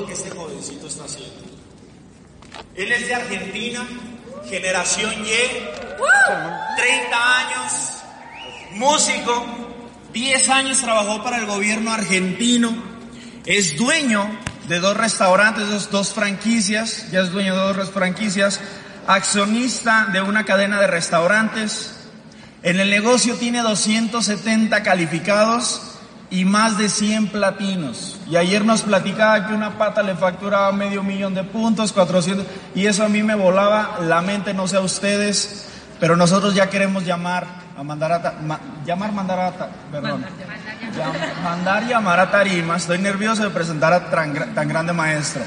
lo 0.00 0.06
que 0.06 0.14
este 0.14 0.30
jovencito 0.30 0.86
está 0.86 1.04
haciendo. 1.04 1.42
Él 2.74 2.92
es 2.92 3.06
de 3.06 3.14
Argentina, 3.14 3.86
generación 4.48 5.12
Y, 5.24 5.34
30 6.76 7.38
años, 7.38 7.72
músico, 8.72 9.46
10 10.12 10.48
años 10.48 10.78
trabajó 10.80 11.22
para 11.22 11.38
el 11.38 11.46
gobierno 11.46 11.92
argentino, 11.92 12.74
es 13.44 13.76
dueño 13.76 14.26
de 14.68 14.80
dos 14.80 14.96
restaurantes, 14.96 15.90
dos, 15.90 16.14
franquicias, 16.14 17.10
ya 17.10 17.20
es 17.20 17.32
dueño 17.32 17.54
de 17.54 17.74
dos 17.74 17.90
franquicias, 17.90 18.60
accionista 19.06 20.06
de 20.12 20.22
una 20.22 20.44
cadena 20.44 20.80
de 20.80 20.86
restaurantes. 20.86 21.94
En 22.62 22.80
el 22.80 22.90
negocio 22.90 23.34
tiene 23.36 23.60
270 23.60 24.82
calificados 24.82 25.82
y 26.30 26.44
más 26.44 26.78
de 26.78 26.88
100 26.88 27.28
platinos. 27.28 28.19
Y 28.30 28.36
ayer 28.36 28.64
nos 28.64 28.82
platicaba 28.82 29.44
que 29.48 29.52
una 29.52 29.76
pata 29.76 30.02
le 30.02 30.14
facturaba 30.14 30.70
medio 30.70 31.02
millón 31.02 31.34
de 31.34 31.42
puntos, 31.42 31.92
400, 31.92 32.46
y 32.76 32.86
eso 32.86 33.04
a 33.04 33.08
mí 33.08 33.24
me 33.24 33.34
volaba 33.34 33.98
la 34.02 34.20
mente, 34.20 34.54
no 34.54 34.68
sé 34.68 34.76
a 34.76 34.80
ustedes, 34.80 35.66
pero 35.98 36.16
nosotros 36.16 36.54
ya 36.54 36.70
queremos 36.70 37.04
llamar 37.04 37.44
a 37.76 37.82
mandar 37.82 38.12
a, 38.12 38.34
llamar, 38.86 39.12
mandar 39.12 39.40
a, 39.40 39.68
perdón, 39.90 40.24
mandar 41.42 41.88
llamar 41.88 42.20
a 42.20 42.30
Tarima, 42.30 42.76
estoy 42.76 42.98
nervioso 42.98 43.42
de 43.42 43.50
presentar 43.50 43.92
a 43.92 44.10
tan, 44.10 44.54
tan 44.54 44.68
grande 44.68 44.92
maestro. 44.92 45.42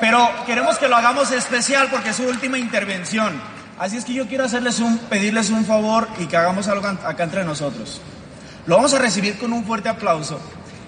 Pero 0.00 0.30
queremos 0.46 0.78
que 0.78 0.88
lo 0.88 0.96
hagamos 0.96 1.30
especial 1.30 1.88
porque 1.90 2.10
es 2.10 2.16
su 2.16 2.24
última 2.24 2.58
intervención. 2.58 3.38
Así 3.78 3.98
es 3.98 4.04
que 4.06 4.14
yo 4.14 4.26
quiero 4.26 4.44
hacerles 4.44 4.80
un, 4.80 4.96
pedirles 4.96 5.50
un 5.50 5.66
favor 5.66 6.08
y 6.18 6.26
que 6.26 6.38
hagamos 6.38 6.68
algo 6.68 6.86
acá 6.86 7.24
entre 7.24 7.44
nosotros. 7.44 8.00
Lo 8.66 8.76
vamos 8.76 8.94
a 8.94 8.98
recibir 8.98 9.38
con 9.38 9.52
un 9.52 9.64
fuerte 9.64 9.88
aplauso. 9.88 10.40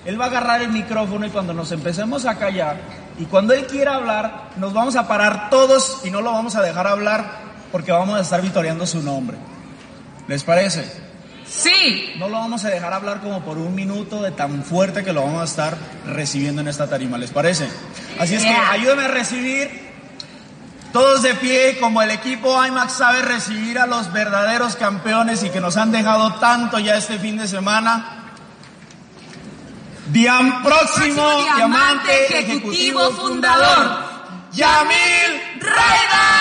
Él 0.09 0.19
va 0.19 0.25
a 0.25 0.29
agarrar 0.29 0.63
el 0.63 0.71
micrófono 0.71 1.27
y 1.27 1.29
cuando 1.29 1.53
nos 1.53 1.71
empecemos 1.71 2.25
a 2.25 2.37
callar 2.37 2.79
y 3.19 3.27
cuando 3.27 3.53
él 3.53 3.67
quiera 3.67 3.97
hablar, 3.97 4.53
nos 4.57 4.73
vamos 4.73 4.97
a 4.97 5.07
parar 5.07 5.51
todos 5.51 6.01
y 6.03 6.11
no 6.11 6.23
lo 6.23 6.33
vamos 6.33 6.57
a 6.57 6.63
dejar 6.63 6.87
hablar 6.87 7.31
porque 7.71 7.93
vamos 7.93 8.19
a 8.19 8.23
estar 8.23 8.41
vitoreando 8.41 8.87
su 8.87 9.03
nombre. 9.03 9.37
¿Les 10.27 10.43
parece? 10.45 10.91
Sí. 11.47 12.15
No 12.19 12.31
lo 12.31 12.39
vamos 12.39 12.65
a 12.65 12.71
dejar 12.71 12.95
hablar 12.95 13.21
como 13.21 13.43
por 13.43 13.59
un 13.59 13.75
minuto 13.75 14.23
de 14.23 14.31
tan 14.31 14.65
fuerte 14.65 15.05
que 15.05 15.13
lo 15.13 15.21
vamos 15.21 15.43
a 15.43 15.45
estar 15.45 15.77
recibiendo 16.07 16.63
en 16.63 16.69
esta 16.69 16.89
tarima. 16.89 17.19
¿Les 17.19 17.31
parece? 17.31 17.69
Así 18.19 18.37
es 18.37 18.45
que 18.45 18.49
ayúdenme 18.49 19.03
a 19.03 19.09
recibir 19.09 19.89
todos 20.91 21.21
de 21.21 21.35
pie, 21.35 21.77
como 21.81 22.01
el 22.01 22.13
equipo 22.13 22.65
IMAX 22.65 22.95
sabe 22.95 23.21
recibir 23.21 23.79
a 23.79 23.87
los 23.87 24.11
verdaderos 24.11 24.75
campeones 24.75 25.43
y 25.43 25.51
que 25.51 25.61
nos 25.61 25.77
han 25.77 25.93
dejado 25.93 26.33
tanto 26.37 26.79
ya 26.79 26.97
este 26.97 27.19
fin 27.19 27.37
de 27.37 27.47
semana. 27.47 28.18
Próximo, 30.65 31.23
diamante, 31.57 32.39
ejecutivo, 32.39 33.11
fundador, 33.13 34.05
Yamil 34.53 35.43
Raida. 35.61 36.39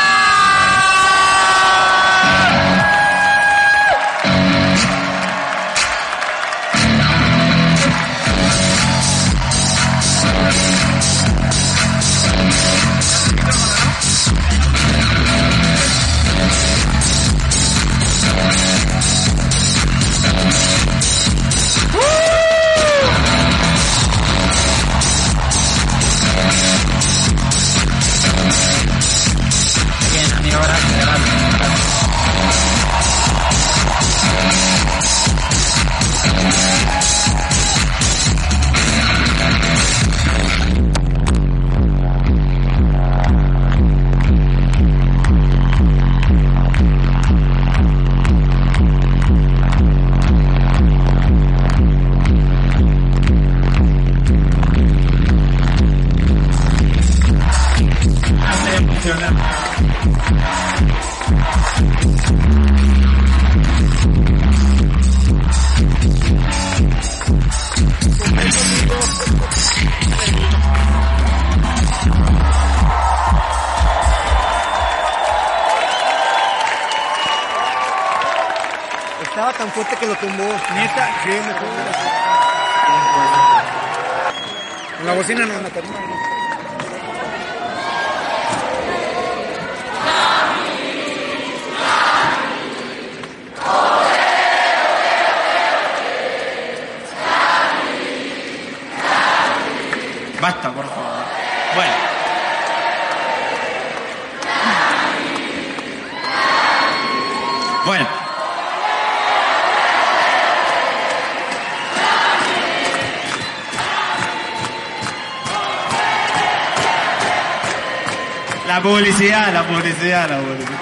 Publicidad, 119.17 119.51
la 119.51 119.63
publicidad, 119.63 120.29
la 120.29 120.37
publicidad. 120.37 120.79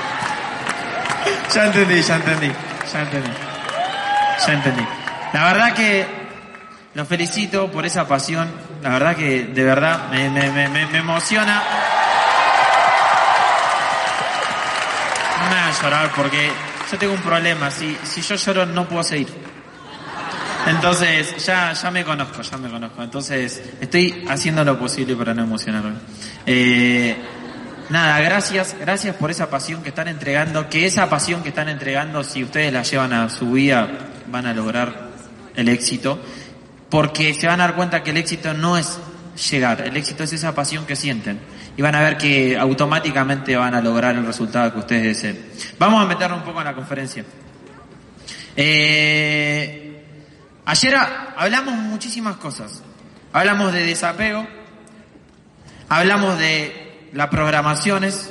Ya 1.53 1.65
entendí, 1.67 2.01
ya 2.01 2.15
entendí, 2.17 2.51
ya 2.91 3.01
entendí. 3.01 3.29
Ya 4.45 4.53
entendí. 4.53 4.87
La 5.31 5.45
verdad 5.53 5.73
que 5.73 6.05
los 6.93 7.07
felicito 7.07 7.71
por 7.71 7.85
esa 7.85 8.05
pasión. 8.07 8.49
La 8.81 8.89
verdad 8.89 9.15
que 9.15 9.43
de 9.43 9.63
verdad 9.63 10.09
me, 10.09 10.29
me, 10.29 10.49
me, 10.51 10.67
me 10.67 10.97
emociona. 10.97 11.63
No 15.41 15.49
me 15.49 15.55
hagas 15.55 15.81
llorar 15.81 16.11
porque 16.13 16.51
yo 16.91 16.97
tengo 16.97 17.13
un 17.13 17.21
problema. 17.21 17.71
Si, 17.71 17.97
si 18.03 18.21
yo 18.21 18.35
lloro 18.35 18.65
no 18.65 18.85
puedo 18.85 19.03
seguir. 19.03 19.29
Entonces, 20.67 21.45
ya, 21.45 21.71
ya 21.73 21.91
me 21.91 22.03
conozco, 22.03 22.41
ya 22.41 22.57
me 22.57 22.69
conozco. 22.69 23.01
Entonces, 23.01 23.61
estoy 23.79 24.25
haciendo 24.27 24.63
lo 24.65 24.77
posible 24.77 25.15
para 25.15 25.33
no 25.33 25.43
emocionarme. 25.43 25.93
Eh, 26.45 27.15
nada, 27.89 28.19
gracias, 28.19 28.75
gracias 28.79 29.15
por 29.15 29.31
esa 29.31 29.49
pasión 29.49 29.83
que 29.83 29.89
están 29.89 30.07
entregando, 30.07 30.69
que 30.69 30.85
esa 30.85 31.09
pasión 31.09 31.43
que 31.43 31.49
están 31.49 31.69
entregando, 31.69 32.23
si 32.23 32.43
ustedes 32.43 32.71
la 32.73 32.83
llevan 32.83 33.13
a 33.13 33.29
su 33.29 33.51
vida, 33.51 33.87
van 34.27 34.45
a 34.45 34.53
lograr 34.53 35.09
el 35.55 35.69
éxito, 35.69 36.19
porque 36.89 37.33
se 37.33 37.47
van 37.47 37.61
a 37.61 37.67
dar 37.67 37.75
cuenta 37.75 38.03
que 38.03 38.11
el 38.11 38.17
éxito 38.17 38.53
no 38.53 38.77
es 38.77 38.99
llegar, 39.49 39.81
el 39.81 39.97
éxito 39.97 40.23
es 40.23 40.33
esa 40.33 40.55
pasión 40.55 40.85
que 40.85 40.95
sienten 40.95 41.39
y 41.77 41.81
van 41.81 41.95
a 41.95 42.01
ver 42.01 42.17
que 42.17 42.57
automáticamente 42.57 43.55
van 43.55 43.75
a 43.75 43.81
lograr 43.81 44.15
el 44.15 44.25
resultado 44.25 44.71
que 44.73 44.79
ustedes 44.79 45.03
deseen. 45.03 45.45
Vamos 45.77 46.03
a 46.03 46.07
meternos 46.07 46.39
un 46.39 46.45
poco 46.45 46.59
en 46.59 46.65
la 46.65 46.73
conferencia. 46.73 47.25
Eh, 48.55 50.05
ayer 50.65 50.95
hablamos 51.35 51.75
muchísimas 51.75 52.37
cosas. 52.37 52.81
Hablamos 53.33 53.73
de 53.73 53.83
desapego, 53.83 54.47
hablamos 55.89 56.39
de 56.39 56.84
las 57.15 57.29
programaciones, 57.29 58.29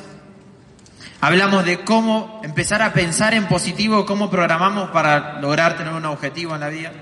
hablamos 1.20 1.64
de 1.64 1.80
cómo 1.84 2.42
empezar 2.44 2.82
a 2.82 2.92
pensar 2.92 3.32
en 3.32 3.46
positivo, 3.46 4.04
cómo 4.04 4.30
programamos 4.30 4.90
para 4.90 5.40
lograr 5.40 5.78
tener 5.78 5.94
un 5.94 6.04
objetivo 6.04 6.54
en 6.54 6.60
la 6.60 6.68
vida. 6.68 6.92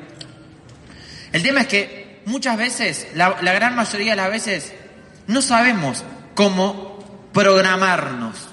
El 1.32 1.43
tema 1.43 1.62
es 1.62 1.67
que 1.67 2.20
muchas 2.25 2.56
veces, 2.56 3.08
la, 3.17 3.31
gran 3.32 3.75
mayoría 3.75 4.12
de 4.12 4.17
las 4.17 4.31
veces, 4.31 4.73
no 5.26 5.43
sabemos 5.43 6.05
cómo 6.34 7.29
programarnos. 7.32 8.49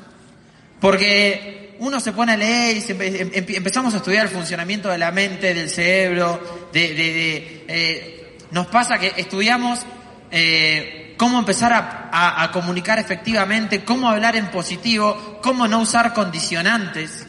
Porque 0.81 1.75
uno 1.79 1.99
se 1.99 2.13
pone 2.13 2.31
a 2.33 2.37
leer 2.37 2.77
y 2.77 2.91
em, 2.91 3.31
empezamos 3.33 3.93
a 3.93 3.97
estudiar 3.97 4.25
el 4.25 4.31
funcionamiento 4.31 4.89
de 4.89 4.97
la 4.97 5.11
mente, 5.11 5.53
del 5.53 5.69
cerebro, 5.69 6.69
de, 6.73 7.65
eh, 7.67 8.37
nos 8.49 8.65
pasa 8.67 8.97
que 8.97 9.13
estudiamos 9.17 9.85
eh, 10.31 11.08
cómo 11.19 11.37
empezar 11.37 11.73
a, 11.73 12.43
a 12.43 12.51
comunicar 12.53 12.97
efectivamente, 12.97 13.83
cómo 13.83 14.07
hablar 14.07 14.37
en 14.37 14.49
positivo, 14.51 15.41
cómo 15.43 15.67
no 15.67 15.81
usar 15.81 16.13
condicionantes. 16.13 17.27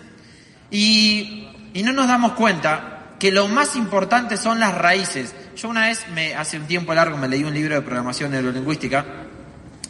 Y, 0.71 1.49
y 1.75 1.83
no 1.83 1.93
nos 1.93 2.07
damos 2.07 2.35
cuenta 2.35 3.17
que 3.19 3.33
lo 3.33 3.49
más 3.49 3.75
importante 3.75 4.37
son 4.37 4.61
las 4.61 4.77
raíces. 4.77 5.35
Yo 5.57 5.69
una 5.69 5.89
vez, 5.89 6.07
me, 6.15 6.37
hace 6.37 6.57
un 6.57 6.67
tiempo 6.67 6.95
largo, 6.95 7.17
me 7.17 7.27
leí 7.27 7.43
un 7.43 7.53
libro 7.53 7.75
de 7.75 7.83
programación 7.83 8.31
neurolingüística 8.31 9.05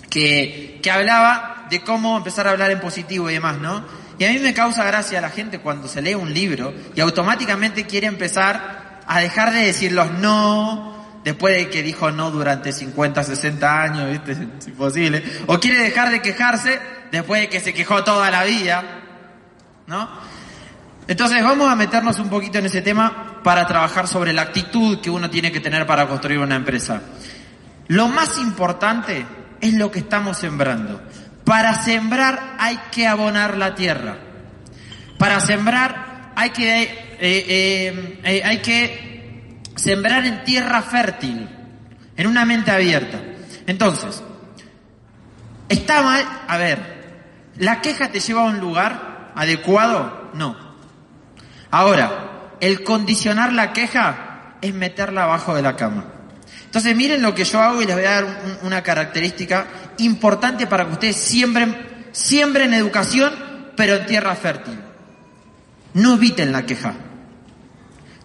que, 0.09 0.81
que 0.83 0.91
hablaba 0.91 1.67
de 1.69 1.83
cómo 1.83 2.17
empezar 2.17 2.49
a 2.49 2.53
hablar 2.53 2.71
en 2.71 2.81
positivo 2.81 3.29
y 3.29 3.35
demás, 3.35 3.59
¿no? 3.59 3.85
Y 4.19 4.25
a 4.25 4.31
mí 4.31 4.39
me 4.39 4.55
causa 4.55 4.83
gracia 4.85 5.21
la 5.21 5.29
gente 5.29 5.59
cuando 5.59 5.89
se 5.89 6.01
lee 6.01 6.15
un 6.15 6.33
libro 6.33 6.73
y 6.95 7.03
automáticamente 7.03 7.85
quiere 7.85 8.07
empezar 8.07 9.03
a 9.07 9.21
dejar 9.21 9.53
de 9.53 9.67
decir 9.67 9.93
los 9.93 10.11
no, 10.13 11.00
después 11.25 11.57
de 11.57 11.69
que 11.69 11.83
dijo 11.83 12.11
no 12.11 12.31
durante 12.31 12.73
50, 12.73 13.23
60 13.23 13.83
años, 13.83 14.11
¿viste? 14.11 14.33
Es 14.33 14.69
imposible. 14.69 15.23
O 15.47 15.59
quiere 15.59 15.83
dejar 15.83 16.11
de 16.11 16.23
quejarse 16.23 16.81
después 17.11 17.43
de 17.43 17.49
que 17.49 17.61
se 17.61 17.75
quejó 17.75 18.05
toda 18.05 18.31
la 18.31 18.45
vida, 18.45 18.83
¿no? 19.87 20.09
Entonces 21.07 21.43
vamos 21.43 21.71
a 21.71 21.75
meternos 21.75 22.19
un 22.19 22.29
poquito 22.29 22.59
en 22.59 22.67
ese 22.67 22.83
tema 22.83 23.41
para 23.43 23.67
trabajar 23.67 24.07
sobre 24.07 24.33
la 24.33 24.43
actitud 24.43 25.01
que 25.01 25.11
uno 25.11 25.29
tiene 25.29 25.51
que 25.51 25.61
tener 25.61 25.87
para 25.87 26.07
construir 26.07 26.39
una 26.39 26.57
empresa. 26.57 27.03
Lo 27.89 28.07
más 28.07 28.39
importante 28.39 29.27
es 29.61 29.75
lo 29.75 29.91
que 29.91 29.99
estamos 29.99 30.39
sembrando. 30.39 31.03
Para 31.45 31.75
sembrar 31.83 32.55
hay 32.59 32.79
que 32.93 33.09
abonar 33.09 33.57
la 33.57 33.75
tierra. 33.75 34.19
Para 35.19 35.41
sembrar 35.41 36.33
hay 36.37 36.51
que, 36.51 36.83
eh, 36.83 36.89
eh, 37.21 38.21
eh, 38.23 38.43
hay 38.45 38.59
que 38.59 39.20
sembrar 39.81 40.27
en 40.27 40.45
tierra 40.45 40.83
fértil, 40.83 41.49
en 42.17 42.27
una 42.27 42.45
mente 42.45 42.71
abierta. 42.71 43.19
Entonces, 43.67 44.23
está 45.69 46.03
mal, 46.03 46.25
a 46.47 46.57
ver, 46.59 47.49
¿la 47.57 47.81
queja 47.81 48.11
te 48.11 48.21
lleva 48.21 48.43
a 48.43 48.47
un 48.47 48.61
lugar 48.61 49.33
adecuado? 49.35 50.31
No. 50.35 50.57
Ahora, 51.71 52.57
el 52.61 52.85
condicionar 52.85 53.53
la 53.53 53.73
queja 53.73 54.57
es 54.61 54.75
meterla 54.75 55.25
abajo 55.25 55.55
de 55.55 55.63
la 55.63 55.77
cama. 55.77 56.05
Entonces 56.65 56.95
miren 56.95 57.23
lo 57.23 57.35
que 57.35 57.45
yo 57.45 57.61
hago 57.61 57.81
y 57.81 57.87
les 57.87 57.97
voy 57.97 58.05
a 58.05 58.11
dar 58.11 58.25
un, 58.25 58.67
una 58.67 58.83
característica 58.83 59.67
importante 59.99 60.67
para 60.67 60.85
que 60.87 60.93
ustedes 60.93 61.17
siembren, 61.17 62.09
siembren 62.13 62.75
educación, 62.75 63.33
pero 63.77 63.97
en 63.97 64.07
tierra 64.07 64.37
fértil. 64.37 64.79
No 65.95 66.15
eviten 66.15 66.53
la 66.53 66.67
queja. 66.67 66.95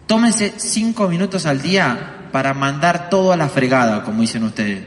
Tómense 0.08 0.54
cinco 0.58 1.08
minutos 1.08 1.46
al 1.46 1.62
día 1.62 2.30
para 2.32 2.54
mandar 2.54 3.10
todo 3.10 3.32
a 3.32 3.38
la 3.38 3.50
fregada, 3.50 4.04
como 4.04 4.22
dicen 4.22 4.44
ustedes. 4.44 4.84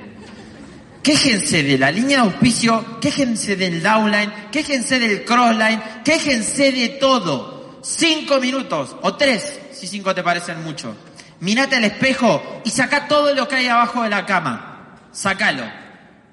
Quéjense 1.03 1.63
de 1.63 1.79
la 1.79 1.91
línea 1.91 2.19
de 2.19 2.25
auspicio, 2.25 3.01
quéjense 3.01 3.57
del 3.57 3.83
downline, 3.83 4.33
quéjense 4.53 4.99
del 4.99 5.25
crossline, 5.25 5.83
quéjense 6.05 6.71
de 6.71 6.89
todo. 7.01 7.81
Cinco 7.83 8.39
minutos 8.41 8.95
o 9.03 9.15
tres, 9.15 9.59
si 9.73 9.87
cinco 9.87 10.15
te 10.15 10.23
parecen 10.23 10.63
mucho. 10.63 10.95
Mirate 11.41 11.77
al 11.77 11.85
espejo 11.85 12.61
y 12.65 12.71
saca 12.71 13.09
todo 13.09 13.35
lo 13.35 13.49
que 13.49 13.57
hay 13.57 13.69
abajo 13.69 14.03
de 14.03 14.11
la 14.11 14.27
cama. 14.27 14.99
Sácalo. 15.11 15.65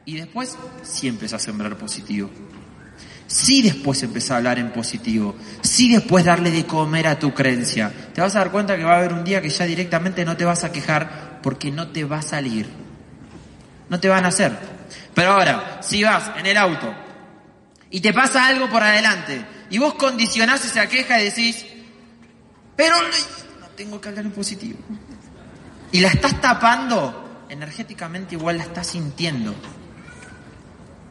Y 0.05 0.17
después 0.17 0.57
sí 0.83 1.07
empezás 1.07 1.41
a 1.41 1.45
sembrar 1.45 1.75
positivo. 1.77 2.29
Sí 3.27 3.62
después 3.62 4.01
empezás 4.04 4.31
a 4.31 4.38
hablar 4.38 4.60
en 4.60 4.72
positivo. 4.72 5.36
Sí 5.62 5.92
después 5.92 6.25
darle 6.25 6.51
de 6.51 6.66
comer 6.66 7.07
a 7.07 7.18
tu 7.18 7.33
creencia. 7.33 7.92
Te 8.13 8.22
vas 8.22 8.36
a 8.36 8.39
dar 8.39 8.51
cuenta 8.51 8.77
que 8.77 8.83
va 8.83 8.94
a 8.94 8.98
haber 8.98 9.13
un 9.13 9.24
día 9.24 9.42
que 9.42 9.50
ya 9.50 9.66
directamente 9.66 10.24
no 10.25 10.38
te 10.38 10.45
vas 10.45 10.63
a 10.63 10.72
quejar 10.72 11.39
porque 11.42 11.72
no 11.72 11.88
te 11.88 12.04
va 12.04 12.19
a 12.19 12.22
salir. 12.22 12.68
No 13.89 14.00
te 14.00 14.07
van 14.07 14.25
a 14.25 14.30
hacer. 14.30 14.51
Pero 15.13 15.31
ahora, 15.31 15.80
si 15.81 16.04
vas 16.04 16.31
en 16.38 16.45
el 16.45 16.57
auto 16.57 16.94
y 17.89 18.00
te 18.00 18.13
pasa 18.13 18.45
algo 18.45 18.69
por 18.69 18.83
adelante 18.83 19.45
y 19.69 19.78
vos 19.78 19.95
condicionás 19.95 20.66
esa 20.66 20.88
queja 20.88 21.19
y 21.19 21.25
decís, 21.25 21.66
pero 22.75 22.95
no 23.60 23.68
tengo 23.75 24.00
que 24.00 24.10
hablar 24.10 24.25
en 24.25 24.31
positivo. 24.31 24.80
Y 25.92 26.01
la 26.01 26.10
estás 26.10 26.39
tapando, 26.42 27.45
energéticamente 27.50 28.36
igual 28.36 28.57
la 28.57 28.63
estás 28.63 28.88
sintiendo. 28.88 29.56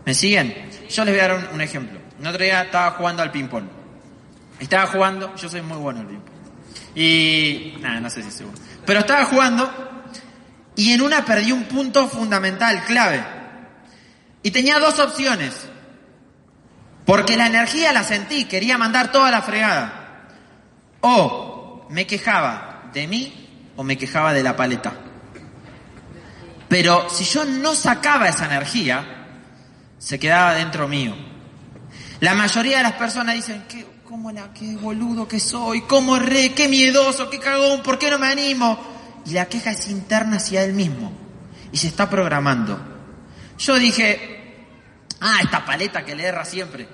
¿Me 0.05 0.15
siguen? 0.15 0.55
Yo 0.91 1.05
les 1.05 1.15
voy 1.15 1.21
a 1.21 1.29
dar 1.29 1.51
un 1.55 1.61
ejemplo. 1.61 2.04
El 2.21 2.27
otro 2.27 2.43
día 2.43 2.63
estaba 2.63 2.93
jugando 2.93 3.23
al 3.23 3.31
ping-pong. 3.31 3.65
Estaba 4.61 4.87
jugando, 4.87 5.35
yo 5.37 5.49
soy 5.49 5.63
muy 5.63 5.79
bueno 5.79 6.01
al 6.01 6.07
ping-pong. 6.07 6.35
Y, 6.95 7.77
nada, 7.81 8.01
no 8.01 8.11
sé 8.11 8.23
si 8.23 8.31
seguro. 8.31 8.57
Pero 8.87 9.01
estaba 9.01 9.25
jugando 9.25 9.71
y 10.77 10.93
en 10.93 11.03
una 11.03 11.25
perdí 11.25 11.53
un 11.53 11.65
punto 11.65 12.09
fundamental, 12.09 12.85
clave. 12.85 13.25
Y 14.43 14.51
tenía 14.51 14.79
dos 14.79 14.99
opciones. 14.99 15.55
Porque 17.05 17.37
la 17.37 17.47
energía 17.47 17.93
la 17.93 18.03
sentí, 18.03 18.45
quería 18.45 18.79
mandar 18.79 19.13
toda 19.13 19.31
la 19.31 19.43
fregada. 19.43 20.29
O 21.01 21.87
me 21.91 22.07
quejaba 22.07 22.91
de 22.93 23.07
mí 23.07 23.73
o 23.77 23.85
me 23.85 23.99
quejaba 23.99 24.33
de 24.33 24.43
la 24.43 24.57
paleta. 24.57 24.93
Pero 26.69 27.09
si 27.11 27.25
yo 27.25 27.45
no 27.45 27.75
sacaba 27.75 28.29
esa 28.29 28.47
energía, 28.47 29.27
se 29.99 30.19
quedaba 30.19 30.55
dentro 30.55 30.89
mío. 30.89 31.15
La 32.25 32.35
mayoría 32.35 32.79
de 32.79 32.85
las 32.85 32.95
personas 32.95 33.35
dicen, 33.35 33.65
¿qué, 33.69 33.85
cómo 34.03 34.33
la, 34.33 34.51
qué 34.55 34.77
boludo 34.77 35.29
que 35.29 35.39
soy, 35.39 35.83
cómo 35.83 36.19
re, 36.19 36.55
qué 36.55 36.69
miedoso, 36.69 37.29
qué 37.29 37.39
cagón, 37.39 37.83
¿por 37.83 37.99
qué 37.99 38.09
no 38.09 38.19
me 38.19 38.29
animo? 38.29 38.79
Y 39.27 39.33
la 39.33 39.45
queja 39.45 39.73
es 39.73 39.91
interna 39.91 40.39
hacia 40.39 40.65
él 40.65 40.73
mismo. 40.73 41.13
Y 41.71 41.77
se 41.77 41.89
está 41.89 42.09
programando. 42.09 42.81
Yo 43.59 43.79
dije, 43.79 44.65
ah, 45.21 45.41
esta 45.43 45.67
paleta 45.67 46.03
que 46.03 46.15
le 46.15 46.25
erra 46.25 46.47
siempre. 46.47 46.89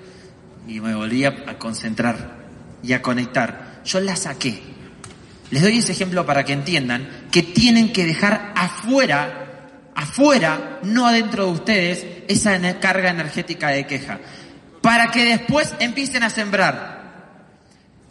Y 0.67 0.81
me 0.81 0.93
volví 0.93 1.23
a 1.23 1.57
concentrar 1.57 2.35
y 2.83 2.91
a 2.91 3.01
conectar. 3.01 3.79
Yo 3.85 4.01
la 4.01 4.17
saqué. 4.17 4.61
Les 5.49 5.61
doy 5.61 5.77
ese 5.77 5.93
ejemplo 5.93 6.25
para 6.25 6.43
que 6.43 6.51
entiendan 6.51 7.07
que 7.31 7.41
tienen 7.41 7.93
que 7.93 8.05
dejar 8.05 8.51
afuera, 8.53 9.69
afuera, 9.95 10.81
no 10.83 11.07
adentro 11.07 11.45
de 11.45 11.51
ustedes, 11.53 12.05
esa 12.27 12.59
carga 12.81 13.11
energética 13.11 13.69
de 13.69 13.87
queja. 13.87 14.19
Para 14.81 15.11
que 15.11 15.25
después 15.25 15.73
empiecen 15.79 16.23
a 16.23 16.29
sembrar. 16.29 17.01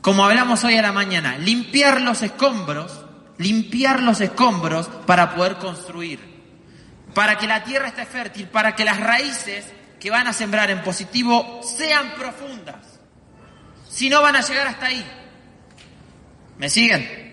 Como 0.01 0.25
hablamos 0.25 0.65
hoy 0.65 0.77
a 0.77 0.83
la 0.83 0.93
mañana, 0.93 1.37
limpiar 1.37 2.01
los 2.01 2.23
escombros, 2.23 3.05
limpiar 3.39 4.03
los 4.03 4.21
escombros 4.21 4.89
para 5.07 5.35
poder 5.35 5.57
construir. 5.57 6.21
Para 7.15 7.37
que 7.37 7.47
la 7.47 7.65
tierra 7.65 7.89
esté 7.89 8.07
fértil, 8.07 8.47
para 8.47 8.75
que 8.75 8.85
las 8.85 9.01
raíces 9.01 9.67
que 9.99 10.11
van 10.11 10.27
a 10.27 10.33
sembrar 10.33 10.71
en 10.71 10.83
positivo 10.83 11.61
sean 11.63 12.13
profundas. 12.15 13.01
Si 13.89 14.09
no 14.09 14.23
van 14.23 14.37
a 14.37 14.41
llegar 14.41 14.69
hasta 14.69 14.87
ahí. 14.87 15.05
¿Me 16.57 16.71
siguen? 16.71 17.31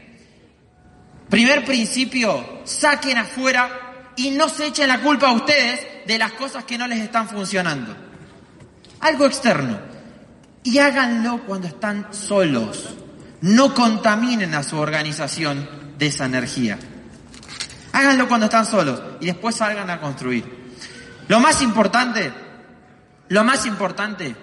Primer 1.30 1.64
principio, 1.66 2.62
saquen 2.64 3.18
afuera 3.18 4.14
y 4.16 4.32
no 4.32 4.50
se 4.50 4.68
echen 4.68 4.88
la 4.88 5.00
culpa 5.00 5.28
a 5.28 5.34
ustedes 5.34 6.06
de 6.06 6.18
las 6.18 6.32
cosas 6.34 6.64
que 6.64 6.78
no 6.78 6.88
les 6.88 7.00
están 7.00 7.30
funcionando. 7.30 8.07
Algo 9.00 9.26
externo. 9.26 9.80
Y 10.64 10.80
háganlo 10.80 11.44
cuando 11.46 11.68
están 11.68 12.08
solos. 12.14 12.96
No 13.42 13.74
contaminen 13.74 14.54
a 14.56 14.64
su 14.64 14.78
organización 14.78 15.70
de 15.98 16.08
esa 16.08 16.26
energía. 16.26 16.78
Háganlo 17.94 18.28
cuando 18.28 18.46
están 18.46 18.66
solos 18.66 19.02
y 19.20 19.28
después 19.28 19.56
salgan 19.56 19.90
a 19.90 20.00
construir. 20.00 20.44
Lo 21.28 21.40
más 21.40 21.62
importante, 21.62 22.32
lo 23.30 23.44
más 23.44 23.66
importante, 23.66 24.36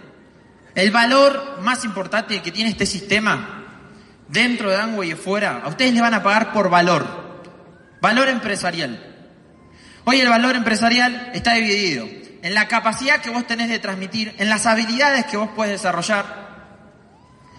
el 0.74 0.90
valor 0.90 1.60
más 1.62 1.84
importante 1.84 2.42
que 2.42 2.52
tiene 2.52 2.70
este 2.70 2.86
sistema 2.86 3.64
dentro 4.28 4.70
de 4.70 4.76
Angway 4.76 5.12
y 5.12 5.14
fuera, 5.14 5.62
a 5.64 5.68
ustedes 5.68 5.92
les 5.92 6.02
van 6.02 6.14
a 6.14 6.22
pagar 6.22 6.52
por 6.52 6.70
valor, 6.70 7.06
valor 8.00 8.28
empresarial. 8.28 9.14
Hoy 10.04 10.20
el 10.20 10.28
valor 10.28 10.56
empresarial 10.56 11.30
está 11.34 11.54
dividido 11.54 12.23
en 12.44 12.54
la 12.54 12.68
capacidad 12.68 13.22
que 13.22 13.30
vos 13.30 13.46
tenés 13.46 13.70
de 13.70 13.78
transmitir, 13.78 14.34
en 14.36 14.50
las 14.50 14.66
habilidades 14.66 15.24
que 15.24 15.38
vos 15.38 15.48
puedes 15.56 15.80
desarrollar, 15.80 16.26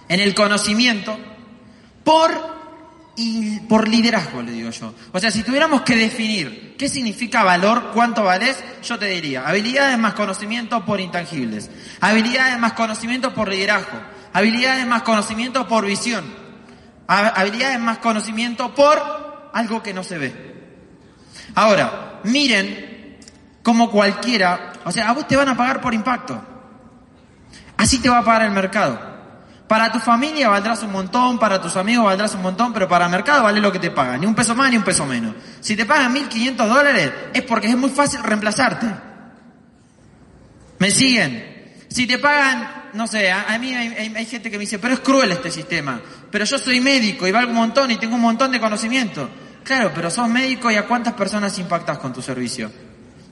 en 0.08 0.20
el 0.20 0.36
conocimiento, 0.36 1.18
por, 2.04 2.30
y 3.16 3.62
por 3.62 3.88
liderazgo, 3.88 4.44
le 4.44 4.52
digo 4.52 4.70
yo. 4.70 4.94
O 5.12 5.20
sea, 5.20 5.32
si 5.32 5.42
tuviéramos 5.42 5.82
que 5.82 5.96
definir 5.96 6.76
qué 6.78 6.88
significa 6.88 7.44
valor, 7.44 7.90
cuánto 7.96 8.26
valés, 8.26 8.64
yo 8.84 9.00
te 9.00 9.08
diría, 9.08 9.48
habilidades 9.48 9.98
más 9.98 10.14
conocimiento 10.14 10.86
por 10.86 11.00
intangibles, 11.00 11.72
habilidades 12.00 12.60
más 12.60 12.74
conocimiento 12.74 13.34
por 13.34 13.50
liderazgo, 13.50 14.00
habilidades 14.34 14.86
más 14.86 15.02
conocimiento 15.02 15.68
por 15.68 15.88
visión, 15.88 16.26
habilidades 17.08 17.80
más 17.80 17.98
conocimiento 17.98 18.76
por 18.76 19.50
algo 19.52 19.82
que 19.82 19.96
no 19.96 20.04
se 20.04 20.20
ve. 20.20 20.56
Ahora, 21.56 22.20
miren 22.24 22.95
como 23.66 23.90
cualquiera, 23.90 24.74
o 24.84 24.92
sea, 24.92 25.10
a 25.10 25.14
vos 25.14 25.28
te 25.28 25.36
van 25.36 25.50
a 25.50 25.58
pagar 25.58 25.82
por 25.82 25.96
impacto. 25.96 26.40
Así 27.76 27.98
te 27.98 28.08
va 28.08 28.20
a 28.20 28.24
pagar 28.24 28.44
el 28.44 28.52
mercado. 28.52 29.00
Para 29.68 29.92
tu 29.92 29.98
familia 29.98 30.50
valdrás 30.50 30.84
un 30.84 30.92
montón, 30.92 31.40
para 31.40 31.60
tus 31.60 31.76
amigos 31.76 32.06
valdrás 32.06 32.36
un 32.36 32.44
montón, 32.44 32.74
pero 32.74 32.88
para 32.88 33.06
el 33.06 33.12
mercado 33.12 33.42
vale 33.42 33.60
lo 33.60 33.72
que 33.72 33.80
te 33.80 33.90
pagan, 33.90 34.22
ni 34.22 34.28
un 34.28 34.36
peso 34.36 34.54
más 34.54 34.70
ni 34.70 34.78
un 34.78 34.84
peso 34.84 35.08
menos. 35.08 35.34
Si 35.62 35.76
te 35.76 35.84
pagan 35.84 36.14
1.500 36.14 36.56
dólares 36.68 37.12
es 37.34 37.42
porque 37.42 37.68
es 37.68 37.76
muy 37.76 37.90
fácil 37.90 38.22
reemplazarte. 38.22 38.86
¿Me 40.78 40.92
siguen? 40.92 41.74
Si 41.88 42.06
te 42.06 42.20
pagan, 42.20 42.92
no 42.94 43.08
sé, 43.08 43.32
a, 43.32 43.58
mí 43.58 43.74
hay, 43.74 44.26
gente 44.28 44.52
que 44.52 44.58
me 44.58 44.62
dice, 44.62 44.78
pero 44.78 44.94
es 44.94 45.00
cruel 45.00 45.32
este 45.32 45.50
sistema, 45.50 46.00
pero 46.30 46.46
yo 46.46 46.60
soy 46.60 46.82
médico 46.82 47.26
y 47.26 47.32
valgo 47.32 47.50
un 47.50 47.58
montón 47.58 47.90
y 47.90 47.96
tengo 47.96 48.14
un 48.14 48.22
montón 48.22 48.52
de 48.52 48.60
conocimiento. 48.60 49.28
Claro, 49.64 49.92
pero 49.96 50.12
sos 50.12 50.30
médico 50.30 50.70
y 50.70 50.76
a 50.76 50.86
cuántas 50.86 51.16
personas 51.16 51.58
impactas 51.58 51.98
con 51.98 52.14
tu 52.14 52.22
servicio. 52.22 52.85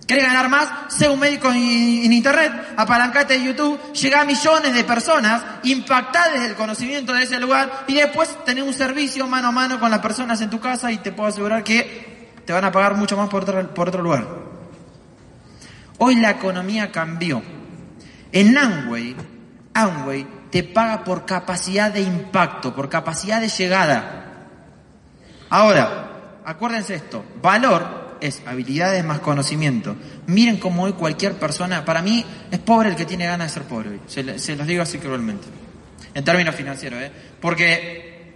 ¿Querés 0.07 0.25
ganar 0.25 0.49
más? 0.49 0.93
Sé 0.93 1.07
un 1.07 1.19
médico 1.19 1.49
en, 1.49 2.11
internet, 2.11 2.73
apalancate 2.75 3.37
de 3.37 3.45
YouTube, 3.45 3.79
llega 3.93 4.21
a 4.21 4.25
millones 4.25 4.73
de 4.73 4.83
personas, 4.83 5.41
impactá 5.63 6.29
desde 6.29 6.47
el 6.47 6.55
conocimiento 6.55 7.13
de 7.13 7.23
ese 7.23 7.39
lugar 7.39 7.85
y 7.87 7.95
después 7.95 8.29
tenés 8.43 8.65
un 8.65 8.73
servicio 8.73 9.27
mano 9.27 9.47
a 9.47 9.51
mano 9.51 9.79
con 9.79 9.89
las 9.89 9.99
personas 9.99 10.41
en 10.41 10.49
tu 10.49 10.59
casa 10.59 10.91
y 10.91 10.97
te 10.97 11.13
puedo 11.13 11.29
asegurar 11.29 11.63
que 11.63 12.31
te 12.45 12.51
van 12.51 12.65
a 12.65 12.71
pagar 12.71 12.95
mucho 12.95 13.15
más 13.15 13.29
por 13.29 13.43
otro, 13.43 13.73
por 13.73 13.87
otro 13.87 14.01
lugar. 14.01 14.27
Hoy 15.99 16.15
la 16.15 16.31
economía 16.31 16.91
cambió. 16.91 17.41
En 18.33 18.57
Amway, 18.57 19.15
Amway 19.73 20.27
te 20.49 20.63
paga 20.63 21.03
por 21.03 21.25
capacidad 21.25 21.91
de 21.91 22.01
impacto, 22.01 22.75
por 22.75 22.89
capacidad 22.89 23.39
de 23.39 23.47
llegada. 23.47 24.49
Ahora, 25.49 26.41
acuérdense 26.43 26.95
esto, 26.95 27.23
valor 27.41 28.02
es 28.23 28.41
habilidades 28.45 29.03
más 29.03 29.19
conocimiento. 29.19 29.95
Miren 30.27 30.57
cómo 30.57 30.83
hoy 30.83 30.93
cualquier 30.93 31.33
persona, 31.33 31.85
para 31.85 32.01
mí 32.01 32.25
es 32.51 32.59
pobre 32.59 32.89
el 32.89 32.95
que 32.95 33.05
tiene 33.05 33.25
ganas 33.25 33.49
de 33.49 33.59
ser 33.59 33.67
pobre 33.67 33.89
hoy. 33.89 34.01
Se, 34.07 34.23
los 34.55 34.67
digo 34.67 34.81
así 34.81 34.97
cruelmente. 34.97 35.47
En 36.13 36.23
términos 36.23 36.55
financieros, 36.55 37.01
¿eh? 37.01 37.11
Porque 37.41 38.33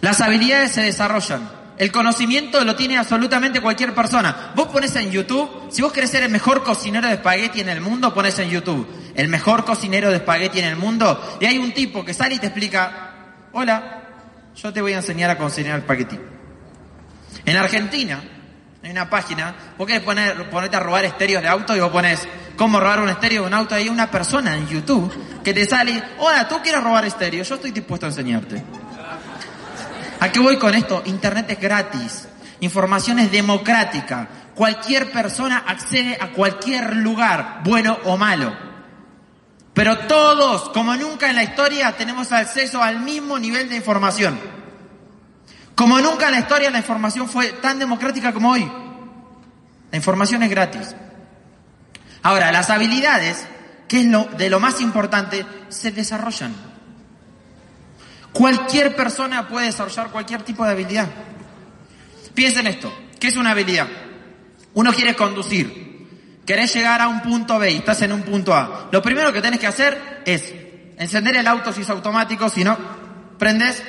las 0.00 0.20
habilidades 0.20 0.72
se 0.72 0.82
desarrollan. 0.82 1.64
El 1.78 1.92
conocimiento 1.92 2.64
lo 2.64 2.76
tiene 2.76 2.98
absolutamente 2.98 3.60
cualquier 3.60 3.94
persona. 3.94 4.52
Vos 4.54 4.68
pones 4.68 4.94
en 4.96 5.10
YouTube, 5.10 5.68
si 5.70 5.82
vos 5.82 5.92
querés 5.92 6.10
ser 6.10 6.22
el 6.22 6.30
mejor 6.30 6.62
cocinero 6.62 7.08
de 7.08 7.14
espagueti 7.14 7.60
en 7.60 7.68
el 7.68 7.80
mundo, 7.80 8.12
pones 8.14 8.38
en 8.38 8.48
YouTube 8.48 8.86
el 9.14 9.28
mejor 9.28 9.64
cocinero 9.64 10.10
de 10.10 10.16
espagueti 10.16 10.58
en 10.58 10.66
el 10.66 10.76
mundo 10.76 11.38
y 11.40 11.46
hay 11.46 11.58
un 11.58 11.72
tipo 11.72 12.04
que 12.04 12.14
sale 12.14 12.34
y 12.34 12.38
te 12.38 12.46
explica, 12.46 13.14
hola, 13.52 14.02
yo 14.56 14.72
te 14.72 14.80
voy 14.80 14.92
a 14.92 14.96
enseñar 14.96 15.30
a 15.30 15.38
cocinar 15.38 15.78
espagueti. 15.78 16.18
En 17.44 17.56
Argentina, 17.56 18.22
hay 18.84 18.90
una 18.90 19.08
página, 19.08 19.54
vos 19.78 19.86
querés 19.86 20.02
poner, 20.02 20.50
ponerte 20.50 20.76
a 20.76 20.80
robar 20.80 21.06
estéreos 21.06 21.42
de 21.42 21.48
auto 21.48 21.74
y 21.74 21.80
vos 21.80 21.90
pones 21.90 22.20
cómo 22.54 22.78
robar 22.78 23.00
un 23.00 23.08
estéreo 23.08 23.42
de 23.42 23.48
un 23.48 23.54
auto. 23.54 23.74
Hay 23.74 23.88
una 23.88 24.10
persona 24.10 24.54
en 24.56 24.68
YouTube 24.68 25.42
que 25.42 25.54
te 25.54 25.64
sale, 25.64 26.02
hola, 26.18 26.46
tú 26.46 26.60
quieres 26.62 26.82
robar 26.82 27.06
estéreo, 27.06 27.42
yo 27.42 27.54
estoy 27.54 27.70
dispuesto 27.70 28.04
a 28.04 28.10
enseñarte. 28.10 28.62
¿A 30.20 30.30
qué 30.30 30.38
voy 30.38 30.58
con 30.58 30.74
esto? 30.74 31.02
Internet 31.06 31.50
es 31.50 31.60
gratis, 31.60 32.28
información 32.60 33.20
es 33.20 33.32
democrática, 33.32 34.28
cualquier 34.54 35.10
persona 35.10 35.64
accede 35.66 36.18
a 36.20 36.32
cualquier 36.32 36.96
lugar, 36.96 37.60
bueno 37.64 37.98
o 38.04 38.18
malo. 38.18 38.54
Pero 39.72 39.98
todos, 40.00 40.68
como 40.70 40.94
nunca 40.94 41.30
en 41.30 41.36
la 41.36 41.42
historia, 41.42 41.92
tenemos 41.96 42.32
acceso 42.32 42.82
al 42.82 43.00
mismo 43.00 43.38
nivel 43.38 43.70
de 43.70 43.76
información. 43.76 44.38
Como 45.74 46.00
nunca 46.00 46.26
en 46.26 46.32
la 46.32 46.40
historia 46.40 46.70
la 46.70 46.78
información 46.78 47.28
fue 47.28 47.48
tan 47.54 47.78
democrática 47.78 48.32
como 48.32 48.50
hoy. 48.52 48.70
La 49.90 49.96
información 49.96 50.42
es 50.42 50.50
gratis. 50.50 50.94
Ahora, 52.22 52.50
las 52.52 52.70
habilidades, 52.70 53.46
que 53.86 54.00
es 54.00 54.06
lo, 54.06 54.24
de 54.24 54.48
lo 54.50 54.60
más 54.60 54.80
importante, 54.80 55.44
se 55.68 55.90
desarrollan. 55.90 56.54
Cualquier 58.32 58.96
persona 58.96 59.48
puede 59.48 59.66
desarrollar 59.66 60.10
cualquier 60.10 60.42
tipo 60.42 60.64
de 60.64 60.72
habilidad. 60.72 61.08
Piensen 62.34 62.66
esto, 62.66 62.92
¿qué 63.20 63.28
es 63.28 63.36
una 63.36 63.52
habilidad? 63.52 63.86
Uno 64.74 64.92
quiere 64.92 65.14
conducir, 65.14 66.40
querés 66.44 66.74
llegar 66.74 67.00
a 67.00 67.08
un 67.08 67.22
punto 67.22 67.58
B 67.58 67.70
y 67.70 67.76
estás 67.76 68.02
en 68.02 68.12
un 68.12 68.22
punto 68.22 68.52
A. 68.52 68.88
Lo 68.90 69.00
primero 69.00 69.32
que 69.32 69.40
tenés 69.40 69.60
que 69.60 69.68
hacer 69.68 70.22
es 70.24 70.52
encender 70.98 71.36
el 71.36 71.46
auto 71.46 71.72
si 71.72 71.82
es 71.82 71.90
automático, 71.90 72.48
si 72.48 72.64
no, 72.64 72.76
prendes, 73.38 73.84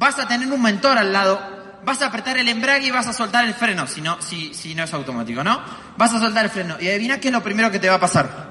vas 0.00 0.18
a 0.18 0.26
tener 0.26 0.50
un 0.50 0.62
mentor 0.62 0.96
al 0.96 1.12
lado, 1.12 1.38
vas 1.84 2.00
a 2.00 2.06
apretar 2.06 2.38
el 2.38 2.48
embrague 2.48 2.86
y 2.86 2.90
vas 2.90 3.06
a 3.06 3.12
soltar 3.12 3.44
el 3.44 3.52
freno, 3.52 3.86
si 3.86 4.00
no, 4.00 4.20
si, 4.22 4.54
si 4.54 4.74
no 4.74 4.84
es 4.84 4.94
automático, 4.94 5.44
¿no? 5.44 5.62
Vas 5.98 6.14
a 6.14 6.18
soltar 6.18 6.46
el 6.46 6.50
freno 6.50 6.76
y 6.80 6.88
adivina 6.88 7.20
qué 7.20 7.28
es 7.28 7.34
lo 7.34 7.42
primero 7.42 7.70
que 7.70 7.78
te 7.78 7.90
va 7.90 7.96
a 7.96 8.00
pasar. 8.00 8.48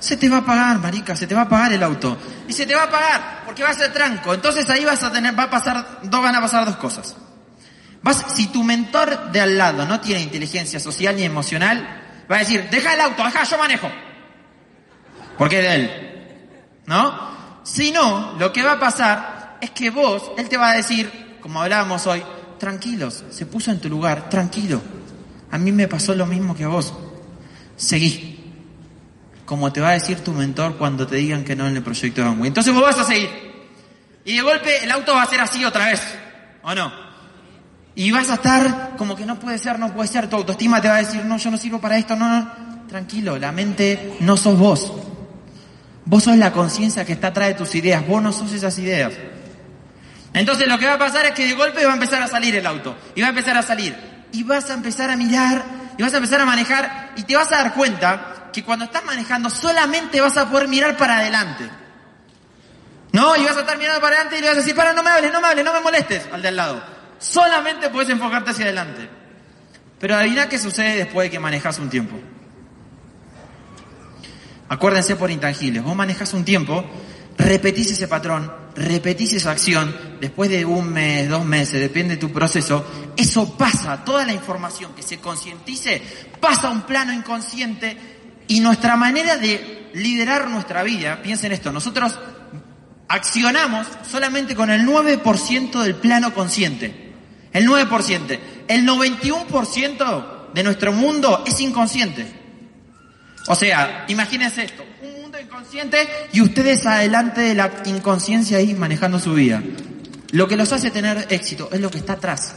Se 0.00 0.16
te 0.16 0.26
va 0.30 0.36
a 0.36 0.40
apagar, 0.40 0.78
marica, 0.78 1.14
se 1.14 1.26
te 1.26 1.34
va 1.34 1.42
a 1.42 1.44
apagar 1.44 1.74
el 1.74 1.82
auto. 1.82 2.16
Y 2.48 2.54
se 2.54 2.64
te 2.64 2.74
va 2.74 2.82
a 2.82 2.84
apagar 2.86 3.42
porque 3.44 3.62
va 3.62 3.68
a 3.68 3.74
ser 3.74 3.92
tranco. 3.92 4.32
Entonces 4.32 4.68
ahí 4.70 4.86
vas 4.86 5.02
a 5.02 5.12
tener, 5.12 5.38
va 5.38 5.44
a 5.44 5.50
pasar, 5.50 6.00
dos, 6.04 6.22
van 6.22 6.34
a 6.34 6.40
pasar 6.40 6.64
dos 6.64 6.76
cosas. 6.76 7.14
Vas, 8.00 8.24
si 8.34 8.46
tu 8.46 8.64
mentor 8.64 9.30
de 9.30 9.42
al 9.42 9.58
lado 9.58 9.84
no 9.84 10.00
tiene 10.00 10.22
inteligencia 10.22 10.80
social 10.80 11.14
ni 11.14 11.24
emocional, 11.24 12.24
va 12.30 12.36
a 12.36 12.38
decir, 12.38 12.70
deja 12.70 12.94
el 12.94 13.02
auto, 13.02 13.22
deja, 13.22 13.44
yo 13.44 13.58
manejo. 13.58 13.90
Porque 15.36 15.58
es 15.58 15.62
de 15.62 15.74
él. 15.74 16.80
¿No? 16.86 17.60
Si 17.64 17.92
no, 17.92 18.34
lo 18.38 18.50
que 18.50 18.62
va 18.62 18.72
a 18.72 18.80
pasar 18.80 19.37
es 19.60 19.70
que 19.70 19.90
vos, 19.90 20.32
Él 20.36 20.48
te 20.48 20.56
va 20.56 20.70
a 20.70 20.76
decir, 20.76 21.38
como 21.40 21.62
hablábamos 21.62 22.06
hoy, 22.06 22.22
tranquilos, 22.58 23.24
se 23.30 23.46
puso 23.46 23.70
en 23.70 23.80
tu 23.80 23.88
lugar, 23.88 24.28
tranquilo. 24.28 24.80
A 25.50 25.58
mí 25.58 25.72
me 25.72 25.88
pasó 25.88 26.14
lo 26.14 26.26
mismo 26.26 26.54
que 26.54 26.64
a 26.64 26.68
vos. 26.68 26.92
Seguí. 27.76 28.34
Como 29.44 29.72
te 29.72 29.80
va 29.80 29.90
a 29.90 29.92
decir 29.92 30.20
tu 30.20 30.32
mentor 30.32 30.76
cuando 30.76 31.06
te 31.06 31.16
digan 31.16 31.44
que 31.44 31.56
no 31.56 31.66
en 31.66 31.76
el 31.76 31.82
proyecto 31.82 32.20
de 32.20 32.28
Amway. 32.28 32.48
Entonces 32.48 32.74
vos 32.74 32.82
vas 32.82 32.98
a 32.98 33.04
seguir. 33.04 33.30
Y 34.24 34.36
de 34.36 34.42
golpe 34.42 34.84
el 34.84 34.90
auto 34.90 35.14
va 35.14 35.22
a 35.22 35.26
ser 35.26 35.40
así 35.40 35.64
otra 35.64 35.86
vez. 35.86 36.02
¿O 36.62 36.74
no? 36.74 36.92
Y 37.94 38.10
vas 38.10 38.28
a 38.28 38.34
estar 38.34 38.94
como 38.98 39.16
que 39.16 39.24
no 39.24 39.38
puede 39.38 39.58
ser, 39.58 39.78
no 39.78 39.94
puede 39.94 40.08
ser. 40.08 40.28
Tu 40.28 40.36
autoestima 40.36 40.82
te 40.82 40.88
va 40.88 40.96
a 40.96 40.98
decir, 40.98 41.24
no, 41.24 41.38
yo 41.38 41.50
no 41.50 41.56
sirvo 41.56 41.80
para 41.80 41.96
esto, 41.96 42.14
no, 42.14 42.28
no. 42.28 42.68
Tranquilo, 42.88 43.38
la 43.38 43.52
mente 43.52 44.16
no 44.20 44.36
sos 44.36 44.58
vos. 44.58 44.92
Vos 46.04 46.24
sos 46.24 46.36
la 46.36 46.52
conciencia 46.52 47.04
que 47.04 47.12
está 47.14 47.28
atrás 47.28 47.48
de 47.48 47.54
tus 47.54 47.74
ideas. 47.74 48.06
Vos 48.06 48.22
no 48.22 48.32
sos 48.32 48.52
esas 48.52 48.78
ideas. 48.78 49.14
Entonces 50.34 50.68
lo 50.68 50.78
que 50.78 50.86
va 50.86 50.94
a 50.94 50.98
pasar 50.98 51.26
es 51.26 51.32
que 51.32 51.46
de 51.46 51.54
golpe 51.54 51.84
va 51.84 51.92
a 51.92 51.94
empezar 51.94 52.22
a 52.22 52.28
salir 52.28 52.54
el 52.54 52.66
auto. 52.66 52.96
Y 53.14 53.20
va 53.20 53.28
a 53.28 53.30
empezar 53.30 53.56
a 53.56 53.62
salir. 53.62 53.96
Y 54.32 54.42
vas 54.42 54.70
a 54.70 54.74
empezar 54.74 55.10
a 55.10 55.16
mirar. 55.16 55.64
Y 55.96 56.02
vas 56.02 56.12
a 56.14 56.18
empezar 56.18 56.40
a 56.40 56.44
manejar. 56.44 57.12
Y 57.16 57.22
te 57.22 57.36
vas 57.36 57.50
a 57.52 57.56
dar 57.56 57.74
cuenta 57.74 58.50
que 58.52 58.64
cuando 58.64 58.84
estás 58.84 59.04
manejando 59.04 59.50
solamente 59.50 60.20
vas 60.20 60.36
a 60.36 60.48
poder 60.48 60.68
mirar 60.68 60.96
para 60.96 61.18
adelante. 61.18 61.68
¿No? 63.12 63.36
Y 63.36 63.44
vas 63.44 63.56
a 63.56 63.60
estar 63.60 63.78
mirando 63.78 64.00
para 64.00 64.16
adelante 64.16 64.38
y 64.38 64.40
le 64.42 64.48
vas 64.48 64.56
a 64.56 64.60
decir, 64.60 64.74
para, 64.74 64.92
no 64.92 65.02
me 65.02 65.10
hables, 65.10 65.32
no 65.32 65.40
me 65.40 65.48
hables, 65.48 65.64
no 65.64 65.72
me 65.72 65.80
molestes 65.80 66.28
al 66.32 66.42
de 66.42 66.48
al 66.48 66.56
lado. 66.56 66.82
Solamente 67.18 67.88
puedes 67.88 68.10
enfocarte 68.10 68.50
hacia 68.50 68.66
adelante. 68.66 69.08
Pero 69.98 70.14
adivina 70.14 70.48
qué 70.48 70.58
sucede 70.58 70.96
después 70.96 71.26
de 71.26 71.30
que 71.30 71.40
manejas 71.40 71.78
un 71.78 71.90
tiempo. 71.90 72.16
Acuérdense 74.68 75.16
por 75.16 75.30
intangibles. 75.30 75.82
Vos 75.82 75.96
manejas 75.96 76.32
un 76.34 76.44
tiempo 76.44 76.84
repetís 77.38 77.92
ese 77.92 78.08
patrón, 78.08 78.52
repetís 78.74 79.32
esa 79.32 79.52
acción, 79.52 79.94
después 80.20 80.50
de 80.50 80.64
un 80.64 80.92
mes, 80.92 81.28
dos 81.28 81.44
meses, 81.44 81.80
depende 81.80 82.14
de 82.14 82.20
tu 82.20 82.32
proceso, 82.32 82.84
eso 83.16 83.56
pasa, 83.56 84.04
toda 84.04 84.26
la 84.26 84.32
información 84.32 84.94
que 84.94 85.02
se 85.02 85.18
concientice 85.18 86.02
pasa 86.40 86.68
a 86.68 86.70
un 86.70 86.82
plano 86.82 87.12
inconsciente 87.12 87.96
y 88.48 88.60
nuestra 88.60 88.96
manera 88.96 89.36
de 89.36 89.90
liderar 89.94 90.48
nuestra 90.50 90.82
vida, 90.82 91.22
piensen 91.22 91.52
esto, 91.52 91.72
nosotros 91.72 92.18
accionamos 93.08 93.86
solamente 94.08 94.54
con 94.54 94.70
el 94.70 94.84
9% 94.86 95.82
del 95.82 95.94
plano 95.94 96.34
consciente, 96.34 97.14
el 97.52 97.66
9%, 97.66 98.38
el 98.66 98.86
91% 98.86 100.52
de 100.52 100.62
nuestro 100.62 100.92
mundo 100.92 101.44
es 101.46 101.60
inconsciente. 101.60 102.26
O 103.46 103.54
sea, 103.54 104.04
imagínense 104.08 104.64
esto, 104.64 104.84
y 106.32 106.40
ustedes 106.40 106.86
adelante 106.86 107.40
de 107.40 107.54
la 107.54 107.70
inconsciencia 107.84 108.58
ahí 108.58 108.74
manejando 108.74 109.18
su 109.18 109.34
vida. 109.34 109.62
Lo 110.32 110.46
que 110.46 110.56
los 110.56 110.72
hace 110.72 110.90
tener 110.90 111.26
éxito 111.30 111.68
es 111.72 111.80
lo 111.80 111.90
que 111.90 111.98
está 111.98 112.14
atrás. 112.14 112.54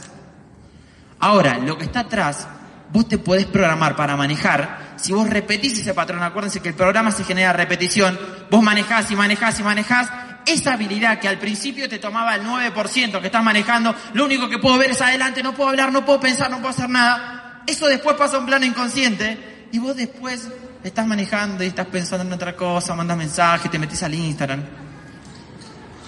Ahora, 1.18 1.58
lo 1.58 1.78
que 1.78 1.84
está 1.84 2.00
atrás, 2.00 2.46
vos 2.92 3.08
te 3.08 3.18
podés 3.18 3.46
programar 3.46 3.96
para 3.96 4.16
manejar. 4.16 4.94
Si 4.96 5.12
vos 5.12 5.28
repetís 5.28 5.78
ese 5.78 5.94
patrón, 5.94 6.22
acuérdense 6.22 6.60
que 6.60 6.68
el 6.68 6.74
programa 6.74 7.10
se 7.10 7.24
genera 7.24 7.52
repetición, 7.52 8.18
vos 8.50 8.62
manejás 8.62 9.10
y 9.10 9.16
manejás 9.16 9.58
y 9.60 9.62
manejás, 9.62 10.10
esa 10.44 10.74
habilidad 10.74 11.18
que 11.18 11.28
al 11.28 11.38
principio 11.38 11.88
te 11.88 11.98
tomaba 11.98 12.34
el 12.34 12.42
9% 12.42 13.20
que 13.20 13.26
estás 13.26 13.44
manejando, 13.44 13.94
lo 14.12 14.24
único 14.24 14.48
que 14.48 14.58
puedo 14.58 14.76
ver 14.78 14.90
es 14.90 15.00
adelante, 15.00 15.42
no 15.42 15.54
puedo 15.54 15.70
hablar, 15.70 15.92
no 15.92 16.04
puedo 16.04 16.20
pensar, 16.20 16.50
no 16.50 16.58
puedo 16.58 16.70
hacer 16.70 16.90
nada. 16.90 17.62
Eso 17.66 17.86
después 17.86 18.16
pasa 18.16 18.36
a 18.36 18.40
un 18.40 18.46
plano 18.46 18.66
inconsciente 18.66 19.68
y 19.72 19.78
vos 19.78 19.96
después 19.96 20.48
estás 20.88 21.06
manejando 21.06 21.64
y 21.64 21.68
estás 21.68 21.86
pensando 21.86 22.24
en 22.24 22.32
otra 22.32 22.56
cosa, 22.56 22.94
mandas 22.94 23.16
mensajes, 23.16 23.70
te 23.70 23.78
metes 23.78 24.02
al 24.02 24.14
Instagram. 24.14 24.62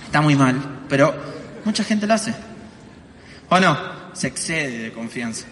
Está 0.07 0.21
muy 0.21 0.37
mal, 0.37 0.85
pero 0.89 1.15
mucha 1.65 1.85
gente 1.85 2.07
lo 2.07 2.15
hace. 2.15 2.35
¿O 3.49 3.61
no? 3.61 3.77
Se 4.13 4.29
excede 4.29 4.79
de 4.79 4.93
confianza. 4.93 5.47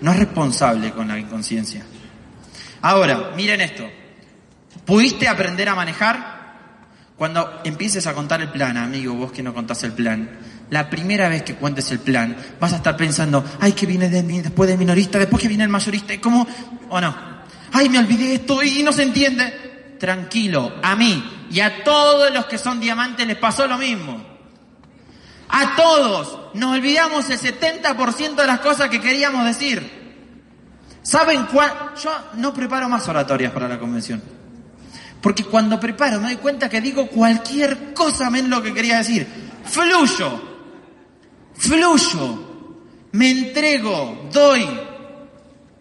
No 0.00 0.12
es 0.12 0.18
responsable 0.18 0.92
con 0.92 1.08
la 1.08 1.18
inconsciencia. 1.18 1.84
Ahora, 2.82 3.32
miren 3.34 3.60
esto. 3.60 3.88
¿Pudiste 4.84 5.28
aprender 5.28 5.68
a 5.68 5.74
manejar? 5.74 6.36
Cuando 7.16 7.60
empieces 7.64 8.06
a 8.06 8.12
contar 8.12 8.42
el 8.42 8.50
plan, 8.50 8.76
amigo, 8.76 9.14
vos 9.14 9.32
que 9.32 9.42
no 9.42 9.54
contás 9.54 9.82
el 9.84 9.92
plan, 9.92 10.38
la 10.68 10.90
primera 10.90 11.30
vez 11.30 11.42
que 11.42 11.54
cuentes 11.54 11.90
el 11.90 12.00
plan, 12.00 12.36
vas 12.60 12.74
a 12.74 12.76
estar 12.76 12.96
pensando, 12.96 13.42
ay, 13.58 13.72
que 13.72 13.86
viene 13.86 14.10
de, 14.10 14.22
después 14.22 14.68
de 14.68 14.76
minorista, 14.76 15.18
después 15.18 15.40
que 15.40 15.48
viene 15.48 15.64
el 15.64 15.70
mayorista, 15.70 16.12
¿cómo? 16.20 16.46
¿O 16.90 17.00
no? 17.00 17.35
Ay, 17.72 17.88
me 17.88 17.98
olvidé 17.98 18.34
esto 18.34 18.62
y 18.62 18.82
no 18.82 18.92
se 18.92 19.02
entiende. 19.02 19.96
Tranquilo, 19.98 20.74
a 20.82 20.94
mí 20.94 21.46
y 21.50 21.60
a 21.60 21.84
todos 21.84 22.32
los 22.32 22.46
que 22.46 22.58
son 22.58 22.80
diamantes 22.80 23.26
les 23.26 23.36
pasó 23.36 23.66
lo 23.66 23.78
mismo. 23.78 24.24
A 25.48 25.76
todos 25.76 26.38
nos 26.54 26.76
olvidamos 26.76 27.30
el 27.30 27.38
70% 27.38 28.34
de 28.34 28.46
las 28.46 28.60
cosas 28.60 28.88
que 28.88 29.00
queríamos 29.00 29.44
decir. 29.44 30.06
¿Saben 31.02 31.46
cuál? 31.46 31.72
Yo 32.02 32.10
no 32.34 32.52
preparo 32.52 32.88
más 32.88 33.06
oratorias 33.08 33.52
para 33.52 33.68
la 33.68 33.78
convención. 33.78 34.20
Porque 35.20 35.44
cuando 35.44 35.78
preparo 35.78 36.20
me 36.20 36.28
doy 36.28 36.36
cuenta 36.36 36.68
que 36.68 36.80
digo 36.80 37.06
cualquier 37.06 37.94
cosa 37.94 38.28
menos 38.28 38.50
lo 38.50 38.62
que 38.62 38.74
quería 38.74 38.98
decir. 38.98 39.26
Fluyo. 39.64 40.40
Fluyo. 41.54 42.44
Me 43.12 43.30
entrego. 43.30 44.28
Doy. 44.32 44.85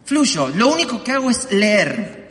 Fluyo. 0.06 0.50
Lo 0.50 0.68
único 0.70 1.04
que 1.04 1.12
hago 1.12 1.30
es 1.30 1.52
leer. 1.52 2.26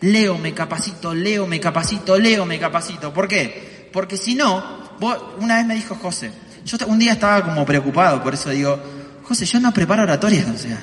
Leo, 0.00 0.38
me 0.38 0.54
capacito, 0.54 1.12
leo, 1.12 1.46
me 1.46 1.60
capacito, 1.60 2.18
leo, 2.18 2.46
me 2.46 2.58
capacito. 2.58 3.12
¿Por 3.12 3.28
qué? 3.28 3.88
Porque 3.92 4.16
si 4.16 4.34
no, 4.34 4.96
una 5.40 5.56
vez 5.56 5.66
me 5.66 5.74
dijo 5.74 5.94
José, 5.96 6.30
yo 6.64 6.76
un 6.86 6.98
día 6.98 7.12
estaba 7.12 7.44
como 7.44 7.64
preocupado, 7.66 8.22
por 8.22 8.34
eso 8.34 8.50
digo, 8.50 8.80
José, 9.24 9.44
yo 9.44 9.60
no 9.60 9.72
preparo 9.72 10.02
oratorias, 10.04 10.46
o 10.48 10.56
sea, 10.56 10.78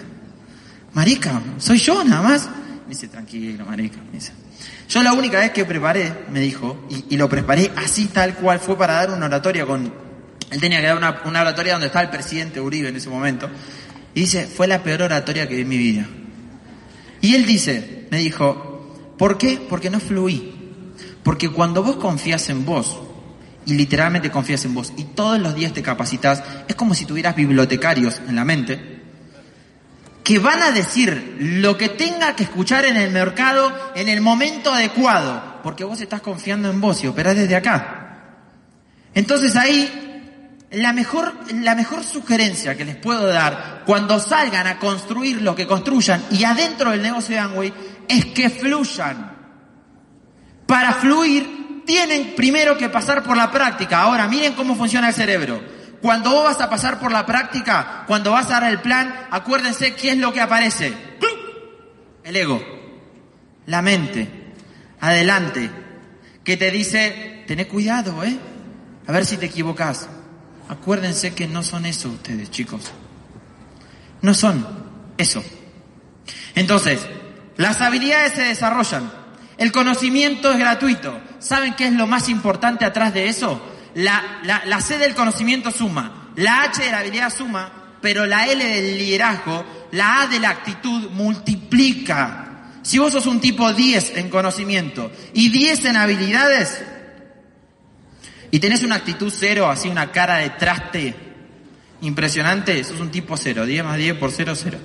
marica, 0.94 1.42
soy 1.58 1.78
yo 1.78 2.04
nada 2.04 2.22
más. 2.22 2.50
Me 2.84 2.90
dice, 2.90 3.08
tranquilo, 3.08 3.66
marica, 3.66 3.98
me 3.98 4.14
dice. 4.14 4.34
Yo 4.90 5.02
la 5.02 5.14
única 5.14 5.40
vez 5.40 5.52
que 5.52 5.66
preparé, 5.66 6.26
me 6.30 6.40
dijo, 6.42 6.86
y, 7.10 7.18
lo 7.18 7.28
preparé 7.30 7.72
así 7.76 8.06
tal 8.08 8.36
cual, 8.36 8.60
fue 8.60 8.78
para 8.78 8.96
dar 8.96 9.12
una 9.12 9.26
oratoria 9.26 9.66
con, 9.66 9.92
él 10.52 10.60
tenía 10.60 10.80
que 10.82 10.88
dar 10.88 10.98
una, 10.98 11.22
una 11.26 11.42
oratoria 11.42 11.74
donde 11.74 11.88
estaba 11.88 12.04
el 12.04 12.12
presidente 12.12 12.60
Uribe 12.60 12.90
en 12.90 12.98
ese 12.98 13.10
momento, 13.10 13.50
y 14.14 14.22
dice, 14.22 14.46
fue 14.46 14.68
la 14.68 14.84
peor 14.84 15.04
oratoria 15.04 15.48
que 15.48 15.56
vi 15.56 15.62
en 15.62 15.68
mi 15.68 15.78
vida. 15.78 16.08
Y 17.26 17.34
él 17.34 17.48
dice, 17.48 18.06
me 18.12 18.20
dijo, 18.20 18.76
¿Por 19.18 19.40
qué? 19.40 19.60
Porque 19.68 19.90
no 19.90 20.00
fluí. 20.00 20.54
Porque 21.24 21.50
cuando 21.50 21.84
vos 21.84 21.96
confías 21.96 22.50
en 22.50 22.66
vos, 22.66 23.00
y 23.66 23.74
literalmente 23.74 24.30
confías 24.30 24.64
en 24.66 24.76
vos, 24.76 24.94
y 24.96 25.06
todos 25.06 25.40
los 25.40 25.56
días 25.56 25.74
te 25.74 25.82
capacitas, 25.82 26.44
es 26.68 26.76
como 26.76 26.94
si 26.94 27.06
tuvieras 27.06 27.36
bibliotecarios 27.36 28.22
en 28.28 28.36
la 28.36 28.46
mente, 28.46 29.02
que 30.24 30.38
van 30.38 30.62
a 30.62 30.72
decir 30.72 31.38
lo 31.40 31.78
que 31.78 31.90
tenga 31.90 32.36
que 32.36 32.44
escuchar 32.44 32.86
en 32.86 32.98
el 32.98 33.12
mercado 33.12 33.72
en 33.96 34.08
el 34.08 34.22
momento 34.22 34.72
adecuado, 34.72 35.62
porque 35.64 35.84
vos 35.84 36.00
estás 36.02 36.22
confiando 36.22 36.70
en 36.70 36.80
vos 36.80 37.04
y 37.04 37.08
operás 37.08 37.36
desde 37.36 37.56
acá. 37.56 38.36
Entonces 39.16 39.56
ahí, 39.56 40.05
la 40.76 40.92
mejor, 40.92 41.34
la 41.54 41.74
mejor 41.74 42.04
sugerencia 42.04 42.76
que 42.76 42.84
les 42.84 42.98
puedo 42.98 43.28
dar 43.28 43.84
cuando 43.86 44.20
salgan 44.20 44.68
a 44.68 44.78
construir 44.78 45.42
lo 45.42 45.56
que 45.56 45.68
construyan 45.68 46.24
y 46.32 46.44
adentro 46.44 46.92
del 46.92 47.02
negocio 47.02 47.36
de 47.36 47.42
Amway 47.42 47.74
es 48.10 48.26
que 48.26 48.50
fluyan. 48.50 49.34
Para 50.68 50.94
fluir 50.94 51.84
tienen 51.86 52.34
primero 52.36 52.78
que 52.78 52.90
pasar 52.90 53.24
por 53.24 53.38
la 53.38 53.52
práctica. 53.52 54.02
Ahora, 54.02 54.28
miren 54.28 54.54
cómo 54.54 54.76
funciona 54.76 55.10
el 55.10 55.14
cerebro. 55.14 55.62
Cuando 56.02 56.32
vos 56.32 56.44
vas 56.44 56.62
a 56.62 56.70
pasar 56.70 57.00
por 57.00 57.12
la 57.12 57.26
práctica, 57.26 58.04
cuando 58.06 58.32
vas 58.32 58.48
a 58.48 58.60
dar 58.60 58.66
el 58.66 58.82
plan, 58.82 59.28
acuérdense 59.32 59.96
qué 59.96 60.12
es 60.12 60.18
lo 60.18 60.34
que 60.34 60.42
aparece. 60.42 60.94
El 62.24 62.36
ego, 62.36 62.62
la 63.68 63.82
mente, 63.82 64.28
adelante, 65.00 65.70
que 66.44 66.58
te 66.58 66.70
dice, 66.70 67.44
tené 67.48 67.68
cuidado, 67.68 68.24
¿eh? 68.24 68.38
A 69.08 69.12
ver 69.12 69.26
si 69.26 69.38
te 69.38 69.46
equivocas. 69.46 70.10
Acuérdense 70.70 71.34
que 71.34 71.48
no 71.48 71.64
son 71.64 71.86
eso 71.86 72.10
ustedes, 72.10 72.50
chicos. 72.50 72.92
No 74.22 74.34
son 74.34 74.66
eso. 75.18 75.44
Entonces, 76.56 77.06
las 77.58 77.82
habilidades 77.82 78.34
se 78.34 78.44
desarrollan. 78.44 79.12
El 79.58 79.72
conocimiento 79.72 80.52
es 80.52 80.58
gratuito. 80.58 81.20
¿Saben 81.40 81.76
qué 81.76 81.88
es 81.88 81.94
lo 81.94 82.08
más 82.08 82.30
importante 82.30 82.86
atrás 82.86 83.14
de 83.14 83.30
eso? 83.30 83.62
La, 83.94 84.42
la, 84.44 84.82
C 84.82 84.98
del 84.98 85.16
conocimiento 85.16 85.72
suma, 85.72 86.32
la 86.36 86.64
H 86.64 86.84
de 86.84 86.92
la 86.92 87.00
habilidad 87.00 87.34
suma, 87.34 87.98
pero 88.02 88.26
la 88.26 88.48
L 88.48 88.64
del 88.64 88.98
liderazgo, 88.98 89.64
la 89.92 90.24
A 90.24 90.28
de 90.28 90.40
la 90.40 90.50
actitud 90.50 91.12
multiplica. 91.12 92.72
Si 92.82 92.98
vos 93.00 93.14
sos 93.14 93.26
un 93.26 93.40
tipo 93.40 93.72
10 93.72 94.18
en 94.18 94.30
conocimiento 94.30 95.12
y 95.34 95.50
10 95.50 95.86
en 95.86 95.96
habilidades, 95.96 96.84
y 98.52 98.60
tenés 98.60 98.84
una 98.84 98.96
actitud 98.96 99.34
cero, 99.36 99.70
así 99.70 99.90
una 99.90 100.12
cara 100.12 100.38
de 100.38 100.52
traste 100.52 101.16
impresionante, 102.02 102.84
sos 102.84 103.00
un 103.00 103.12
tipo 103.12 103.38
cero. 103.38 103.66
10 103.66 103.84
más 103.84 103.98
10 103.98 104.18
por 104.18 104.32
0, 104.32 104.54
0. 104.56 104.78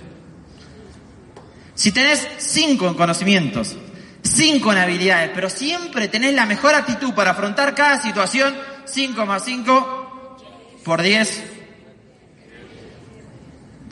Si 1.74 1.92
tenés 1.92 2.26
cinco 2.38 2.88
en 2.88 2.94
conocimientos, 2.94 3.76
cinco 4.22 4.72
en 4.72 4.78
habilidades, 4.78 5.30
pero 5.34 5.48
siempre 5.48 6.08
tenés 6.08 6.34
la 6.34 6.46
mejor 6.46 6.74
actitud 6.74 7.14
para 7.14 7.30
afrontar 7.30 7.74
cada 7.74 8.00
situación, 8.00 8.54
5 8.84 9.26
más 9.26 9.44
5 9.44 10.36
por 10.84 11.00
10. 11.00 11.42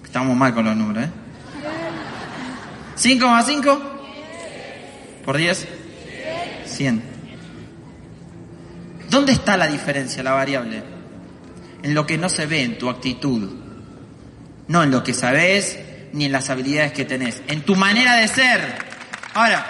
Estamos 0.05 0.37
mal 0.37 0.55
con 0.55 0.65
los 0.65 0.77
números, 0.77 1.05
¿eh? 1.05 1.11
5 2.97 3.29
más 3.29 3.47
5 3.47 3.83
por 5.25 5.37
10. 5.37 5.69
100. 6.67 7.18
¿Dónde 9.11 9.33
está 9.33 9.57
la 9.57 9.67
diferencia, 9.67 10.23
la 10.23 10.33
variable? 10.33 10.83
En 11.83 11.95
lo 11.95 12.07
que 12.07 12.19
no 12.19 12.29
se 12.29 12.47
ve 12.47 12.63
en 12.63 12.79
tu 12.79 12.91
actitud, 12.91 13.51
no 14.67 14.83
en 14.83 14.91
lo 14.91 15.03
que 15.03 15.15
sabes 15.15 15.79
ni 16.13 16.27
en 16.27 16.33
las 16.33 16.51
habilidades 16.51 16.93
que 16.93 17.05
tenés, 17.05 17.43
en 17.49 17.63
tu 17.63 17.77
manera 17.77 18.17
de 18.17 18.29
ser. 18.29 18.61
Ahora, 19.35 19.67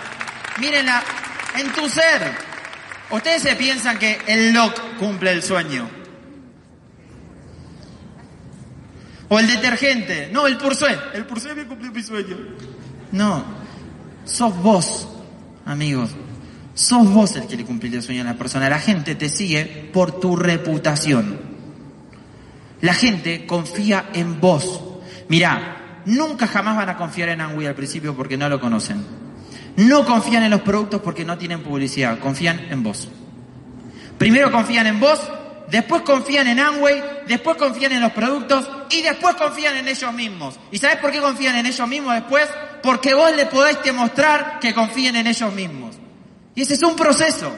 mírenla, 0.58 1.02
en 1.58 1.72
tu 1.72 1.88
ser. 1.88 2.32
Ustedes 3.10 3.42
se 3.42 3.56
piensan 3.56 3.98
que 3.98 4.18
el 4.26 4.52
lock 4.52 4.96
cumple 4.98 5.32
el 5.32 5.42
sueño. 5.42 5.88
O 9.28 9.38
el 9.38 9.46
detergente. 9.46 10.30
No, 10.32 10.46
el 10.46 10.56
pursué. 10.56 10.98
El 11.14 11.26
pursué 11.26 11.54
me 11.54 11.66
cumplió 11.66 11.92
mi 11.92 12.02
sueño. 12.02 12.36
No. 13.12 13.44
Sos 14.24 14.56
vos, 14.56 15.08
amigos. 15.64 16.10
Sos 16.78 17.12
vos 17.12 17.34
el 17.34 17.48
que 17.48 17.56
le 17.56 17.64
cumplís 17.64 17.92
el 17.92 18.02
sueño 18.04 18.20
a 18.20 18.24
la 18.24 18.34
persona. 18.34 18.70
La 18.70 18.78
gente 18.78 19.16
te 19.16 19.28
sigue 19.28 19.90
por 19.92 20.20
tu 20.20 20.36
reputación. 20.36 21.36
La 22.82 22.94
gente 22.94 23.46
confía 23.46 24.10
en 24.14 24.40
vos. 24.40 24.80
Mirá, 25.28 26.02
nunca 26.04 26.46
jamás 26.46 26.76
van 26.76 26.88
a 26.90 26.96
confiar 26.96 27.30
en 27.30 27.40
Angui 27.40 27.66
al 27.66 27.74
principio 27.74 28.14
porque 28.14 28.36
no 28.36 28.48
lo 28.48 28.60
conocen. 28.60 29.04
No 29.74 30.04
confían 30.04 30.44
en 30.44 30.52
los 30.52 30.60
productos 30.60 31.02
porque 31.02 31.24
no 31.24 31.36
tienen 31.36 31.64
publicidad, 31.64 32.20
confían 32.20 32.68
en 32.70 32.84
vos. 32.84 33.08
Primero 34.16 34.52
confían 34.52 34.86
en 34.86 35.00
vos, 35.00 35.20
después 35.72 36.02
confían 36.02 36.46
en 36.46 36.60
Amway, 36.60 37.02
después 37.26 37.56
confían 37.56 37.90
en 37.90 38.02
los 38.02 38.12
productos 38.12 38.70
y 38.90 39.02
después 39.02 39.34
confían 39.34 39.78
en 39.78 39.88
ellos 39.88 40.14
mismos. 40.14 40.54
¿Y 40.70 40.78
sabes 40.78 40.98
por 40.98 41.10
qué 41.10 41.18
confían 41.18 41.56
en 41.56 41.66
ellos 41.66 41.88
mismos 41.88 42.14
después? 42.14 42.48
Porque 42.84 43.14
vos 43.14 43.34
le 43.34 43.46
podés 43.46 43.82
demostrar 43.82 44.60
que 44.60 44.72
confíen 44.72 45.16
en 45.16 45.26
ellos 45.26 45.52
mismos. 45.52 45.87
Y 46.58 46.62
ese 46.62 46.74
es 46.74 46.82
un 46.82 46.96
proceso. 46.96 47.56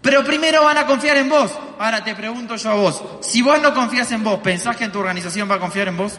Pero 0.00 0.24
primero 0.24 0.64
van 0.64 0.78
a 0.78 0.86
confiar 0.86 1.18
en 1.18 1.28
vos. 1.28 1.52
Ahora 1.78 2.02
te 2.02 2.14
pregunto 2.14 2.56
yo 2.56 2.70
a 2.70 2.74
vos, 2.74 3.04
si 3.20 3.42
vos 3.42 3.60
no 3.60 3.74
confías 3.74 4.10
en 4.12 4.24
vos, 4.24 4.40
¿pensás 4.40 4.78
que 4.78 4.84
en 4.84 4.92
tu 4.92 4.98
organización 4.98 5.50
va 5.50 5.56
a 5.56 5.58
confiar 5.58 5.88
en 5.88 5.98
vos? 5.98 6.18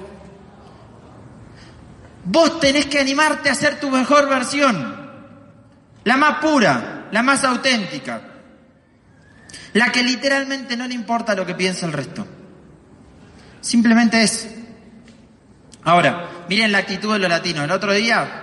Vos 2.26 2.60
tenés 2.60 2.86
que 2.86 3.00
animarte 3.00 3.50
a 3.50 3.56
ser 3.56 3.80
tu 3.80 3.90
mejor 3.90 4.30
versión, 4.30 5.10
la 6.04 6.16
más 6.16 6.38
pura, 6.38 7.08
la 7.12 7.24
más 7.24 7.44
auténtica, 7.44 8.22
la 9.74 9.92
que 9.92 10.04
literalmente 10.04 10.78
no 10.78 10.88
le 10.88 10.94
importa 10.94 11.34
lo 11.34 11.44
que 11.44 11.56
piensa 11.56 11.88
el 11.88 11.94
resto. 11.94 12.28
Simplemente 13.62 14.22
es. 14.22 14.48
Ahora, 15.86 16.46
miren 16.48 16.72
la 16.72 16.78
actitud 16.78 17.14
de 17.14 17.18
los 17.18 17.30
latinos. 17.30 17.64
El 17.64 17.72
otro 17.72 17.94
día 17.94 18.42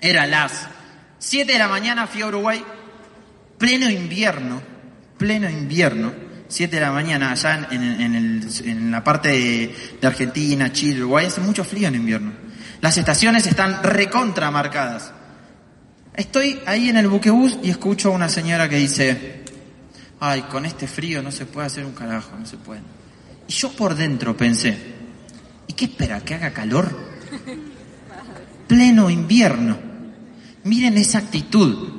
eran 0.00 0.32
las 0.32 0.73
7 1.24 1.50
de 1.50 1.58
la 1.58 1.68
mañana, 1.68 2.06
fui 2.06 2.20
a 2.20 2.26
Uruguay, 2.26 2.62
pleno 3.56 3.88
invierno, 3.88 4.60
pleno 5.16 5.48
invierno, 5.48 6.12
7 6.46 6.76
de 6.76 6.82
la 6.82 6.92
mañana 6.92 7.32
allá 7.32 7.66
en, 7.70 8.90
la 8.90 9.02
parte 9.02 9.30
de, 9.30 9.74
de 10.02 10.06
Argentina, 10.06 10.70
Chile, 10.70 11.00
Uruguay, 11.00 11.26
hace 11.26 11.40
mucho 11.40 11.64
frío 11.64 11.88
en 11.88 11.94
invierno. 11.94 12.30
Las 12.82 12.98
estaciones 12.98 13.46
están 13.46 13.82
recontra 13.82 14.50
marcadas. 14.50 15.12
Estoy 16.14 16.60
ahí 16.66 16.90
en 16.90 16.98
el 16.98 17.08
buquebús 17.08 17.56
y 17.62 17.70
escucho 17.70 18.10
a 18.10 18.12
una 18.12 18.28
señora 18.28 18.68
que 18.68 18.76
dice, 18.76 19.44
ay, 20.20 20.42
con 20.42 20.66
este 20.66 20.86
frío 20.86 21.22
no 21.22 21.32
se 21.32 21.46
puede 21.46 21.68
hacer 21.68 21.86
un 21.86 21.94
carajo, 21.94 22.36
no 22.38 22.44
se 22.44 22.58
puede. 22.58 22.82
Y 23.48 23.52
yo 23.52 23.72
por 23.72 23.94
dentro 23.94 24.36
pensé, 24.36 24.76
¿y 25.68 25.72
qué 25.72 25.86
espera? 25.86 26.20
¿Que 26.20 26.34
haga 26.34 26.52
calor? 26.52 26.94
Pleno 28.68 29.08
invierno. 29.08 29.93
Miren 30.64 30.96
esa 30.98 31.18
actitud. 31.18 31.92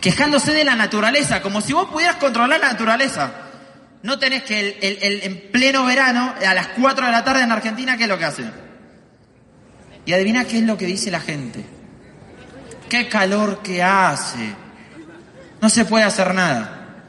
quejándose 0.00 0.52
de 0.52 0.64
la 0.64 0.76
naturaleza, 0.76 1.42
como 1.42 1.60
si 1.60 1.72
vos 1.72 1.88
pudieras 1.88 2.16
controlar 2.16 2.60
la 2.60 2.68
naturaleza. 2.68 3.32
No 4.04 4.18
tenés 4.20 4.44
que 4.44 4.78
el, 4.80 5.22
en 5.24 5.50
pleno 5.50 5.84
verano, 5.84 6.34
a 6.46 6.54
las 6.54 6.68
4 6.68 7.06
de 7.06 7.12
la 7.12 7.24
tarde 7.24 7.42
en 7.42 7.50
Argentina, 7.50 7.96
¿qué 7.96 8.04
es 8.04 8.08
lo 8.08 8.16
que 8.16 8.24
hace? 8.24 8.44
Y 10.06 10.12
adivina 10.12 10.44
qué 10.44 10.58
es 10.58 10.64
lo 10.64 10.78
que 10.78 10.86
dice 10.86 11.10
la 11.10 11.20
gente. 11.20 11.64
Qué 12.88 13.08
calor 13.08 13.60
que 13.60 13.82
hace. 13.82 14.54
No 15.60 15.68
se 15.68 15.84
puede 15.84 16.04
hacer 16.04 16.32
nada. 16.32 17.04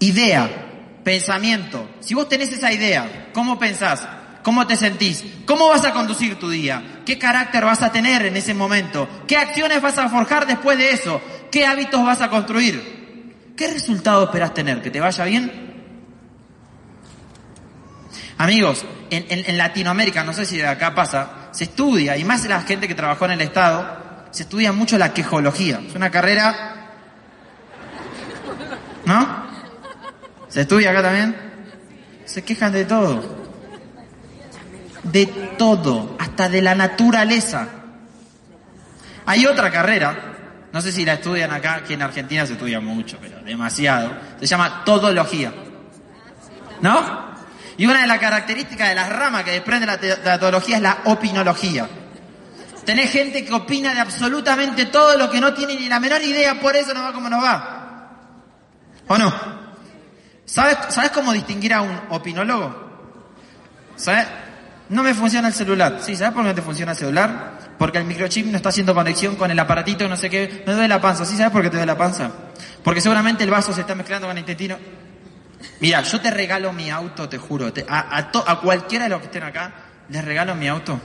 Idea, 0.00 0.50
pensamiento. 1.04 1.88
Si 2.00 2.14
vos 2.14 2.28
tenés 2.28 2.52
esa 2.52 2.72
idea, 2.72 3.30
¿cómo 3.32 3.58
pensás? 3.58 4.06
¿Cómo 4.42 4.66
te 4.66 4.76
sentís? 4.76 5.24
¿Cómo 5.44 5.68
vas 5.68 5.84
a 5.84 5.92
conducir 5.92 6.38
tu 6.38 6.48
día? 6.48 7.02
¿Qué 7.04 7.18
carácter 7.18 7.64
vas 7.64 7.82
a 7.82 7.92
tener 7.92 8.24
en 8.24 8.36
ese 8.36 8.54
momento? 8.54 9.08
¿Qué 9.26 9.36
acciones 9.36 9.82
vas 9.82 9.98
a 9.98 10.08
forjar 10.08 10.46
después 10.46 10.78
de 10.78 10.92
eso? 10.92 11.20
¿Qué 11.50 11.66
hábitos 11.66 12.02
vas 12.04 12.22
a 12.22 12.30
construir? 12.30 13.52
¿Qué 13.56 13.68
resultado 13.68 14.24
esperas 14.24 14.54
tener? 14.54 14.80
¿Que 14.80 14.90
te 14.90 15.00
vaya 15.00 15.24
bien? 15.24 15.68
Amigos, 18.38 18.86
en, 19.10 19.58
Latinoamérica, 19.58 20.24
no 20.24 20.32
sé 20.32 20.46
si 20.46 20.56
de 20.56 20.66
acá 20.66 20.94
pasa, 20.94 21.48
se 21.50 21.64
estudia, 21.64 22.16
y 22.16 22.24
más 22.24 22.46
la 22.46 22.62
gente 22.62 22.88
que 22.88 22.94
trabajó 22.94 23.26
en 23.26 23.32
el 23.32 23.42
Estado, 23.42 24.26
se 24.30 24.44
estudia 24.44 24.72
mucho 24.72 24.96
la 24.96 25.12
quejología. 25.12 25.80
Es 25.86 25.94
una 25.94 26.10
carrera... 26.10 26.76
¿No? 29.04 29.50
¿Se 30.48 30.62
estudia 30.62 30.90
acá 30.90 31.02
también? 31.02 31.36
Se 32.24 32.42
quejan 32.42 32.72
de 32.72 32.84
todo 32.84 33.39
de 35.02 35.26
todo, 35.58 36.16
hasta 36.18 36.48
de 36.48 36.62
la 36.62 36.74
naturaleza. 36.74 37.68
Hay 39.26 39.46
otra 39.46 39.70
carrera, 39.70 40.68
no 40.72 40.80
sé 40.80 40.92
si 40.92 41.04
la 41.04 41.14
estudian 41.14 41.52
acá, 41.52 41.82
que 41.84 41.94
en 41.94 42.02
Argentina 42.02 42.46
se 42.46 42.54
estudia 42.54 42.80
mucho, 42.80 43.18
pero 43.20 43.40
demasiado, 43.42 44.12
se 44.38 44.46
llama 44.46 44.82
todología. 44.84 45.52
¿No? 46.80 47.30
Y 47.76 47.86
una 47.86 48.02
de 48.02 48.06
las 48.06 48.18
características 48.18 48.88
de 48.88 48.94
las 48.94 49.08
ramas 49.08 49.44
que 49.44 49.52
desprende 49.52 49.86
la, 49.86 50.38
todología 50.38 50.76
es 50.76 50.82
la 50.82 50.98
opinología. 51.04 51.88
Tenés 52.84 53.10
gente 53.10 53.44
que 53.44 53.52
opina 53.52 53.94
de 53.94 54.00
absolutamente 54.00 54.86
todo 54.86 55.16
lo 55.16 55.30
que 55.30 55.40
no 55.40 55.54
tiene 55.54 55.76
ni 55.76 55.88
la 55.88 56.00
menor 56.00 56.22
idea, 56.22 56.60
por 56.60 56.76
eso 56.76 56.92
no 56.92 57.02
va 57.02 57.12
como 57.12 57.28
nos 57.28 57.42
va. 57.42 58.10
¿O 59.06 59.16
no? 59.16 59.32
¿Sabes, 60.44 60.78
¿Sabes 60.88 61.10
cómo 61.10 61.32
distinguir 61.32 61.72
a 61.74 61.82
un 61.82 62.00
opinólogo? 62.10 62.90
¿Sabes? 63.96 64.26
No 64.90 65.04
me 65.04 65.14
funciona 65.14 65.48
el 65.48 65.54
celular. 65.54 65.98
Sí, 66.00 66.16
¿sabes 66.16 66.34
por 66.34 66.42
qué 66.42 66.48
no 66.48 66.54
te 66.54 66.62
funciona 66.62 66.92
el 66.92 66.98
celular? 66.98 67.58
Porque 67.78 67.98
el 67.98 68.04
microchip 68.04 68.46
no 68.46 68.56
está 68.56 68.70
haciendo 68.70 68.92
conexión 68.92 69.36
con 69.36 69.48
el 69.50 69.58
aparatito, 69.58 70.08
no 70.08 70.16
sé 70.16 70.28
qué. 70.28 70.64
Me 70.66 70.72
duele 70.72 70.88
la 70.88 71.00
panza. 71.00 71.24
¿Sí 71.24 71.36
sabes 71.36 71.52
por 71.52 71.62
qué 71.62 71.70
te 71.70 71.76
duele 71.76 71.92
la 71.92 71.96
panza? 71.96 72.30
Porque 72.82 73.00
seguramente 73.00 73.44
el 73.44 73.50
vaso 73.50 73.72
se 73.72 73.82
está 73.82 73.94
mezclando 73.94 74.26
con 74.26 74.36
el 74.36 74.40
intestino. 74.40 74.76
Mira, 75.78 76.02
yo 76.02 76.20
te 76.20 76.30
regalo 76.32 76.72
mi 76.72 76.90
auto, 76.90 77.28
te 77.28 77.38
juro. 77.38 77.72
a, 77.88 78.18
a, 78.18 78.60
cualquiera 78.60 79.04
de 79.04 79.10
los 79.10 79.20
que 79.20 79.26
estén 79.26 79.44
acá, 79.44 79.72
les 80.08 80.24
regalo 80.24 80.56
mi 80.56 80.66
auto. 80.66 81.00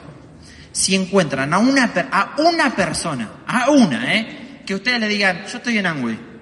Si 0.72 0.96
encuentran 0.96 1.54
a 1.54 1.60
una, 1.60 1.92
a 2.12 2.34
una 2.40 2.76
persona, 2.76 3.30
a 3.48 3.70
una, 3.70 4.16
¿eh? 4.16 4.64
Que 4.66 4.74
ustedes 4.74 5.00
le 5.00 5.08
digan, 5.08 5.46
yo 5.46 5.58
estoy 5.58 5.78
en 5.78 5.86
Angway 5.86 6.35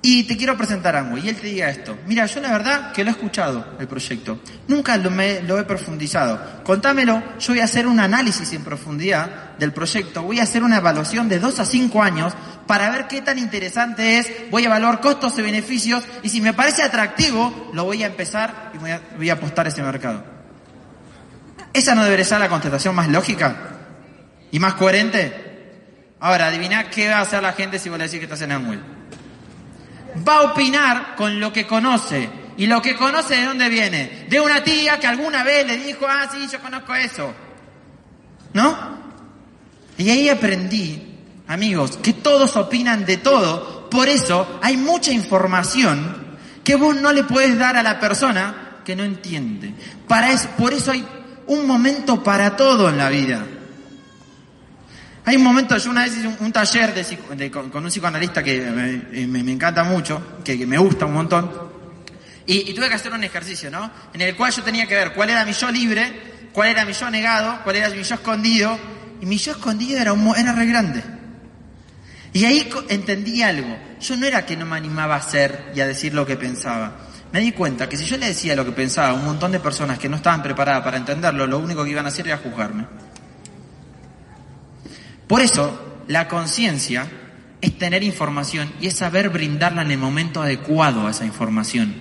y 0.00 0.22
te 0.24 0.36
quiero 0.36 0.56
presentar 0.56 0.94
algo, 0.94 1.18
y 1.18 1.28
él 1.28 1.36
te 1.36 1.48
diga 1.48 1.68
esto. 1.68 1.98
Mira, 2.06 2.24
yo 2.26 2.40
la 2.40 2.52
verdad 2.52 2.92
que 2.92 3.02
lo 3.02 3.10
he 3.10 3.12
escuchado, 3.12 3.76
el 3.80 3.88
proyecto. 3.88 4.40
Nunca 4.68 4.96
lo, 4.96 5.10
me, 5.10 5.42
lo 5.42 5.58
he 5.58 5.64
profundizado. 5.64 6.62
Contámelo, 6.62 7.20
yo 7.40 7.52
voy 7.52 7.60
a 7.60 7.64
hacer 7.64 7.86
un 7.86 7.98
análisis 7.98 8.52
en 8.52 8.62
profundidad 8.62 9.56
del 9.58 9.72
proyecto. 9.72 10.22
Voy 10.22 10.38
a 10.38 10.44
hacer 10.44 10.62
una 10.62 10.76
evaluación 10.76 11.28
de 11.28 11.40
dos 11.40 11.58
a 11.58 11.66
cinco 11.66 12.00
años 12.00 12.32
para 12.68 12.90
ver 12.90 13.08
qué 13.08 13.22
tan 13.22 13.38
interesante 13.38 14.18
es. 14.18 14.30
Voy 14.52 14.62
a 14.62 14.66
evaluar 14.66 15.00
costos 15.00 15.36
y 15.38 15.42
beneficios. 15.42 16.04
Y 16.22 16.28
si 16.28 16.40
me 16.40 16.52
parece 16.52 16.84
atractivo, 16.84 17.72
lo 17.74 17.84
voy 17.84 18.04
a 18.04 18.06
empezar 18.06 18.70
y 18.74 18.78
voy 18.78 18.92
a, 18.92 19.02
voy 19.16 19.30
a 19.30 19.32
apostar 19.32 19.66
a 19.66 19.70
ese 19.70 19.82
mercado. 19.82 20.22
¿Esa 21.72 21.96
no 21.96 22.04
debería 22.04 22.24
ser 22.24 22.38
la 22.38 22.48
contestación 22.48 22.94
más 22.94 23.08
lógica 23.08 23.56
y 24.52 24.60
más 24.60 24.74
coherente? 24.74 26.14
Ahora, 26.20 26.46
adivina 26.46 26.88
qué 26.88 27.08
va 27.08 27.16
a 27.16 27.22
hacer 27.22 27.42
la 27.42 27.52
gente 27.52 27.80
si 27.80 27.88
vos 27.88 27.98
le 27.98 28.04
decís 28.04 28.20
que 28.20 28.24
estás 28.26 28.42
en 28.42 28.52
Amway 28.52 28.97
va 30.26 30.36
a 30.36 30.42
opinar 30.42 31.14
con 31.16 31.38
lo 31.40 31.52
que 31.52 31.66
conoce. 31.66 32.28
¿Y 32.56 32.66
lo 32.66 32.82
que 32.82 32.96
conoce 32.96 33.36
de 33.36 33.44
dónde 33.44 33.68
viene? 33.68 34.26
De 34.28 34.40
una 34.40 34.64
tía 34.64 34.98
que 34.98 35.06
alguna 35.06 35.44
vez 35.44 35.66
le 35.66 35.76
dijo, 35.78 36.06
ah, 36.08 36.28
sí, 36.32 36.48
yo 36.50 36.60
conozco 36.60 36.94
eso. 36.94 37.32
¿No? 38.52 38.98
Y 39.96 40.10
ahí 40.10 40.28
aprendí, 40.28 41.18
amigos, 41.46 41.98
que 41.98 42.12
todos 42.14 42.56
opinan 42.56 43.04
de 43.04 43.18
todo. 43.18 43.88
Por 43.88 44.08
eso 44.08 44.58
hay 44.62 44.76
mucha 44.76 45.12
información 45.12 46.38
que 46.64 46.74
vos 46.74 46.96
no 46.96 47.12
le 47.12 47.24
puedes 47.24 47.56
dar 47.58 47.76
a 47.76 47.82
la 47.82 48.00
persona 48.00 48.80
que 48.84 48.96
no 48.96 49.04
entiende. 49.04 49.74
Para 50.06 50.32
eso, 50.32 50.48
por 50.58 50.72
eso 50.72 50.90
hay 50.90 51.06
un 51.46 51.66
momento 51.66 52.22
para 52.22 52.56
todo 52.56 52.88
en 52.88 52.98
la 52.98 53.08
vida. 53.08 53.44
Hay 55.28 55.36
un 55.36 55.42
momento, 55.42 55.76
yo 55.76 55.90
una 55.90 56.04
vez 56.04 56.16
hice 56.16 56.26
un, 56.40 56.52
taller 56.52 56.94
de, 56.94 57.50
con, 57.50 57.84
un 57.84 57.90
psicoanalista 57.90 58.42
que 58.42 58.62
me, 58.62 59.52
encanta 59.52 59.84
mucho, 59.84 60.38
que, 60.42 60.66
me 60.66 60.78
gusta 60.78 61.04
un 61.04 61.12
montón, 61.12 61.52
y, 62.46 62.72
tuve 62.72 62.88
que 62.88 62.94
hacer 62.94 63.12
un 63.12 63.22
ejercicio, 63.22 63.70
¿no? 63.70 63.90
En 64.14 64.22
el 64.22 64.34
cual 64.34 64.52
yo 64.52 64.62
tenía 64.62 64.86
que 64.86 64.94
ver 64.94 65.12
cuál 65.12 65.28
era 65.28 65.44
mi 65.44 65.52
yo 65.52 65.70
libre, 65.70 66.48
cuál 66.50 66.70
era 66.70 66.86
mi 66.86 66.94
yo 66.94 67.10
negado, 67.10 67.60
cuál 67.62 67.76
era 67.76 67.90
mi 67.90 68.02
yo 68.02 68.14
escondido, 68.14 68.78
y 69.20 69.26
mi 69.26 69.36
yo 69.36 69.52
escondido 69.52 70.00
era, 70.00 70.14
un, 70.14 70.34
era 70.34 70.52
re 70.52 70.64
grande. 70.64 71.04
Y 72.32 72.46
ahí 72.46 72.66
entendí 72.88 73.42
algo. 73.42 73.76
Yo 74.00 74.16
no 74.16 74.24
era 74.24 74.46
que 74.46 74.56
no 74.56 74.64
me 74.64 74.78
animaba 74.78 75.16
a 75.16 75.18
hacer 75.18 75.72
y 75.74 75.80
a 75.82 75.86
decir 75.86 76.14
lo 76.14 76.24
que 76.24 76.36
pensaba. 76.38 77.00
Me 77.34 77.40
di 77.40 77.52
cuenta 77.52 77.86
que 77.86 77.98
si 77.98 78.06
yo 78.06 78.16
le 78.16 78.28
decía 78.28 78.56
lo 78.56 78.64
que 78.64 78.72
pensaba 78.72 79.10
a 79.10 79.12
un 79.12 79.26
montón 79.26 79.52
de 79.52 79.60
personas 79.60 79.98
que 79.98 80.08
no 80.08 80.16
estaban 80.16 80.42
preparadas 80.42 80.82
para 80.82 80.96
entenderlo, 80.96 81.46
lo 81.46 81.58
único 81.58 81.84
que 81.84 81.90
iban 81.90 82.06
a 82.06 82.08
hacer 82.08 82.28
era 82.28 82.38
juzgarme. 82.38 82.86
Por 85.28 85.42
eso, 85.42 86.02
la 86.08 86.26
conciencia 86.26 87.06
es 87.60 87.78
tener 87.78 88.02
información 88.02 88.72
y 88.80 88.86
es 88.86 88.94
saber 88.94 89.28
brindarla 89.28 89.82
en 89.82 89.90
el 89.90 89.98
momento 89.98 90.42
adecuado 90.42 91.06
a 91.06 91.10
esa 91.10 91.26
información. 91.26 91.94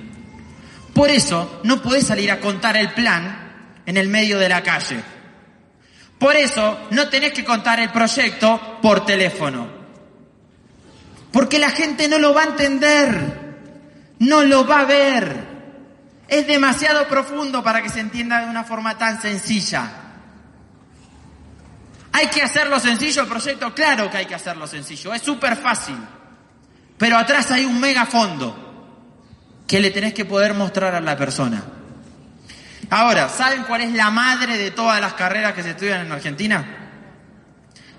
Por 0.93 1.11
eso, 1.11 1.59
no 1.63 1.81
puedes 1.81 2.07
salir 2.07 2.31
a 2.31 2.39
contar 2.39 2.77
el 2.77 2.93
plan 2.93 3.81
en 3.85 3.97
el 3.97 4.07
medio 4.07 4.39
de 4.39 4.49
la 4.49 4.63
calle. 4.63 5.03
Por 6.17 6.35
eso, 6.35 6.87
no 6.91 7.09
tenés 7.09 7.33
que 7.33 7.43
contar 7.43 7.79
el 7.81 7.91
proyecto 7.91 8.79
por 8.81 9.05
teléfono. 9.05 9.67
Porque 11.31 11.59
la 11.59 11.69
gente 11.69 12.07
no 12.07 12.17
lo 12.17 12.33
va 12.33 12.43
a 12.43 12.47
entender, 12.47 13.55
no 14.19 14.43
lo 14.43 14.65
va 14.65 14.79
a 14.79 14.85
ver. 14.85 15.47
Es 16.27 16.47
demasiado 16.47 17.07
profundo 17.07 17.61
para 17.61 17.83
que 17.83 17.89
se 17.89 17.99
entienda 17.99 18.39
de 18.39 18.49
una 18.49 18.63
forma 18.63 18.97
tan 18.97 19.21
sencilla. 19.21 20.06
¿Hay 22.11 22.27
que 22.27 22.41
hacerlo 22.41 22.79
sencillo 22.79 23.23
el 23.23 23.27
proyecto? 23.27 23.73
Claro 23.73 24.09
que 24.09 24.17
hay 24.17 24.25
que 24.25 24.35
hacerlo 24.35 24.65
sencillo, 24.67 25.13
es 25.13 25.21
súper 25.21 25.55
fácil. 25.57 25.97
Pero 26.97 27.17
atrás 27.17 27.51
hay 27.51 27.65
un 27.65 27.79
mega 27.79 28.05
fondo 28.05 28.65
que 29.67 29.79
le 29.79 29.91
tenés 29.91 30.13
que 30.13 30.25
poder 30.25 30.53
mostrar 30.53 30.95
a 30.95 31.01
la 31.01 31.15
persona. 31.15 31.63
Ahora, 32.89 33.27
¿saben 33.29 33.63
cuál 33.63 33.81
es 33.81 33.93
la 33.93 34.09
madre 34.09 34.57
de 34.57 34.71
todas 34.71 34.99
las 35.01 35.13
carreras 35.13 35.53
que 35.53 35.61
se 35.61 35.71
estudian 35.71 36.05
en 36.05 36.11
Argentina? 36.11 36.65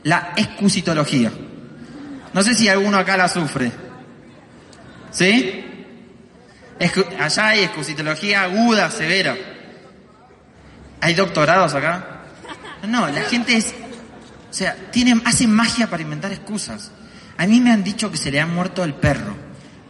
La 0.02 0.32
excusitología. 0.36 1.30
No 2.32 2.42
sé 2.42 2.54
si 2.54 2.68
alguno 2.68 2.98
acá 2.98 3.16
la 3.16 3.28
sufre. 3.28 3.70
¿Sí? 5.10 5.64
allá 7.18 7.48
hay 7.48 7.64
excusitología 7.64 8.42
aguda, 8.42 8.90
severa. 8.90 9.36
¿Hay 11.00 11.14
doctorados 11.14 11.74
acá? 11.74 12.22
No, 12.86 13.08
la 13.08 13.22
gente 13.22 13.56
es 13.56 13.74
sea, 14.58 14.90
tienen, 14.90 15.22
hacen 15.24 15.54
magia 15.54 15.88
para 15.88 16.02
inventar 16.02 16.32
excusas. 16.32 16.90
A 17.36 17.46
mí 17.46 17.60
me 17.60 17.70
han 17.70 17.84
dicho 17.84 18.10
que 18.10 18.16
se 18.16 18.32
le 18.32 18.40
ha 18.40 18.46
muerto 18.46 18.82
el 18.82 18.94
perro, 18.94 19.36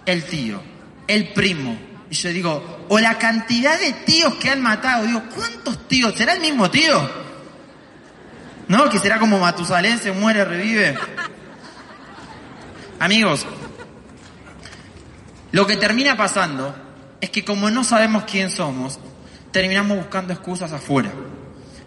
el 0.05 0.25
tío, 0.25 0.63
el 1.07 1.33
primo. 1.33 1.79
Y 2.11 2.15
yo 2.15 2.29
digo, 2.31 2.85
o 2.89 2.99
la 2.99 3.19
cantidad 3.19 3.79
de 3.81 3.93
tíos 3.93 4.35
que 4.35 4.51
han 4.51 4.61
matado. 4.61 5.07
Digo, 5.07 5.23
¿cuántos 5.35 5.89
tíos? 5.89 6.15
¿Será 6.15 6.35
el 6.35 6.41
mismo 6.41 6.71
tío? 6.71 7.11
¿No? 8.69 8.91
Que 8.91 8.99
será 8.99 9.19
como 9.19 9.39
Matusalén, 9.39 9.99
se 9.99 10.13
muere, 10.13 10.45
revive. 10.45 10.99
Amigos, 13.01 13.47
lo 15.53 15.67
que 15.67 15.77
termina 15.77 16.17
pasando 16.17 16.75
es 17.21 17.31
que 17.31 17.45
como 17.45 17.71
no 17.71 17.85
sabemos 17.85 18.25
quién 18.25 18.51
somos, 18.51 18.99
terminamos 19.51 19.97
buscando 19.97 20.35
excusas 20.35 20.73
afuera. 20.73 21.11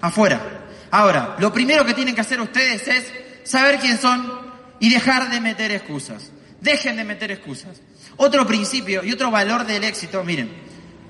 Afuera. 0.01 0.60
Ahora, 0.91 1.37
lo 1.39 1.53
primero 1.53 1.85
que 1.85 1.93
tienen 1.93 2.13
que 2.13 2.21
hacer 2.21 2.39
ustedes 2.41 2.87
es 2.87 3.11
saber 3.43 3.79
quién 3.79 3.97
son 3.97 4.29
y 4.79 4.89
dejar 4.89 5.29
de 5.29 5.39
meter 5.39 5.71
excusas. 5.71 6.31
Dejen 6.59 6.97
de 6.97 7.05
meter 7.05 7.31
excusas. 7.31 7.81
Otro 8.17 8.45
principio 8.45 9.03
y 9.03 9.11
otro 9.11 9.31
valor 9.31 9.65
del 9.65 9.83
éxito, 9.83 10.23
miren, 10.23 10.51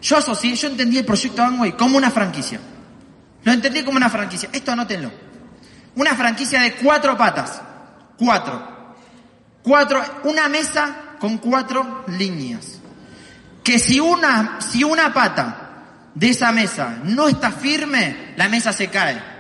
yo 0.02 0.18
asocié, 0.18 0.56
yo 0.56 0.68
entendí 0.68 1.00
el 1.00 1.06
proyecto 1.06 1.44
Amway 1.44 1.74
como 1.74 1.98
una 1.98 2.12
franquicia. 2.12 2.60
Lo 3.44 3.52
entendí 3.52 3.84
como 3.84 3.98
una 3.98 4.10
franquicia. 4.10 4.50
Esto 4.54 4.72
anótenlo. 4.72 5.12
Una 5.96 6.16
franquicia 6.16 6.62
de 6.62 6.74
cuatro 6.76 7.18
patas. 7.18 7.62
Cuatro. 8.18 8.96
Cuatro, 9.64 10.04
una 10.24 10.48
mesa 10.48 11.16
con 11.20 11.38
cuatro 11.40 12.06
líneas. 12.08 12.80
Que 13.64 13.80
si 13.80 14.00
una, 14.00 14.60
si 14.62 14.84
una 14.84 15.14
pata 15.14 16.12
de 16.14 16.30
esa 16.30 16.52
mesa 16.52 17.00
no 17.04 17.28
está 17.28 17.52
firme, 17.52 18.34
la 18.38 18.50
mesa 18.50 18.74
se 18.74 18.88
cae. 18.88 19.31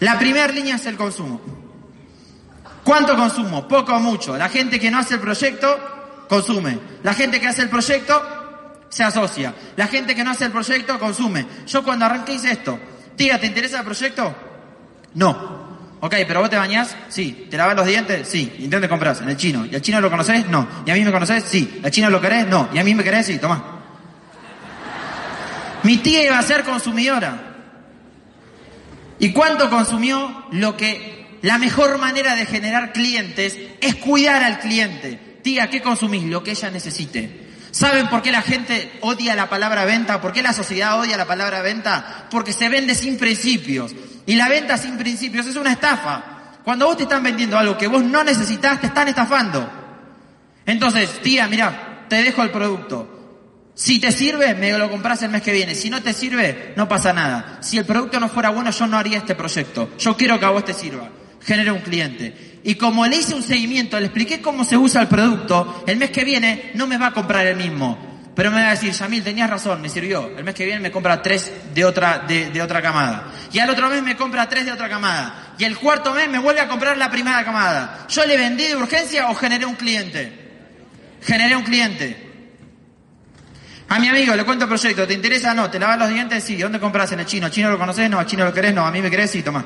La 0.00 0.18
primera 0.18 0.52
línea 0.52 0.76
es 0.76 0.86
el 0.86 0.96
consumo. 0.96 1.40
¿Cuánto 2.84 3.16
consumo? 3.16 3.66
Poco 3.66 3.94
o 3.94 4.00
mucho. 4.00 4.36
La 4.36 4.48
gente 4.48 4.78
que 4.78 4.90
no 4.90 4.98
hace 4.98 5.14
el 5.14 5.20
proyecto, 5.20 6.26
consume. 6.28 6.78
La 7.02 7.14
gente 7.14 7.40
que 7.40 7.48
hace 7.48 7.62
el 7.62 7.68
proyecto, 7.68 8.22
se 8.88 9.04
asocia. 9.04 9.54
La 9.76 9.86
gente 9.86 10.14
que 10.14 10.24
no 10.24 10.30
hace 10.30 10.46
el 10.46 10.52
proyecto, 10.52 10.98
consume. 10.98 11.46
Yo 11.66 11.82
cuando 11.82 12.06
arranqué 12.06 12.34
hice 12.34 12.52
esto. 12.52 12.78
Tía, 13.16 13.38
¿te 13.38 13.46
interesa 13.46 13.80
el 13.80 13.84
proyecto? 13.84 14.34
No. 15.14 15.58
Ok, 16.00 16.14
pero 16.26 16.40
vos 16.40 16.48
te 16.48 16.56
bañás, 16.56 16.96
sí. 17.08 17.48
¿Te 17.50 17.56
lavas 17.56 17.76
los 17.76 17.86
dientes? 17.86 18.28
Sí. 18.28 18.54
¿Y 18.58 18.68
dónde 18.68 18.88
compras? 18.88 19.20
En 19.20 19.28
el 19.28 19.36
chino. 19.36 19.66
¿Y 19.66 19.74
al 19.74 19.82
chino 19.82 20.00
lo 20.00 20.10
conoces? 20.10 20.48
No. 20.48 20.66
¿Y 20.86 20.90
a 20.90 20.94
mí 20.94 21.04
me 21.04 21.10
conoces? 21.10 21.44
Sí. 21.44 21.80
¿Al 21.82 21.90
chino 21.90 22.08
lo 22.08 22.20
querés? 22.20 22.46
No. 22.46 22.68
¿Y 22.72 22.78
a 22.78 22.84
mí 22.84 22.94
me 22.94 23.02
querés? 23.02 23.26
Sí. 23.26 23.38
Toma. 23.38 23.80
Mi 25.82 25.96
tía 25.98 26.24
iba 26.24 26.38
a 26.38 26.42
ser 26.42 26.64
consumidora. 26.64 27.47
¿Y 29.18 29.32
cuánto 29.32 29.68
consumió? 29.70 30.46
Lo 30.52 30.76
que 30.76 31.38
la 31.42 31.58
mejor 31.58 31.98
manera 31.98 32.34
de 32.34 32.46
generar 32.46 32.92
clientes 32.92 33.56
es 33.80 33.94
cuidar 33.96 34.42
al 34.42 34.60
cliente. 34.60 35.38
Tía, 35.42 35.70
¿qué 35.70 35.80
consumís? 35.80 36.24
Lo 36.24 36.42
que 36.42 36.52
ella 36.52 36.70
necesite. 36.70 37.48
¿Saben 37.70 38.08
por 38.08 38.22
qué 38.22 38.32
la 38.32 38.42
gente 38.42 38.92
odia 39.02 39.34
la 39.34 39.48
palabra 39.48 39.84
venta? 39.84 40.20
¿Por 40.20 40.32
qué 40.32 40.42
la 40.42 40.52
sociedad 40.52 40.98
odia 40.98 41.16
la 41.16 41.26
palabra 41.26 41.62
venta? 41.62 42.26
Porque 42.30 42.52
se 42.52 42.68
vende 42.68 42.94
sin 42.94 43.18
principios. 43.18 43.94
Y 44.26 44.34
la 44.34 44.48
venta 44.48 44.76
sin 44.76 44.96
principios 44.96 45.46
es 45.46 45.56
una 45.56 45.72
estafa. 45.72 46.58
Cuando 46.64 46.86
vos 46.86 46.96
te 46.96 47.04
están 47.04 47.22
vendiendo 47.22 47.58
algo 47.58 47.78
que 47.78 47.86
vos 47.86 48.02
no 48.02 48.24
necesitas, 48.24 48.80
te 48.80 48.88
están 48.88 49.08
estafando. 49.08 49.70
Entonces, 50.66 51.22
tía, 51.22 51.46
mira, 51.48 52.06
te 52.08 52.22
dejo 52.22 52.42
el 52.42 52.50
producto. 52.50 53.17
Si 53.78 54.00
te 54.00 54.10
sirve, 54.10 54.56
me 54.56 54.76
lo 54.76 54.90
compras 54.90 55.22
el 55.22 55.30
mes 55.30 55.40
que 55.40 55.52
viene. 55.52 55.76
Si 55.76 55.88
no 55.88 56.02
te 56.02 56.12
sirve, 56.12 56.72
no 56.74 56.88
pasa 56.88 57.12
nada. 57.12 57.58
Si 57.60 57.78
el 57.78 57.84
producto 57.84 58.18
no 58.18 58.28
fuera 58.28 58.50
bueno, 58.50 58.72
yo 58.72 58.88
no 58.88 58.98
haría 58.98 59.18
este 59.18 59.36
proyecto. 59.36 59.90
Yo 59.96 60.16
quiero 60.16 60.36
que 60.40 60.46
a 60.46 60.50
vos 60.50 60.64
te 60.64 60.74
sirva. 60.74 61.08
Genere 61.40 61.70
un 61.70 61.78
cliente. 61.78 62.58
Y 62.64 62.74
como 62.74 63.06
le 63.06 63.18
hice 63.18 63.36
un 63.36 63.42
seguimiento, 63.44 63.96
le 64.00 64.06
expliqué 64.06 64.42
cómo 64.42 64.64
se 64.64 64.76
usa 64.76 65.02
el 65.02 65.06
producto, 65.06 65.84
el 65.86 65.96
mes 65.96 66.10
que 66.10 66.24
viene 66.24 66.72
no 66.74 66.88
me 66.88 66.98
va 66.98 67.06
a 67.06 67.12
comprar 67.12 67.46
el 67.46 67.54
mismo. 67.54 68.32
Pero 68.34 68.50
me 68.50 68.60
va 68.60 68.66
a 68.66 68.70
decir, 68.70 68.90
Yamil, 68.90 69.22
tenías 69.22 69.48
razón, 69.48 69.80
me 69.80 69.88
sirvió. 69.88 70.28
El 70.36 70.42
mes 70.42 70.56
que 70.56 70.64
viene 70.64 70.80
me 70.80 70.90
compra 70.90 71.22
tres 71.22 71.52
de 71.72 71.84
otra, 71.84 72.24
de, 72.26 72.50
de 72.50 72.60
otra 72.60 72.82
camada. 72.82 73.32
Y 73.52 73.60
al 73.60 73.70
otro 73.70 73.88
mes 73.88 74.02
me 74.02 74.16
compra 74.16 74.48
tres 74.48 74.66
de 74.66 74.72
otra 74.72 74.88
camada. 74.88 75.54
Y 75.56 75.62
el 75.62 75.78
cuarto 75.78 76.12
mes 76.14 76.28
me 76.28 76.40
vuelve 76.40 76.62
a 76.62 76.66
comprar 76.66 76.98
la 76.98 77.12
primera 77.12 77.44
camada. 77.44 78.06
¿Yo 78.08 78.26
le 78.26 78.36
vendí 78.36 78.64
de 78.64 78.74
urgencia 78.74 79.30
o 79.30 79.36
generé 79.36 79.66
un 79.66 79.76
cliente? 79.76 80.32
Generé 81.22 81.54
un 81.54 81.62
cliente. 81.62 82.27
A 83.88 83.98
mi 83.98 84.08
amigo 84.08 84.36
le 84.36 84.44
cuento 84.44 84.64
el 84.64 84.68
proyecto, 84.68 85.06
¿te 85.06 85.14
interesa? 85.14 85.54
No, 85.54 85.70
¿te 85.70 85.78
lavas 85.78 85.98
los 85.98 86.10
dientes? 86.10 86.44
Sí, 86.44 86.56
¿dónde 86.56 86.78
compras? 86.78 87.10
En 87.12 87.20
el 87.20 87.26
chino. 87.26 87.48
¿Chino 87.48 87.70
lo 87.70 87.78
conoces? 87.78 88.10
No, 88.10 88.18
¿a 88.18 88.26
chino 88.26 88.44
lo 88.44 88.52
querés? 88.52 88.74
No, 88.74 88.86
¿a 88.86 88.90
mí 88.90 89.00
me 89.00 89.10
querés? 89.10 89.30
Sí, 89.30 89.42
toma. 89.42 89.64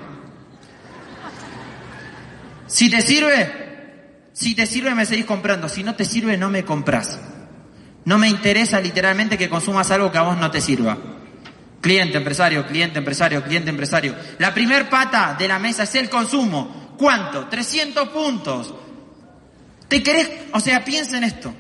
Si 2.69 2.89
te 2.89 3.03
sirve, 3.03 4.29
si 4.33 4.55
te 4.55 4.65
sirve 4.67 4.95
me 4.95 5.05
seguís 5.05 5.25
comprando, 5.25 5.69
si 5.69 5.83
no 5.83 5.95
te 5.95 6.05
sirve 6.05 6.37
no 6.37 6.51
me 6.51 6.65
compras. 6.65 7.19
No 8.05 8.17
me 8.17 8.29
interesa 8.29 8.81
literalmente 8.81 9.37
que 9.37 9.49
consumas 9.49 9.91
algo 9.91 10.11
que 10.11 10.19
a 10.19 10.23
vos 10.23 10.37
no 10.39 10.51
te 10.51 10.61
sirva. 10.61 10.97
Cliente, 11.81 12.17
empresario, 12.17 12.65
cliente, 12.67 12.99
empresario, 12.99 13.43
cliente, 13.43 13.71
empresario. 13.71 14.15
La 14.39 14.55
primer 14.55 14.89
pata 14.89 15.35
de 15.37 15.49
la 15.49 15.59
mesa 15.59 15.83
es 15.83 15.95
el 15.97 16.09
consumo. 16.09 16.95
¿Cuánto? 16.97 17.49
300 17.49 18.09
puntos. 18.11 18.73
¿Te 19.89 20.03
querés? 20.03 20.31
O 20.53 20.61
sea, 20.61 20.85
piensa 20.85 21.19
en 21.19 21.25
esto. 21.25 21.53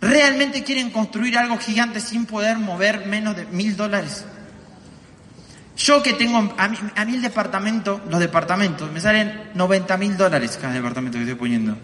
¿Realmente 0.00 0.62
quieren 0.62 0.90
construir 0.90 1.36
algo 1.36 1.58
gigante 1.58 2.00
sin 2.00 2.26
poder 2.26 2.58
mover 2.58 3.06
menos 3.06 3.36
de 3.36 3.46
mil 3.46 3.76
dólares? 3.76 4.24
Yo 5.76 6.02
que 6.02 6.12
tengo, 6.12 6.54
a 6.56 6.68
mí, 6.68 6.78
a 6.96 7.04
departamento, 7.04 8.00
los 8.08 8.18
departamentos, 8.18 8.90
me 8.90 9.00
salen 9.00 9.50
90 9.54 9.96
mil 9.96 10.16
dólares 10.16 10.58
cada 10.60 10.74
departamento 10.74 11.18
que 11.18 11.22
estoy 11.22 11.38
poniendo. 11.38 11.76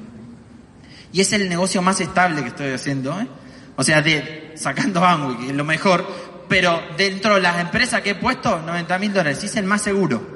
Y 1.13 1.21
es 1.21 1.33
el 1.33 1.49
negocio 1.49 1.81
más 1.81 2.01
estable 2.01 2.43
que 2.43 2.49
estoy 2.49 2.73
haciendo, 2.73 3.21
¿eh? 3.21 3.29
O 3.77 3.85
sea, 3.85 4.03
de, 4.03 4.53
sacando 4.57 5.05
Amway, 5.05 5.39
que 5.39 5.47
es 5.47 5.55
lo 5.55 5.65
mejor, 5.65 6.07
pero 6.49 6.81
dentro 6.97 7.37
de 7.37 7.41
las 7.41 7.61
empresas 7.61 8.03
que 8.03 8.11
he 8.11 8.15
puesto, 8.17 8.61
90 8.61 8.99
mil 8.99 9.13
dólares, 9.13 9.43
es 9.43 9.57
el 9.57 9.65
más 9.65 9.83
seguro. 9.83 10.35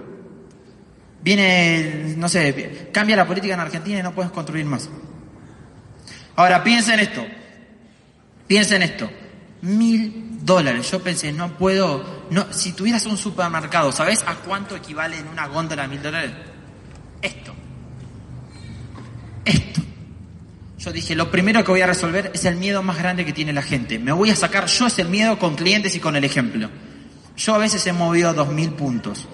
Viene, 1.21 2.15
no 2.17 2.29
sé, 2.29 2.91
cambia 2.93 3.17
la 3.17 3.27
política 3.27 3.55
en 3.55 3.61
Argentina 3.61 3.99
y 3.99 4.03
no 4.03 4.13
puedes 4.13 4.31
construir 4.31 4.65
más. 4.67 4.89
Ahora, 6.37 6.63
piensa 6.63 6.95
en 6.95 7.01
esto. 7.01 7.27
Piensa 8.49 8.77
en 8.77 8.83
esto. 8.83 9.09
Mil 9.63 10.39
dólares. 10.43 10.91
Yo 10.91 11.01
pensé, 11.01 11.33
no 11.33 11.57
puedo, 11.57 12.25
no, 12.31 12.53
si 12.53 12.73
tuvieras 12.73 13.07
un 13.07 13.17
supermercado, 13.17 13.93
¿sabes 13.93 14.25
a 14.27 14.35
cuánto 14.37 14.75
equivale 14.75 15.19
en 15.19 15.29
una 15.29 15.47
góndola 15.47 15.87
mil 15.87 16.03
dólares? 16.03 16.33
Esto. 17.23 17.55
Esto. 19.45 19.83
Yo 20.79 20.93
dije, 20.93 21.15
lo 21.15 21.31
primero 21.31 21.63
que 21.63 21.71
voy 21.71 21.83
a 21.83 21.87
resolver 21.87 22.31
es 22.35 22.45
el 22.47 22.57
miedo 22.57 22.83
más 22.83 22.99
grande 22.99 23.25
que 23.25 23.33
tiene 23.33 23.53
la 23.53 23.63
gente. 23.63 23.99
Me 23.99 24.13
voy 24.13 24.31
a 24.31 24.37
sacar 24.37 24.67
yo 24.67 24.87
ese 24.87 25.05
miedo 25.05 25.39
con 25.39 25.55
clientes 25.55 25.95
y 25.95 26.01
con 26.01 26.17
el 26.17 26.25
ejemplo. 26.25 26.71
Yo 27.37 27.55
a 27.55 27.59
veces 27.59 27.87
he 27.87 27.93
movido 27.93 28.33
dos 28.33 28.49
mil 28.49 28.71
puntos, 28.71 29.27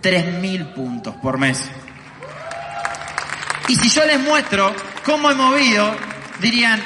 tres 0.00 0.40
mil 0.40 0.66
puntos 0.66 1.14
por 1.16 1.38
mes. 1.38 1.62
Y 3.68 3.74
si 3.76 3.88
yo 3.88 4.04
les 4.04 4.20
muestro 4.20 4.74
cómo 5.04 5.30
he 5.30 5.34
movido, 5.34 5.96
dirían, 6.40 6.80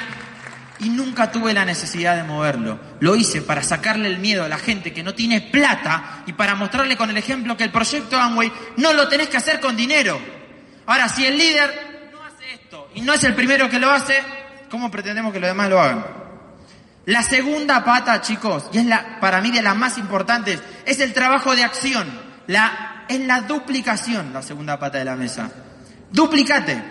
y 0.81 0.89
nunca 0.89 1.31
tuve 1.31 1.53
la 1.53 1.63
necesidad 1.63 2.15
de 2.15 2.23
moverlo. 2.23 2.79
Lo 2.99 3.15
hice 3.15 3.41
para 3.41 3.61
sacarle 3.61 4.07
el 4.07 4.19
miedo 4.19 4.43
a 4.43 4.49
la 4.49 4.57
gente 4.57 4.91
que 4.91 5.03
no 5.03 5.13
tiene 5.13 5.39
plata 5.39 6.23
y 6.25 6.33
para 6.33 6.55
mostrarle 6.55 6.97
con 6.97 7.09
el 7.09 7.17
ejemplo 7.17 7.55
que 7.55 7.63
el 7.63 7.71
proyecto 7.71 8.19
Amway 8.19 8.51
no 8.77 8.91
lo 8.93 9.07
tenés 9.07 9.29
que 9.29 9.37
hacer 9.37 9.59
con 9.59 9.77
dinero. 9.77 10.19
Ahora, 10.87 11.07
si 11.07 11.25
el 11.25 11.37
líder 11.37 12.09
no 12.11 12.23
hace 12.23 12.53
esto 12.53 12.89
y 12.95 13.01
no 13.01 13.13
es 13.13 13.23
el 13.23 13.35
primero 13.35 13.69
que 13.69 13.79
lo 13.79 13.91
hace, 13.91 14.21
¿cómo 14.69 14.89
pretendemos 14.89 15.31
que 15.31 15.39
los 15.39 15.49
demás 15.49 15.69
lo 15.69 15.79
hagan? 15.79 16.05
La 17.05 17.21
segunda 17.21 17.83
pata, 17.83 18.19
chicos, 18.21 18.69
y 18.73 18.79
es 18.79 18.85
la, 18.85 19.19
para 19.19 19.39
mí 19.41 19.51
de 19.51 19.61
las 19.61 19.75
más 19.75 19.97
importantes, 19.99 20.61
es 20.85 20.99
el 20.99 21.13
trabajo 21.13 21.55
de 21.55 21.63
acción. 21.63 22.07
La, 22.47 23.05
es 23.07 23.19
la 23.19 23.41
duplicación, 23.41 24.33
la 24.33 24.41
segunda 24.41 24.79
pata 24.79 24.97
de 24.97 25.05
la 25.05 25.15
mesa. 25.15 25.49
Duplicate. 26.11 26.83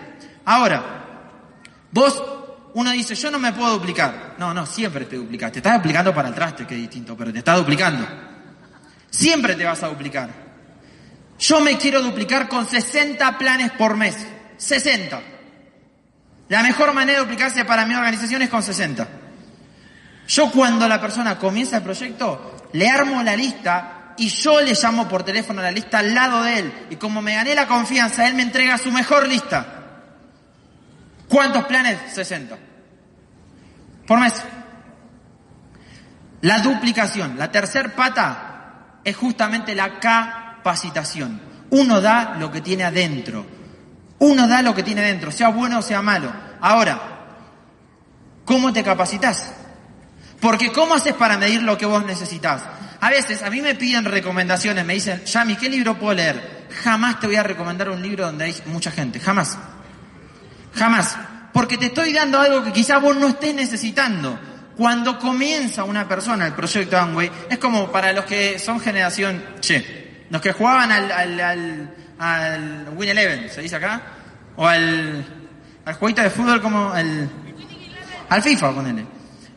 Ahora, 0.45 0.83
vos 1.91 2.40
uno 2.73 2.91
dice, 2.91 3.15
yo 3.15 3.29
no 3.31 3.39
me 3.39 3.53
puedo 3.53 3.73
duplicar. 3.73 4.35
No, 4.37 4.53
no, 4.53 4.65
siempre 4.65 5.05
te 5.05 5.15
duplicas. 5.15 5.51
Te 5.51 5.59
estás 5.59 5.75
duplicando 5.75 6.13
para 6.13 6.29
el 6.29 6.35
traste, 6.35 6.65
que 6.65 6.75
es 6.75 6.81
distinto, 6.81 7.17
pero 7.17 7.31
te 7.31 7.39
estás 7.39 7.57
duplicando. 7.57 8.07
Siempre 9.09 9.55
te 9.55 9.65
vas 9.65 9.83
a 9.83 9.87
duplicar. 9.87 10.29
Yo 11.37 11.59
me 11.59 11.77
quiero 11.77 12.01
duplicar 12.01 12.47
con 12.47 12.67
60 12.67 13.37
planes 13.37 13.71
por 13.71 13.97
mes. 13.97 14.15
60. 14.57 15.21
La 16.49 16.63
mejor 16.63 16.93
manera 16.93 17.19
de 17.19 17.25
duplicarse 17.25 17.65
para 17.65 17.85
mi 17.85 17.95
organización 17.95 18.41
es 18.41 18.49
con 18.49 18.61
60. 18.61 19.07
Yo 20.27 20.51
cuando 20.51 20.87
la 20.87 21.01
persona 21.01 21.37
comienza 21.37 21.77
el 21.77 21.83
proyecto, 21.83 22.69
le 22.73 22.87
armo 22.87 23.21
la 23.23 23.35
lista 23.35 24.13
y 24.17 24.29
yo 24.29 24.61
le 24.61 24.73
llamo 24.73 25.07
por 25.07 25.23
teléfono 25.23 25.61
a 25.61 25.63
la 25.63 25.71
lista 25.71 25.99
al 25.99 26.13
lado 26.13 26.43
de 26.43 26.59
él. 26.59 26.73
Y 26.89 26.95
como 26.97 27.21
me 27.21 27.35
gané 27.35 27.55
la 27.55 27.67
confianza, 27.67 28.27
él 28.27 28.35
me 28.35 28.43
entrega 28.43 28.77
su 28.77 28.91
mejor 28.91 29.27
lista. 29.27 29.80
¿Cuántos 31.31 31.63
planes? 31.63 31.97
60. 32.13 32.57
Por 34.05 34.19
mes. 34.19 34.33
La 36.41 36.59
duplicación. 36.59 37.37
La 37.37 37.49
tercer 37.49 37.95
pata 37.95 38.99
es 39.01 39.15
justamente 39.15 39.73
la 39.73 39.97
capacitación. 39.97 41.39
Uno 41.69 42.01
da 42.01 42.35
lo 42.37 42.51
que 42.51 42.59
tiene 42.59 42.83
adentro. 42.83 43.45
Uno 44.19 44.45
da 44.45 44.61
lo 44.61 44.75
que 44.75 44.83
tiene 44.83 45.03
adentro, 45.03 45.31
sea 45.31 45.47
bueno 45.47 45.79
o 45.79 45.81
sea 45.81 46.01
malo. 46.01 46.33
Ahora, 46.59 46.99
¿cómo 48.43 48.73
te 48.73 48.83
capacitas? 48.83 49.53
Porque 50.41 50.73
¿cómo 50.73 50.95
haces 50.95 51.13
para 51.13 51.37
medir 51.37 51.63
lo 51.63 51.77
que 51.77 51.85
vos 51.85 52.05
necesitas? 52.05 52.61
A 52.99 53.09
veces 53.09 53.41
a 53.41 53.49
mí 53.49 53.61
me 53.61 53.75
piden 53.75 54.03
recomendaciones, 54.03 54.85
me 54.85 54.95
dicen, 54.95 55.23
Yami, 55.23 55.55
¿qué 55.55 55.69
libro 55.69 55.97
puedo 55.97 56.13
leer? 56.13 56.67
Jamás 56.83 57.21
te 57.21 57.27
voy 57.27 57.37
a 57.37 57.43
recomendar 57.43 57.89
un 57.89 58.01
libro 58.01 58.25
donde 58.25 58.45
hay 58.45 58.55
mucha 58.65 58.91
gente, 58.91 59.21
jamás. 59.21 59.57
Jamás. 60.75 61.17
Porque 61.53 61.77
te 61.77 61.87
estoy 61.87 62.13
dando 62.13 62.39
algo 62.39 62.63
que 62.63 62.71
quizás 62.71 63.01
vos 63.01 63.15
no 63.15 63.27
estés 63.27 63.53
necesitando. 63.53 64.39
Cuando 64.77 65.19
comienza 65.19 65.83
una 65.83 66.07
persona 66.07 66.47
el 66.47 66.53
proyecto 66.53 66.97
Amway, 66.97 67.29
es 67.49 67.57
como 67.57 67.91
para 67.91 68.13
los 68.13 68.25
que 68.25 68.57
son 68.57 68.79
generación, 68.79 69.43
che, 69.59 70.25
los 70.29 70.41
que 70.41 70.53
jugaban 70.53 70.91
al, 70.91 71.11
al, 71.11 71.39
al, 71.39 71.95
al 72.17 72.89
Win 72.95 73.09
Eleven, 73.09 73.49
¿se 73.49 73.61
dice 73.61 73.75
acá? 73.75 74.01
O 74.55 74.65
al, 74.65 75.25
al 75.85 75.93
jueguito 75.95 76.21
de 76.21 76.29
fútbol 76.29 76.61
como 76.61 76.95
el... 76.95 77.29
Al 78.29 78.41
FIFA, 78.41 78.71
ponele. 78.73 79.05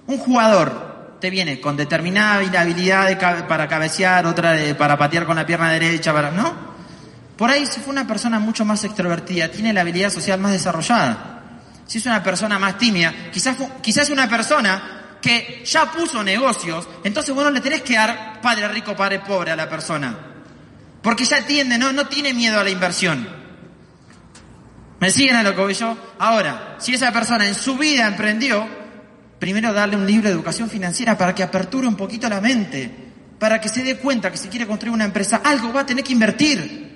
Un 0.09 0.19
jugador 0.19 1.17
te 1.21 1.31
viene 1.31 1.61
con 1.61 1.77
determinada 1.77 2.35
habilidad 2.35 3.07
de, 3.07 3.17
para 3.17 3.69
cabecear, 3.69 4.27
otra 4.27 4.53
de, 4.53 4.75
para 4.75 4.99
patear 4.99 5.25
con 5.25 5.37
la 5.37 5.47
pierna 5.47 5.71
derecha, 5.71 6.13
para, 6.13 6.33
¿no? 6.33 6.74
Por 7.37 7.51
ahí 7.51 7.67
si 7.67 7.81
fue 7.81 7.93
una 7.93 8.07
persona 8.07 8.39
mucho 8.39 8.65
más 8.65 8.85
extrovertida, 8.85 9.51
tiene 9.51 9.73
la 9.73 9.81
habilidad 9.81 10.11
social 10.11 10.39
más 10.41 10.53
desarrollada. 10.53 11.43
Si 11.87 11.99
es 11.99 12.07
una 12.07 12.23
persona 12.23 12.59
más 12.59 12.79
tímida, 12.79 13.13
quizás, 13.33 13.57
quizás 13.83 14.11
una 14.11 14.29
persona 14.29 15.19
que 15.21 15.63
ya 15.65 15.91
puso 15.91 16.23
negocios, 16.23 16.87
entonces 17.03 17.35
bueno, 17.35 17.51
le 17.51 17.61
tenés 17.61 17.83
que 17.83 17.95
dar 17.95 18.41
padre 18.41 18.69
rico, 18.69 18.95
padre 18.95 19.21
pobre 19.21 19.51
a 19.51 19.57
la 19.57 19.69
persona. 19.69 20.17
Porque 21.03 21.25
ya 21.25 21.39
atiende, 21.39 21.77
no, 21.77 21.93
no 21.93 22.07
tiene 22.07 22.33
miedo 22.33 22.61
a 22.61 22.65
la 22.65 22.71
inversión. 22.71 23.27
¿Me 25.01 25.11
siguen 25.11 25.37
a 25.37 25.43
lo 25.43 25.55
que 25.55 25.61
voy 25.61 25.75
yo? 25.75 25.97
Ahora, 26.19 26.77
si 26.79 26.95
esa 26.95 27.13
persona 27.13 27.47
en 27.47 27.55
su 27.55 27.77
vida 27.77 28.07
emprendió, 28.07 28.67
primero 29.39 29.73
darle 29.73 29.97
un 29.97 30.07
libro 30.07 30.29
de 30.29 30.35
educación 30.35 30.71
financiera 30.71 31.19
para 31.19 31.35
que 31.35 31.43
aperture 31.43 31.87
un 31.87 31.97
poquito 31.97 32.29
la 32.29 32.41
mente, 32.41 32.91
para 33.39 33.61
que 33.61 33.69
se 33.69 33.83
dé 33.83 33.99
cuenta 33.99 34.31
que 34.31 34.39
si 34.39 34.49
quiere 34.49 34.67
construir 34.67 34.95
una 34.95 35.05
empresa, 35.05 35.43
algo 35.45 35.73
va 35.73 35.81
a 35.81 35.87
tener 35.87 36.05
que 36.05 36.13
invertir. 36.13 36.94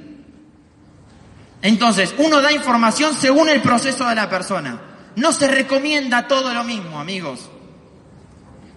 Entonces, 1.63 2.15
uno 2.19 2.41
da 2.41 2.53
información 2.53 3.15
según 3.15 3.49
el 3.49 3.61
proceso 3.61 4.09
de 4.09 4.15
la 4.15 4.31
persona. 4.31 4.81
No 5.17 5.33
se 5.33 5.49
recomienda 5.49 6.29
todo 6.29 6.55
lo 6.55 6.63
mismo, 6.63 7.01
amigos. 7.01 7.51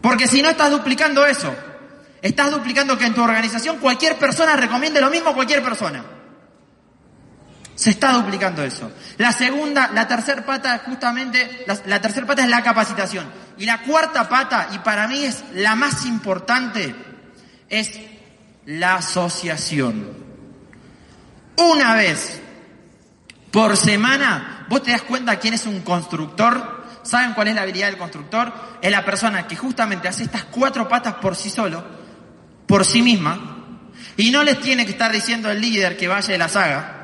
Porque 0.01 0.27
si 0.27 0.41
no 0.41 0.49
estás 0.49 0.71
duplicando 0.71 1.25
eso, 1.25 1.53
estás 2.21 2.49
duplicando 2.49 2.97
que 2.97 3.05
en 3.05 3.13
tu 3.13 3.21
organización 3.21 3.77
cualquier 3.77 4.17
persona 4.17 4.55
recomiende 4.55 4.99
lo 4.99 5.11
mismo 5.11 5.29
a 5.29 5.35
cualquier 5.35 5.63
persona. 5.63 6.03
Se 7.75 7.91
está 7.91 8.13
duplicando 8.13 8.63
eso. 8.63 8.91
La 9.17 9.31
segunda, 9.31 9.91
la 9.93 10.07
tercera 10.07 10.43
pata, 10.43 10.81
justamente, 10.85 11.63
la, 11.67 11.77
la 11.85 12.01
tercera 12.01 12.25
pata 12.25 12.43
es 12.43 12.49
la 12.49 12.63
capacitación. 12.63 13.25
Y 13.57 13.65
la 13.65 13.83
cuarta 13.83 14.27
pata, 14.27 14.69
y 14.73 14.79
para 14.79 15.07
mí 15.07 15.23
es 15.23 15.43
la 15.53 15.75
más 15.75 16.05
importante, 16.05 16.95
es 17.69 17.91
la 18.65 18.95
asociación. 18.95 20.09
Una 21.57 21.93
vez 21.93 22.41
por 23.51 23.75
semana, 23.75 24.65
vos 24.69 24.81
te 24.81 24.91
das 24.91 25.01
cuenta 25.01 25.37
quién 25.37 25.53
es 25.53 25.65
un 25.65 25.81
constructor. 25.81 26.81
¿Saben 27.03 27.33
cuál 27.33 27.49
es 27.49 27.55
la 27.55 27.63
habilidad 27.63 27.87
del 27.87 27.97
constructor? 27.97 28.53
Es 28.81 28.91
la 28.91 29.03
persona 29.03 29.47
que 29.47 29.55
justamente 29.55 30.07
hace 30.07 30.23
estas 30.23 30.45
cuatro 30.45 30.87
patas 30.87 31.15
por 31.15 31.35
sí 31.35 31.49
solo, 31.49 31.83
por 32.67 32.85
sí 32.85 33.01
misma, 33.01 33.89
y 34.17 34.31
no 34.31 34.43
les 34.43 34.59
tiene 34.59 34.85
que 34.85 34.91
estar 34.91 35.11
diciendo 35.11 35.49
el 35.49 35.59
líder 35.59 35.97
que 35.97 36.07
vaya 36.07 36.31
de 36.31 36.37
la 36.37 36.47
saga. 36.47 36.97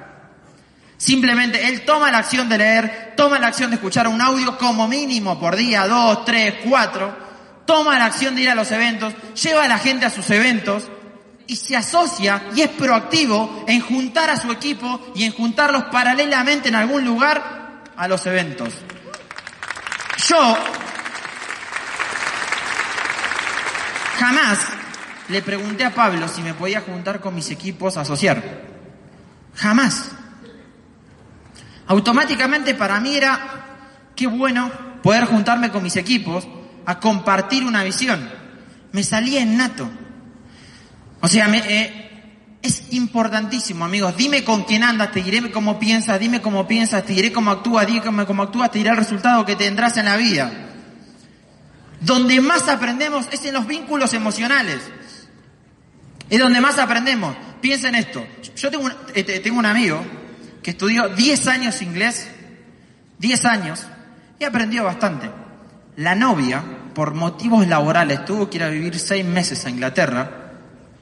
Simplemente 0.98 1.68
él 1.68 1.82
toma 1.82 2.12
la 2.12 2.20
acción 2.20 2.48
de 2.48 2.58
leer, 2.58 3.14
toma 3.18 3.40
la 3.40 3.48
acción 3.48 3.70
de 3.70 3.76
escuchar 3.76 4.08
un 4.08 4.22
audio 4.22 4.58
como 4.58 4.88
mínimo 4.88 5.40
por 5.40 5.56
día, 5.56 5.88
dos, 5.88 6.26
tres, 6.26 6.56
cuatro, 6.64 7.16
toma 7.66 8.00
la 8.00 8.06
acción 8.06 8.36
de 8.36 8.44
ir 8.44 8.50
a 8.50 8.56
los 8.56 8.72
eventos, 8.72 9.14
lleva 9.44 9.66
a 9.66 9.68
la 9.68 9.78
gente 9.78 10.06
a 10.06 10.10
sus 10.10 10.30
eventos, 10.30 10.90
y 11.48 11.56
se 11.56 11.76
asocia 11.76 12.50
y 12.56 12.62
es 12.62 12.70
proactivo 12.70 13.64
en 13.68 13.80
juntar 13.82 14.30
a 14.30 14.38
su 14.38 14.52
equipo 14.52 15.12
y 15.16 15.24
en 15.24 15.32
juntarlos 15.32 15.86
paralelamente 15.86 16.70
en 16.70 16.76
algún 16.76 17.06
lugar 17.06 17.84
a 17.96 18.08
los 18.08 18.26
eventos. 18.26 18.74
Yo 20.28 20.58
jamás 24.20 24.60
le 25.30 25.42
pregunté 25.42 25.86
a 25.86 25.94
Pablo 25.94 26.28
si 26.28 26.42
me 26.42 26.54
podía 26.54 26.82
juntar 26.82 27.22
con 27.22 27.34
mis 27.34 27.50
equipos 27.50 27.98
a 27.98 28.02
asociar. 28.02 28.44
Jamás. 29.56 30.12
Automáticamente 31.88 32.74
para 32.76 33.00
mí 33.00 33.16
era, 33.16 34.10
qué 34.16 34.28
bueno 34.28 34.70
poder 35.02 35.26
juntarme 35.26 35.72
con 35.72 35.84
mis 35.84 35.96
equipos 35.96 36.46
a 36.86 37.00
compartir 37.00 37.64
una 37.64 37.84
visión. 37.84 38.30
Me 38.92 39.04
salía 39.04 39.42
en 39.42 39.58
nato. 39.58 39.90
O 41.22 41.28
sea, 41.28 41.48
eh, 41.54 42.08
es 42.62 42.94
importantísimo, 42.94 43.86
amigos. 43.86 44.16
Dime 44.18 44.44
con 44.44 44.64
quién 44.64 44.84
andas, 44.84 45.12
te 45.12 45.24
diré 45.24 45.52
cómo 45.52 45.80
piensas, 45.80 46.20
dime 46.20 46.42
cómo 46.42 46.68
piensas, 46.68 47.04
te 47.06 47.14
diré 47.14 47.32
cómo 47.32 47.52
actúas, 47.52 47.88
dime 47.88 48.26
cómo 48.26 48.44
actúas, 48.44 48.72
te 48.72 48.80
diré 48.80 48.92
el 48.92 48.98
resultado 48.98 49.46
que 49.46 49.56
tendrás 49.56 49.98
en 49.98 50.06
la 50.06 50.18
vida. 50.18 50.52
Donde 52.02 52.40
más 52.42 52.68
aprendemos 52.68 53.28
es 53.32 53.44
en 53.46 53.54
los 53.54 53.66
vínculos 53.66 54.14
emocionales. 54.14 54.80
Es 56.30 56.40
donde 56.40 56.62
más 56.62 56.78
aprendemos. 56.78 57.36
Piensa 57.62 57.90
en 57.90 57.96
esto. 57.96 58.26
Yo 58.56 58.70
tengo 58.70 58.86
un, 58.86 59.58
un 59.58 59.66
amigo 59.66 60.04
que 60.62 60.72
estudió 60.72 61.10
10 61.10 61.48
años 61.48 61.82
inglés, 61.82 62.30
10 63.20 63.46
años, 63.46 63.88
y 64.40 64.44
aprendió 64.44 64.84
bastante. 64.84 65.32
La 65.96 66.14
novia, 66.14 66.64
por 66.94 67.16
motivos 67.16 67.66
laborales, 67.68 68.26
tuvo 68.26 68.50
que 68.50 68.58
ir 68.58 68.64
a 68.64 68.70
vivir 68.70 69.00
6 69.00 69.26
meses 69.26 69.66
a 69.66 69.70
Inglaterra 69.70 70.47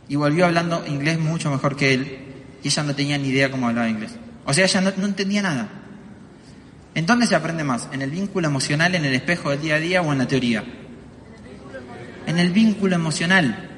y 0.07 0.15
volvió 0.15 0.45
hablando 0.45 0.85
inglés 0.85 1.19
mucho 1.19 1.49
mejor 1.49 1.75
que 1.75 1.93
él 1.93 2.25
y 2.63 2.67
ella 2.67 2.83
no 2.83 2.95
tenía 2.95 3.17
ni 3.17 3.29
idea 3.29 3.51
cómo 3.51 3.67
hablaba 3.67 3.89
inglés. 3.89 4.11
O 4.45 4.53
sea, 4.53 4.65
ella 4.65 4.81
no, 4.81 5.05
entendía 5.05 5.41
nada. 5.41 5.67
¿En 6.93 7.05
dónde 7.05 7.27
se 7.27 7.35
aprende 7.35 7.63
más? 7.63 7.89
¿En 7.91 8.01
el 8.01 8.11
vínculo 8.11 8.47
emocional, 8.47 8.95
en 8.95 9.05
el 9.05 9.13
espejo 9.13 9.49
del 9.49 9.61
día 9.61 9.75
a 9.75 9.79
día 9.79 10.01
o 10.01 10.11
en 10.11 10.19
la 10.19 10.27
teoría? 10.27 10.63
En 12.25 12.39
el 12.39 12.51
vínculo 12.51 12.95
emocional. 12.95 13.69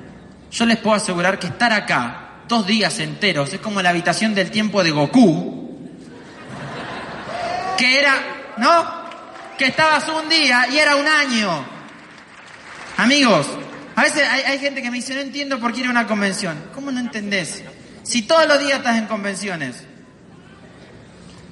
Yo 0.51 0.65
les 0.65 0.77
puedo 0.77 0.95
asegurar 0.95 1.39
que 1.39 1.47
estar 1.47 1.73
acá 1.73 2.27
dos 2.47 2.65
días 2.65 2.99
enteros 2.99 3.53
es 3.53 3.59
como 3.59 3.81
la 3.81 3.89
habitación 3.89 4.33
del 4.33 4.51
tiempo 4.51 4.83
de 4.83 4.91
Goku, 4.91 5.79
que 7.77 7.99
era, 7.99 8.53
¿no? 8.57 8.85
Que 9.57 9.65
estabas 9.65 10.07
un 10.07 10.29
día 10.29 10.67
y 10.71 10.77
era 10.77 10.95
un 10.95 11.07
año. 11.07 11.65
Amigos, 12.97 13.47
a 13.97 14.03
veces 14.03 14.21
hay, 14.29 14.59
gente 14.59 14.83
que 14.83 14.91
me 14.91 14.97
dice, 14.97 15.15
no 15.15 15.21
entiendo 15.21 15.59
por 15.59 15.73
qué 15.73 15.79
ir 15.79 15.87
a 15.87 15.89
una 15.89 16.05
convención. 16.05 16.55
¿Cómo 16.75 16.91
no 16.91 16.99
entendés? 16.99 17.63
Si 18.03 18.21
todos 18.21 18.47
los 18.47 18.59
días 18.59 18.77
estás 18.77 18.95
en 18.95 19.07
convenciones, 19.07 19.83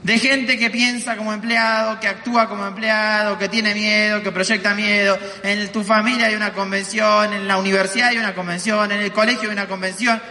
de 0.03 0.19
gente 0.19 0.59
que 0.59 0.69
piensa 0.69 1.17
como 1.17 1.33
empleado, 1.33 1.99
que 1.99 2.07
actúa 2.07 2.47
como 2.47 2.67
empleado, 2.67 3.39
que 3.39 3.49
tiene 3.49 3.73
miedo, 3.73 4.21
que 4.21 4.31
proyecta 4.31 4.75
miedo. 4.75 5.17
En 5.41 5.71
tu 5.71 5.83
familia 5.83 6.27
hay 6.27 6.35
una 6.35 6.53
convención, 6.53 7.33
en 7.33 7.47
la 7.47 7.57
universidad 7.57 8.09
hay 8.09 8.19
una 8.19 8.35
convención, 8.35 8.91
en 8.91 9.01
el 9.01 9.11
colegio 9.11 9.49
hay 9.49 9.53
una 9.55 9.67
convención. 9.67 10.21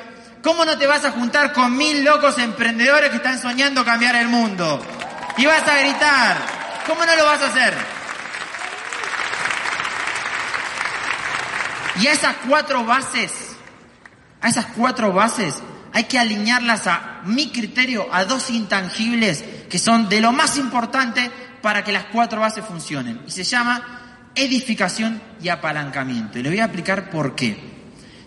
¿Cómo 0.41 0.65
no 0.65 0.79
te 0.79 0.87
vas 0.87 1.05
a 1.05 1.11
juntar 1.11 1.53
con 1.53 1.77
mil 1.77 2.05
locos 2.05 2.39
emprendedores 2.39 3.11
que 3.11 3.17
están 3.17 3.43
soñando 3.43 3.85
cambiar 3.85 4.15
el 4.15 4.29
mundo? 4.29 4.81
Y 5.37 5.47
vas 5.47 5.67
a 5.67 5.79
gritar. 5.81 6.37
¿Cómo 6.87 7.05
no 7.05 7.17
lo 7.17 7.25
vas 7.25 7.43
a 7.43 7.49
hacer? 7.49 8.04
Y 12.01 12.07
a 12.07 12.13
esas 12.13 12.37
cuatro 12.49 12.85
bases, 12.85 13.33
a 14.41 14.49
esas 14.49 14.67
cuatro 14.67 15.13
bases, 15.13 15.63
hay 15.93 16.05
que 16.05 16.19
alinearlas 16.19 16.87
a 16.87 17.23
mi 17.25 17.51
criterio, 17.51 18.09
a 18.13 18.25
dos 18.25 18.51
intangibles 18.51 19.45
que 19.71 19.79
son 19.79 20.09
de 20.09 20.21
lo 20.21 20.33
más 20.33 20.57
importante 20.59 21.31
para 21.63 21.85
que 21.85 21.93
las 21.93 22.07
cuatro 22.07 22.41
bases 22.41 22.65
funcionen. 22.65 23.23
Y 23.27 23.31
se 23.31 23.45
llama 23.45 24.31
edificación 24.35 25.23
y 25.41 25.49
apalancamiento. 25.49 26.39
Y 26.39 26.43
le 26.43 26.51
voy 26.51 26.61
a 26.61 26.65
explicar 26.65 27.11
por 27.11 27.35
qué. 27.35 27.75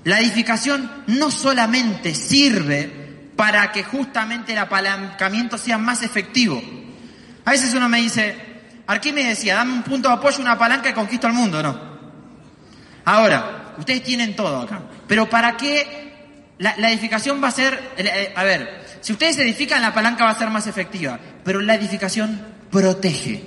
La 0.06 0.20
edificación 0.20 1.04
no 1.08 1.30
solamente 1.30 2.16
sirve 2.16 3.32
para 3.36 3.72
que 3.72 3.84
justamente 3.84 4.54
el 4.54 4.60
apalancamiento 4.60 5.58
sea 5.58 5.78
más 5.78 6.04
efectivo. 6.04 6.62
A 7.44 7.52
veces 7.52 7.74
uno 7.74 7.90
me 7.90 8.00
dice, 8.00 8.36
me 9.14 9.24
decía, 9.24 9.56
dame 9.56 9.74
un 9.74 9.84
punto 9.84 10.08
de 10.08 10.16
apoyo, 10.16 10.42
una 10.42 10.58
palanca 10.58 10.90
y 10.90 10.94
conquisto 10.94 11.28
el 11.28 11.34
mundo, 11.34 11.62
¿no? 11.62 11.80
Ahora, 13.06 13.57
ustedes 13.78 14.04
tienen 14.04 14.36
todo 14.36 14.62
acá. 14.62 14.82
Pero 15.08 15.30
¿para 15.30 15.58
qué 15.58 16.08
la, 16.60 16.74
edificación 16.90 17.44
va 17.44 17.50
a 17.50 17.52
ser... 17.52 17.94
Eh, 17.98 18.34
a 18.36 18.44
ver, 18.44 18.86
si 19.02 19.13
ustedes 19.13 19.38
edifican, 19.38 19.82
la 19.82 19.94
palanca 19.94 20.26
va 20.26 20.32
a 20.32 20.38
ser 20.38 20.50
más 20.50 20.68
efectiva. 20.68 21.20
Pero 21.44 21.62
la 21.62 21.76
edificación 21.76 22.42
protege. 22.72 23.44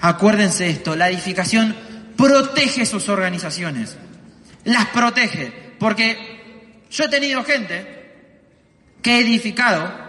Acuérdense 0.00 0.68
esto, 0.68 0.94
la 0.94 1.08
edificación 1.08 1.74
protege 2.16 2.86
sus 2.86 3.08
organizaciones. 3.08 3.96
Las 4.64 4.86
protege. 4.86 5.52
Porque 5.78 6.82
yo 6.90 7.04
he 7.04 7.08
tenido 7.08 7.44
gente 7.44 7.94
que 9.02 9.16
he 9.16 9.20
edificado 9.20 10.06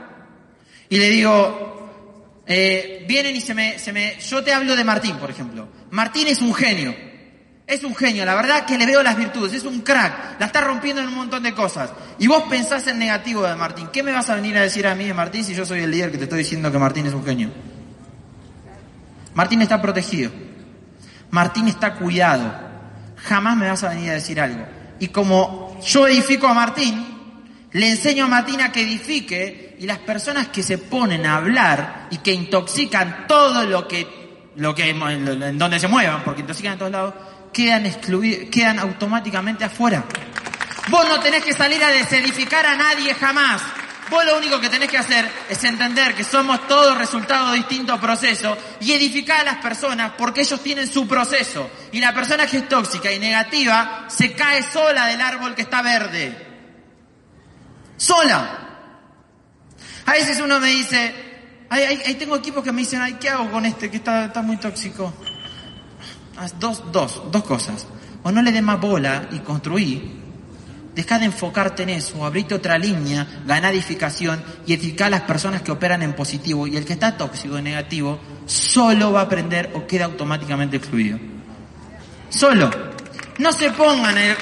y 0.90 0.98
le 0.98 1.10
digo, 1.10 2.44
eh, 2.46 3.06
vienen 3.08 3.36
y 3.36 3.42
se 3.42 3.54
me, 3.54 3.78
se 3.78 3.92
me... 3.92 4.18
Yo 4.20 4.44
te 4.44 4.54
hablo 4.54 4.76
de 4.76 4.84
Martín, 4.84 5.18
por 5.18 5.30
ejemplo. 5.30 5.68
Martín 5.92 6.28
es 6.28 6.42
un 6.42 6.54
genio. 6.54 7.07
Es 7.68 7.84
un 7.84 7.94
genio, 7.94 8.24
la 8.24 8.34
verdad 8.34 8.66
que 8.66 8.78
le 8.78 8.86
veo 8.86 9.04
las 9.04 9.18
virtudes, 9.18 9.52
es 9.52 9.66
un 9.66 9.82
crack, 9.82 10.40
la 10.40 10.46
está 10.46 10.62
rompiendo 10.62 11.02
en 11.02 11.10
un 11.10 11.16
montón 11.16 11.44
de 11.44 11.54
cosas. 11.54 11.90
Y 12.18 12.26
vos 12.28 12.44
pensás 12.50 12.88
en 12.88 12.98
negativo 12.98 13.44
de 13.44 13.56
Martín. 13.56 13.90
¿Qué 13.92 14.04
me 14.04 14.14
vas 14.14 14.30
a 14.30 14.36
venir 14.36 14.58
a 14.58 14.62
decir 14.62 14.88
a 14.88 14.96
mí 14.96 15.04
de 15.04 15.14
Martín 15.14 15.44
si 15.44 15.54
yo 15.54 15.66
soy 15.66 15.82
el 15.82 15.92
líder 15.92 16.10
que 16.10 16.18
te 16.18 16.24
estoy 16.24 16.40
diciendo 16.40 16.72
que 16.72 16.80
Martín 16.80 17.06
es 17.08 17.14
un 17.14 17.26
genio? 17.26 17.50
Martín 19.34 19.62
está 19.62 19.82
protegido. 19.82 20.32
Martín 21.30 21.68
está 21.68 21.96
cuidado. 21.96 22.54
Jamás 23.18 23.58
me 23.58 23.68
vas 23.68 23.84
a 23.84 23.90
venir 23.90 24.12
a 24.12 24.14
decir 24.14 24.40
algo. 24.40 24.66
Y 25.00 25.10
como 25.10 25.78
yo 25.86 26.08
edifico 26.08 26.48
a 26.48 26.54
Martín, 26.54 27.06
le 27.74 27.90
enseño 27.90 28.26
a 28.26 28.28
Martín 28.30 28.62
a 28.62 28.72
que 28.72 28.84
edifique 28.84 29.76
y 29.78 29.86
las 29.86 30.00
personas 30.00 30.48
que 30.48 30.64
se 30.64 30.78
ponen 30.78 31.26
a 31.26 31.36
hablar 31.36 32.08
y 32.12 32.20
que 32.20 32.32
intoxican 32.32 33.28
todo 33.28 33.66
lo 33.66 33.90
que, 33.90 34.52
lo 34.56 34.74
que, 34.74 34.90
en 34.90 35.58
donde 35.58 35.80
se 35.80 35.90
muevan, 35.90 36.24
porque 36.24 36.42
intoxican 36.42 36.74
en 36.74 36.80
todos 36.80 36.92
lados, 36.92 37.14
quedan 37.54 37.86
excluidos, 37.86 38.50
quedan 38.50 38.80
automáticamente 38.80 39.66
afuera. 39.66 40.06
Vos 40.90 41.08
no 41.10 41.20
tenés 41.20 41.44
que 41.44 41.54
salir 41.54 41.84
a 41.84 41.90
desedificar 41.90 42.66
a 42.66 42.76
nadie 42.76 43.14
jamás. 43.14 43.62
Vos 44.10 44.24
lo 44.26 44.38
único 44.38 44.60
que 44.62 44.70
tenés 44.70 44.90
que 44.90 44.98
hacer 44.98 45.30
es 45.50 45.62
entender 45.66 46.16
que 46.16 46.24
somos 46.24 46.66
todos 46.68 46.98
resultado 46.98 47.52
de 47.52 47.58
distintos 47.58 48.00
procesos 48.00 48.58
y 48.80 48.94
edificar 48.94 49.42
a 49.42 49.44
las 49.44 49.58
personas 49.58 50.14
porque 50.18 50.42
ellos 50.42 50.64
tienen 50.64 50.88
su 50.88 51.08
proceso. 51.08 51.70
Y 51.92 52.00
la 52.00 52.14
persona 52.14 52.48
que 52.48 52.58
es 52.58 52.70
tóxica 52.70 53.12
y 53.12 53.20
negativa 53.20 54.06
se 54.08 54.32
cae 54.32 54.64
sola 54.64 55.08
del 55.08 55.20
árbol 55.20 55.56
que 55.56 55.64
está 55.64 55.82
verde. 55.82 56.48
Sola. 57.98 58.64
A 60.06 60.12
veces 60.14 60.40
uno 60.40 60.58
me 60.62 60.70
dice, 60.70 61.14
ahí, 61.70 62.16
tengo 62.16 62.38
equipos 62.38 62.64
que 62.64 62.72
me 62.72 62.82
dicen, 62.82 63.02
ay, 63.02 63.18
¿qué 63.20 63.28
hago 63.30 63.52
con 63.52 63.66
este 63.66 63.92
que 63.92 63.98
está, 63.98 64.26
está 64.26 64.42
muy 64.42 64.56
tóxico? 64.56 65.14
Dos, 66.60 66.84
dos, 66.92 67.24
dos 67.32 67.44
cosas. 67.44 67.88
O 68.24 68.32
no 68.32 68.42
le 68.42 68.52
dé 68.52 68.62
más 68.62 68.80
bola 68.80 69.28
y 69.32 69.40
construí, 69.40 70.18
Deja 70.98 71.20
de 71.20 71.26
enfocarte 71.26 71.84
en 71.84 71.90
eso, 71.90 72.26
abrite 72.26 72.56
otra 72.56 72.76
línea, 72.80 73.44
gana 73.46 73.70
edificación 73.70 74.44
y 74.66 74.74
edifica 74.74 75.06
a 75.06 75.12
las 75.12 75.22
personas 75.22 75.62
que 75.62 75.72
operan 75.72 76.02
en 76.02 76.14
positivo. 76.14 76.66
Y 76.66 76.76
el 76.76 76.86
que 76.86 76.94
está 76.94 77.16
tóxico 77.16 77.60
y 77.60 77.62
negativo 77.62 78.20
solo 78.48 79.12
va 79.12 79.20
a 79.20 79.24
aprender 79.26 79.70
o 79.76 79.86
queda 79.86 80.06
automáticamente 80.06 80.78
excluido. 80.78 81.20
Solo. 82.30 82.72
No 83.38 83.52
se 83.52 83.70
pongan 83.74 84.18
el... 84.18 84.36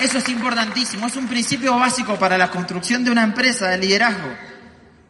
Eso 0.00 0.18
es 0.18 0.28
importantísimo, 0.28 1.06
es 1.06 1.16
un 1.16 1.28
principio 1.28 1.78
básico 1.78 2.16
para 2.16 2.36
la 2.36 2.50
construcción 2.50 3.02
de 3.02 3.12
una 3.12 3.22
empresa 3.22 3.68
de 3.68 3.78
liderazgo. 3.78 4.28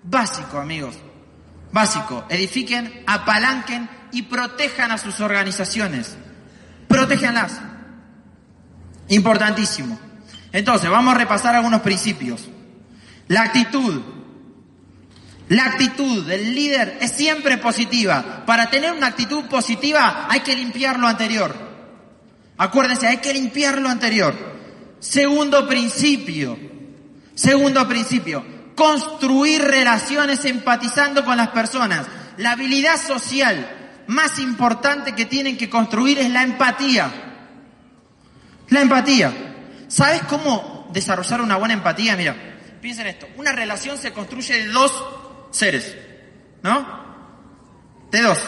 Básico, 0.04 0.58
amigos. 0.58 0.94
Básico. 1.72 2.24
Edifiquen, 2.28 3.02
apalanquen 3.06 3.88
y 4.12 4.22
protejan 4.22 4.90
a 4.92 4.98
sus 4.98 5.20
organizaciones 5.20 6.16
protéjanlas. 6.92 7.60
Importantísimo. 9.08 9.98
Entonces, 10.52 10.90
vamos 10.90 11.14
a 11.14 11.18
repasar 11.18 11.56
algunos 11.56 11.80
principios. 11.80 12.48
La 13.28 13.42
actitud. 13.42 14.02
La 15.48 15.64
actitud 15.64 16.26
del 16.26 16.54
líder 16.54 16.98
es 17.00 17.12
siempre 17.12 17.58
positiva. 17.58 18.44
Para 18.46 18.70
tener 18.70 18.92
una 18.92 19.08
actitud 19.08 19.44
positiva 19.46 20.26
hay 20.30 20.40
que 20.40 20.54
limpiar 20.54 20.98
lo 20.98 21.08
anterior. 21.08 21.54
Acuérdense, 22.58 23.06
hay 23.06 23.18
que 23.18 23.32
limpiar 23.32 23.78
lo 23.78 23.88
anterior. 23.88 24.34
Segundo 25.00 25.66
principio. 25.66 26.58
Segundo 27.34 27.88
principio. 27.88 28.44
Construir 28.74 29.62
relaciones 29.62 30.44
empatizando 30.44 31.24
con 31.24 31.36
las 31.36 31.48
personas. 31.48 32.06
La 32.38 32.52
habilidad 32.52 32.96
social 32.96 34.04
más 34.06 34.38
importante 34.38 35.14
que 35.14 35.26
tienen 35.26 35.56
que 35.56 35.70
construir 35.70 36.18
es 36.18 36.30
la 36.30 36.42
empatía. 36.42 37.10
La 38.68 38.80
empatía. 38.80 39.32
¿Sabes 39.88 40.22
cómo 40.22 40.88
desarrollar 40.92 41.40
una 41.40 41.56
buena 41.56 41.74
empatía? 41.74 42.16
Mira, 42.16 42.34
piensa 42.80 43.02
en 43.02 43.08
esto. 43.08 43.28
Una 43.36 43.52
relación 43.52 43.98
se 43.98 44.12
construye 44.12 44.54
de 44.54 44.68
dos 44.68 44.92
seres, 45.50 45.94
¿no? 46.62 47.02
De 48.10 48.22
dos. 48.22 48.38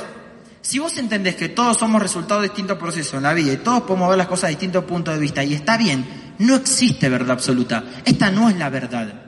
Si 0.62 0.78
vos 0.78 0.96
entendés 0.96 1.36
que 1.36 1.50
todos 1.50 1.76
somos 1.76 2.00
resultado 2.00 2.40
de 2.40 2.48
distintos 2.48 2.78
procesos 2.78 3.14
en 3.14 3.24
la 3.24 3.34
vida 3.34 3.52
y 3.52 3.58
todos 3.58 3.82
podemos 3.82 4.08
ver 4.08 4.16
las 4.16 4.26
cosas 4.26 4.48
de 4.48 4.56
distintos 4.56 4.84
puntos 4.84 5.14
de 5.14 5.20
vista 5.20 5.44
y 5.44 5.52
está 5.52 5.76
bien, 5.76 6.34
no 6.38 6.54
existe 6.56 7.08
verdad 7.10 7.32
absoluta. 7.32 7.84
Esta 8.04 8.30
no 8.30 8.48
es 8.48 8.56
la 8.56 8.70
verdad. 8.70 9.23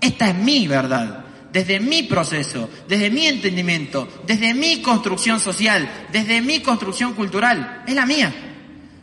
Esta 0.00 0.28
es 0.28 0.34
mi 0.34 0.68
verdad 0.68 1.26
desde 1.56 1.80
mi 1.80 2.02
proceso, 2.02 2.68
desde 2.86 3.08
mi 3.08 3.26
entendimiento, 3.26 4.06
desde 4.26 4.52
mi 4.52 4.82
construcción 4.82 5.40
social, 5.40 5.88
desde 6.12 6.42
mi 6.42 6.60
construcción 6.60 7.14
cultural. 7.14 7.82
Es 7.86 7.94
la 7.94 8.04
mía. 8.04 8.30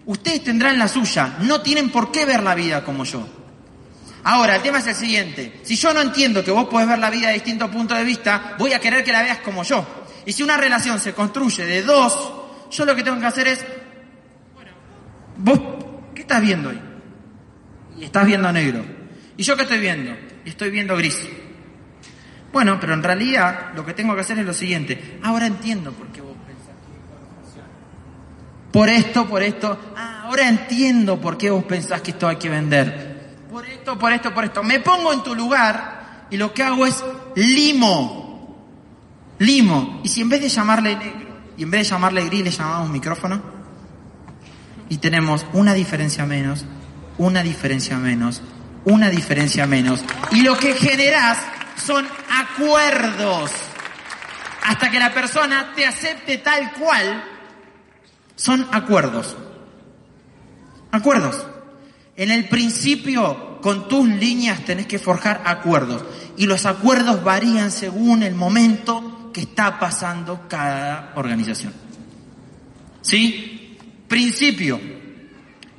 Ustedes 0.06 0.44
tendrán 0.44 0.78
la 0.78 0.88
suya, 0.88 1.38
no 1.40 1.62
tienen 1.62 1.90
por 1.90 2.12
qué 2.12 2.26
ver 2.28 2.44
la 2.44 2.54
vida 2.54 2.84
como 2.84 3.06
yo. 3.06 3.28
Ahora, 4.26 4.56
el 4.56 4.62
tema 4.62 4.78
es 4.78 4.86
el 4.86 4.94
siguiente. 4.94 5.62
Si 5.64 5.76
yo 5.76 5.96
no 5.96 6.02
entiendo 6.02 6.44
que 6.44 6.52
vos 6.52 6.68
podés 6.70 6.88
ver 6.88 7.00
la 7.00 7.10
vida 7.10 7.30
de 7.30 7.34
distintos 7.34 7.72
puntos 7.72 7.98
de 7.98 8.04
vista, 8.04 8.56
voy 8.60 8.74
a 8.74 8.80
querer 8.80 9.04
que 9.04 9.12
la 9.12 9.24
veas 9.24 9.40
como 9.40 9.64
yo. 9.64 9.84
Y 10.28 10.32
si 10.32 10.44
una 10.44 10.56
relación 10.56 11.00
se 11.00 11.14
construye 11.14 11.66
de 11.66 11.82
dos, 11.82 12.34
yo 12.70 12.86
lo 12.86 12.96
que 12.96 13.02
tengo 13.02 13.20
que 13.20 13.26
hacer 13.26 13.48
es, 13.48 13.66
vos, 15.38 15.60
¿qué 16.14 16.22
estás 16.22 16.40
viendo 16.40 16.70
hoy? 16.70 16.80
Y 18.00 18.04
estás 18.04 18.28
viendo 18.28 18.52
negro. 18.52 18.86
¿Y 19.36 19.42
yo 19.42 19.56
qué 19.58 19.64
estoy 19.64 19.80
viendo? 19.80 20.33
Estoy 20.46 20.72
viendo 20.72 20.96
gris. 20.98 21.20
Bueno, 22.52 22.80
pero 22.80 22.94
en 22.94 23.02
realidad 23.02 23.72
lo 23.76 23.86
que 23.86 23.94
tengo 23.94 24.14
que 24.14 24.22
hacer 24.22 24.38
es 24.40 24.46
lo 24.46 24.54
siguiente. 24.54 25.20
Ahora 25.24 25.48
entiendo 25.48 25.92
por 25.92 26.08
qué 26.08 26.22
vos 26.22 26.36
pensás 26.46 26.76
que 26.86 27.62
Por 28.72 28.90
esto, 28.90 29.28
por 29.28 29.42
esto. 29.42 29.80
Ah, 29.98 30.24
ahora 30.26 30.48
entiendo 30.48 31.20
por 31.20 31.38
qué 31.38 31.50
vos 31.50 31.64
pensás 31.64 32.02
que 32.02 32.12
esto 32.12 32.28
hay 32.28 32.36
que 32.36 32.50
vender. 32.50 33.36
Por 33.52 33.66
esto, 33.66 33.98
por 33.98 34.12
esto, 34.12 34.34
por 34.34 34.44
esto. 34.44 34.64
Me 34.64 34.80
pongo 34.80 35.12
en 35.14 35.24
tu 35.24 35.34
lugar 35.34 36.28
y 36.30 36.38
lo 36.38 36.54
que 36.54 36.64
hago 36.64 36.86
es 36.86 37.04
limo. 37.36 38.24
Limo. 39.40 40.02
Y 40.04 40.10
si 40.10 40.22
en 40.22 40.30
vez 40.30 40.42
de 40.42 40.50
llamarle 40.50 40.96
negro 40.96 41.28
y 41.58 41.64
en 41.64 41.72
vez 41.72 41.82
de 41.82 41.90
llamarle 41.90 42.26
gris 42.26 42.44
le 42.44 42.52
llamamos 42.52 42.90
micrófono 42.90 43.42
y 44.90 44.98
tenemos 44.98 45.46
una 45.54 45.74
diferencia 45.74 46.26
menos, 46.26 46.66
una 47.18 47.42
diferencia 47.42 47.98
menos, 47.98 48.44
una 48.86 49.10
diferencia 49.10 49.66
menos. 49.66 50.04
Y 50.32 50.42
lo 50.42 50.58
que 50.58 50.74
generás 50.74 51.38
son 51.76 52.08
acuerdos. 52.30 53.52
Hasta 54.66 54.90
que 54.90 55.00
la 55.00 55.14
persona 55.14 55.74
te 55.76 55.86
acepte 55.86 56.38
tal 56.38 56.72
cual, 56.74 57.24
son 58.36 58.68
acuerdos. 58.72 59.36
Acuerdos. 60.92 61.46
En 62.16 62.32
el 62.32 62.48
principio, 62.48 63.60
con 63.62 63.88
tus 63.88 64.08
líneas 64.08 64.64
tenés 64.66 64.88
que 64.88 65.00
forjar 65.00 65.42
acuerdos. 65.46 66.04
Y 66.38 66.46
los 66.46 66.66
acuerdos 66.66 67.24
varían 67.24 67.72
según 67.72 68.24
el 68.24 68.36
momento 68.36 69.32
que 69.34 69.42
está 69.42 69.80
pasando 69.80 70.48
cada 70.48 71.14
organización. 71.16 71.74
¿Sí? 73.02 73.78
Principio, 74.08 74.80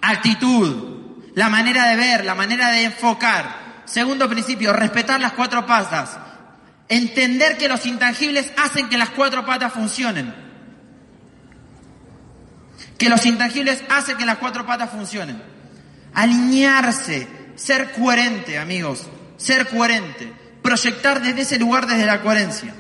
actitud, 0.00 0.93
la 1.35 1.49
manera 1.49 1.89
de 1.89 1.97
ver, 1.97 2.24
la 2.24 2.35
manera 2.35 2.70
de 2.70 2.85
enfocar, 2.85 3.64
Segundo 3.85 4.28
principio, 4.28 4.72
respetar 4.72 5.20
las 5.20 5.32
cuatro 5.32 5.66
patas. 5.66 6.16
Entender 6.89 7.57
que 7.57 7.68
los 7.68 7.85
intangibles 7.87 8.51
hacen 8.57 8.89
que 8.89 8.99
las 8.99 9.11
cuatro 9.11 9.45
patas 9.45 9.72
funcionen. 9.72 10.35
Que 12.99 13.09
los 13.09 13.24
intangibles 13.26 13.82
hacen 13.91 14.16
que 14.16 14.26
las 14.26 14.39
cuatro 14.39 14.64
patas 14.64 14.91
funcionen. 14.91 15.43
Alinearse, 16.14 17.28
ser 17.57 17.93
coherente, 17.93 18.59
amigos, 18.59 19.07
ser 19.37 19.68
coherente. 19.68 20.32
Proyectar 20.62 21.20
desde 21.20 21.43
ese 21.43 21.59
lugar, 21.59 21.87
desde 21.87 22.07
la 22.07 22.22
coherencia. 22.22 22.74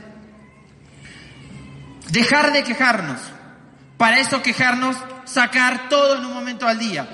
Dejar 2.10 2.52
de 2.52 2.64
quejarnos. 2.64 3.20
Para 3.98 4.18
eso 4.20 4.42
quejarnos, 4.42 4.96
sacar 5.24 5.88
todo 5.88 6.18
en 6.18 6.24
un 6.24 6.32
momento 6.32 6.66
al 6.66 6.78
día 6.78 7.08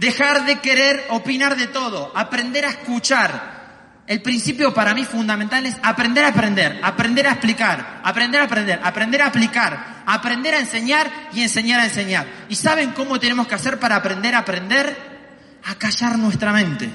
Dejar 0.00 0.46
de 0.46 0.60
querer 0.60 1.08
opinar 1.10 1.58
de 1.58 1.66
todo, 1.66 2.10
aprender 2.16 2.64
a 2.64 2.70
escuchar. 2.70 4.00
El 4.06 4.22
principio 4.22 4.72
para 4.72 4.94
mí 4.94 5.04
fundamental 5.04 5.66
es 5.66 5.76
aprender 5.82 6.24
a 6.24 6.28
aprender, 6.28 6.80
aprender 6.82 7.26
a 7.26 7.32
explicar, 7.32 8.00
aprender 8.02 8.40
a 8.40 8.44
aprender, 8.44 8.80
aprender 8.82 9.20
a 9.20 9.26
aplicar, 9.26 10.02
aprender 10.06 10.54
a 10.54 10.58
enseñar 10.58 11.28
y 11.34 11.42
enseñar 11.42 11.80
a 11.80 11.84
enseñar. 11.84 12.26
¿Y 12.48 12.54
saben 12.54 12.92
cómo 12.92 13.20
tenemos 13.20 13.46
que 13.46 13.54
hacer 13.54 13.78
para 13.78 13.96
aprender 13.96 14.34
a 14.34 14.38
aprender? 14.38 15.60
A 15.66 15.74
callar 15.74 16.18
nuestra 16.18 16.54
mente, 16.54 16.88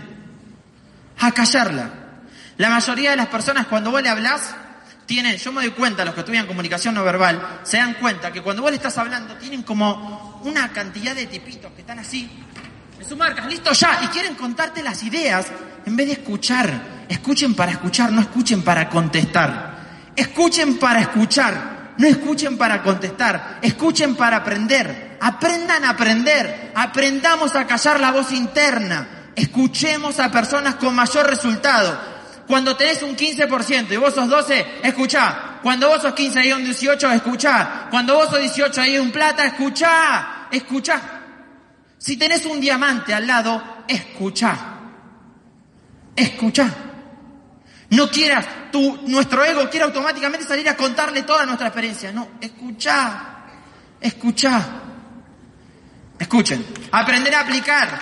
a 1.20 1.32
callarla. 1.32 1.91
La 2.58 2.72
mayoría 2.72 3.12
de 3.12 3.18
las 3.18 3.28
personas 3.28 3.68
cuando 3.68 3.91
vos 3.91 4.01
le 4.01 4.10
hablas, 4.10 4.56
tienen, 5.06 5.38
yo 5.38 5.51
me 5.51 5.62
doy 5.62 5.74
cuenta, 5.74 6.03
los 6.06 6.16
que 6.16 6.22
estudian 6.22 6.47
comunicación 6.47 6.95
no 6.95 7.03
verbal, 7.03 7.60
se 7.62 7.78
dan 7.78 7.93
cuenta 7.93 8.34
que 8.34 8.41
cuando 8.41 8.64
vos 8.64 8.72
le 8.72 8.78
estás 8.78 8.97
hablando 8.97 9.36
tienen 9.36 9.62
como 9.62 10.41
una 10.43 10.72
cantidad 10.72 11.14
de 11.14 11.28
tipitos 11.28 11.72
que 11.74 11.82
están 11.82 11.99
así, 11.99 12.28
su 13.04 13.16
marca, 13.16 13.46
listo 13.48 13.72
ya, 13.74 14.00
y 14.04 14.08
quieren 14.08 14.36
contarte 14.36 14.82
las 14.82 15.04
ideas 15.04 15.48
en 15.86 15.96
vez 15.96 16.08
de 16.08 16.14
escuchar. 16.14 16.96
Escuchen 17.08 17.54
para 17.54 17.72
escuchar, 17.72 18.12
no 18.12 18.22
escuchen 18.22 18.64
para 18.64 18.89
contestar. 18.89 19.76
Escuchen 20.16 20.78
para 20.78 21.02
escuchar, 21.02 21.93
no 21.98 22.08
escuchen 22.08 22.58
para 22.58 22.82
contestar. 22.82 23.60
Escuchen 23.62 24.16
para 24.16 24.38
aprender. 24.38 25.18
Aprendan 25.22 25.84
a 25.84 25.91
aprender. 25.91 26.72
Aprendamos 26.76 27.56
a 27.56 27.66
callar 27.66 28.00
la 28.00 28.12
voz 28.12 28.32
interna. 28.32 29.08
Escuchemos 29.36 30.20
a 30.20 30.32
personas 30.32 30.76
con 30.76 30.96
mayor 30.96 31.28
resultado. 31.28 32.16
Cuando 32.48 32.76
tenés 32.76 33.02
un 33.02 33.16
15% 33.16 33.91
y 33.91 33.98
vos 33.98 34.14
sos 34.14 34.30
12, 34.30 34.66
escuchá. 34.84 35.60
Cuando 35.64 35.89
vos 35.89 36.02
sos 36.02 36.14
15 36.14 36.46
y 36.46 36.52
un 36.52 36.64
18, 36.64 37.12
escuchá. 37.12 37.88
Cuando 37.89 38.16
vos 38.16 38.30
sos 38.30 38.39
18 38.39 38.86
y 38.86 38.98
un 39.00 39.12
plata, 39.12 39.46
escuchá. 39.46 40.48
Escuchá. 40.52 41.14
Si 42.06 42.18
tenés 42.18 42.45
un 42.45 42.62
diamante 42.62 43.16
al 43.16 43.26
lado, 43.26 43.84
escucha. 43.88 44.56
Escucha. 46.16 46.72
No 47.89 48.12
quieras, 48.12 48.45
tu, 48.72 48.99
nuestro 49.08 49.43
ego 49.43 49.68
quiere 49.72 49.86
automáticamente 49.86 50.45
salir 50.45 50.70
a 50.70 50.78
contarle 50.78 51.24
toda 51.24 51.47
nuestra 51.47 51.66
experiencia. 51.66 52.12
No, 52.12 52.28
escucha. 52.39 53.38
Escucha. 53.99 54.62
Escuchen. 56.20 56.64
Aprender 56.91 57.34
a 57.34 57.39
aplicar. 57.39 57.99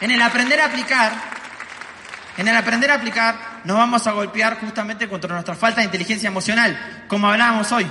en 0.00 0.12
el 0.12 0.22
aprender 0.22 0.60
a 0.60 0.66
aplicar, 0.66 1.12
en 2.36 2.46
el 2.46 2.54
aprender 2.54 2.88
a 2.92 2.94
aplicar, 2.94 3.62
nos 3.64 3.78
vamos 3.78 4.06
a 4.06 4.12
golpear 4.12 4.60
justamente 4.60 5.08
contra 5.08 5.32
nuestra 5.32 5.56
falta 5.56 5.80
de 5.80 5.86
inteligencia 5.86 6.28
emocional, 6.28 7.04
como 7.08 7.28
hablábamos 7.28 7.72
hoy. 7.72 7.84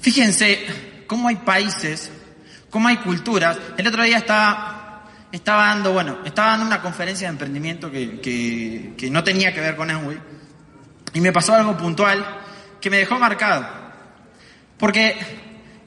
Fíjense 0.00 1.04
cómo 1.06 1.28
hay 1.28 1.36
países, 1.36 2.10
cómo 2.70 2.88
hay 2.88 2.98
culturas. 2.98 3.58
El 3.76 3.86
otro 3.86 4.02
día 4.02 4.18
estaba, 4.18 5.04
estaba 5.32 5.66
dando, 5.66 5.92
bueno, 5.92 6.18
estaba 6.24 6.50
dando 6.50 6.66
una 6.66 6.82
conferencia 6.82 7.28
de 7.28 7.32
emprendimiento 7.32 7.90
que, 7.90 8.20
que, 8.20 8.94
que 8.96 9.10
no 9.10 9.24
tenía 9.24 9.52
que 9.52 9.60
ver 9.60 9.76
con 9.76 9.90
Amway. 9.90 10.18
Y 11.14 11.20
me 11.20 11.32
pasó 11.32 11.54
algo 11.54 11.76
puntual 11.76 12.24
que 12.80 12.90
me 12.90 12.98
dejó 12.98 13.18
marcado. 13.18 13.66
Porque 14.78 15.16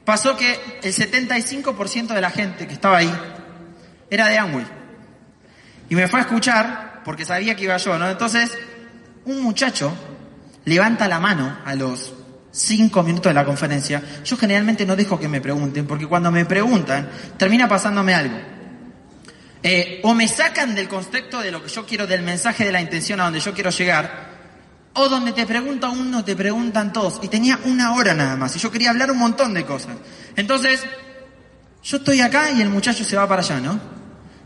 pasó 0.04 0.36
que 0.36 0.78
el 0.82 0.92
75% 0.92 2.08
de 2.08 2.20
la 2.20 2.30
gente 2.30 2.66
que 2.66 2.74
estaba 2.74 2.98
ahí 2.98 3.12
era 4.10 4.28
de 4.28 4.38
Amway. 4.38 4.66
Y 5.88 5.94
me 5.94 6.08
fue 6.08 6.20
a 6.20 6.22
escuchar 6.22 7.02
porque 7.04 7.24
sabía 7.24 7.54
que 7.56 7.64
iba 7.64 7.76
yo, 7.76 7.98
¿no? 7.98 8.08
Entonces, 8.08 8.56
un 9.24 9.42
muchacho 9.42 9.92
levanta 10.64 11.08
la 11.08 11.20
mano 11.20 11.58
a 11.64 11.74
los 11.74 12.14
cinco 12.52 13.02
minutos 13.02 13.30
de 13.30 13.34
la 13.34 13.44
conferencia. 13.44 14.02
Yo 14.24 14.36
generalmente 14.36 14.86
no 14.86 14.94
dejo 14.94 15.18
que 15.18 15.28
me 15.28 15.40
pregunten, 15.40 15.86
porque 15.86 16.06
cuando 16.06 16.30
me 16.30 16.44
preguntan, 16.44 17.08
termina 17.36 17.68
pasándome 17.68 18.14
algo. 18.14 18.38
Eh, 19.62 20.00
o 20.02 20.14
me 20.14 20.28
sacan 20.28 20.74
del 20.74 20.88
contexto 20.88 21.40
de 21.40 21.50
lo 21.50 21.62
que 21.62 21.68
yo 21.68 21.86
quiero, 21.86 22.06
del 22.06 22.22
mensaje 22.22 22.64
de 22.64 22.72
la 22.72 22.80
intención 22.80 23.20
a 23.20 23.24
donde 23.24 23.40
yo 23.40 23.54
quiero 23.54 23.70
llegar, 23.70 24.32
o 24.94 25.08
donde 25.08 25.32
te 25.32 25.46
pregunta 25.46 25.88
uno, 25.88 26.24
te 26.24 26.36
preguntan 26.36 26.92
todos. 26.92 27.20
Y 27.22 27.28
tenía 27.28 27.58
una 27.64 27.94
hora 27.94 28.14
nada 28.14 28.36
más, 28.36 28.54
y 28.56 28.58
yo 28.58 28.70
quería 28.70 28.90
hablar 28.90 29.10
un 29.10 29.18
montón 29.18 29.54
de 29.54 29.64
cosas. 29.64 29.96
Entonces, 30.36 30.84
yo 31.82 31.96
estoy 31.96 32.20
acá 32.20 32.50
y 32.50 32.60
el 32.60 32.68
muchacho 32.68 33.04
se 33.04 33.16
va 33.16 33.26
para 33.26 33.42
allá, 33.42 33.60
¿no? 33.60 33.80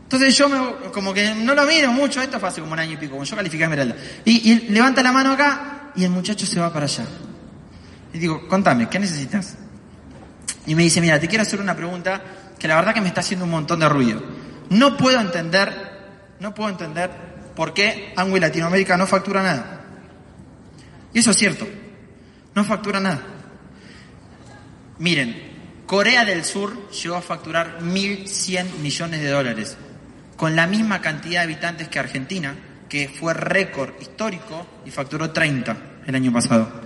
Entonces 0.05 0.39
yo 0.39 0.49
me, 0.49 0.91
como 0.93 1.13
que 1.13 1.35
no 1.35 1.53
lo 1.53 1.67
miro 1.67 1.91
mucho, 1.91 2.23
esto 2.23 2.39
fue 2.39 2.49
hace 2.49 2.61
como 2.61 2.75
un 2.75 2.79
año 2.79 2.93
y 2.93 2.97
pico, 2.97 3.21
yo 3.25 3.37
califiqué 3.37 3.65
a 3.65 3.67
Esmeralda. 3.67 3.97
Y 4.25 4.69
levanta 4.71 5.03
la 5.03 5.11
mano 5.11 5.33
acá 5.33 5.91
y 5.97 6.05
el 6.05 6.11
muchacho 6.11 6.47
se 6.47 6.61
va 6.61 6.73
para 6.73 6.85
allá. 6.85 7.05
Y 8.17 8.19
digo, 8.19 8.49
contame, 8.49 8.89
¿qué 8.89 8.99
necesitas? 8.99 9.57
Y 10.65 10.75
me 10.75 10.85
dice, 10.85 11.03
mira, 11.03 11.21
te 11.21 11.29
quiero 11.29 11.43
hacer 11.43 11.61
una 11.61 11.77
pregunta 11.77 12.23
que 12.59 12.67
la 12.67 12.77
verdad 12.77 12.95
que 12.95 13.03
me 13.03 13.09
está 13.09 13.21
haciendo 13.21 13.45
un 13.45 13.51
montón 13.51 13.79
de 13.79 13.91
ruido. 13.91 14.23
No 14.71 14.97
puedo 14.97 15.21
entender, 15.21 15.71
no 16.41 16.55
puedo 16.55 16.71
entender 16.71 17.11
por 17.55 17.75
qué 17.75 18.15
Angui 18.17 18.41
Latinoamérica 18.41 18.97
no 18.97 19.07
factura 19.07 19.43
nada. 19.43 19.81
Y 21.13 21.19
eso 21.19 21.33
es 21.33 21.37
cierto, 21.37 21.69
no 22.55 22.65
factura 22.65 23.01
nada. 23.01 23.21
Miren, 24.99 25.83
Corea 25.85 26.25
del 26.25 26.43
Sur 26.43 26.89
llegó 26.89 27.17
a 27.17 27.23
facturar 27.23 27.81
1.100 27.83 28.79
millones 28.79 29.21
de 29.21 29.29
dólares, 29.29 29.77
con 30.39 30.57
la 30.57 30.67
misma 30.67 31.03
cantidad 31.03 31.41
de 31.41 31.53
habitantes 31.53 31.89
que 31.89 31.99
Argentina, 31.99 32.55
que 32.89 33.11
fue 33.11 33.35
récord 33.35 33.91
histórico 34.01 34.67
y 34.87 34.91
facturó 34.91 35.33
30 35.33 35.77
el 36.07 36.15
año 36.15 36.33
pasado. 36.33 36.86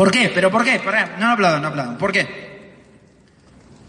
¿Por 0.00 0.10
qué? 0.10 0.30
¿Pero 0.34 0.50
por 0.50 0.64
qué? 0.64 0.80
No 1.18 1.30
aplaudan, 1.30 1.60
no 1.60 1.68
aplaudan. 1.68 1.98
¿Por 1.98 2.10
qué? 2.10 2.72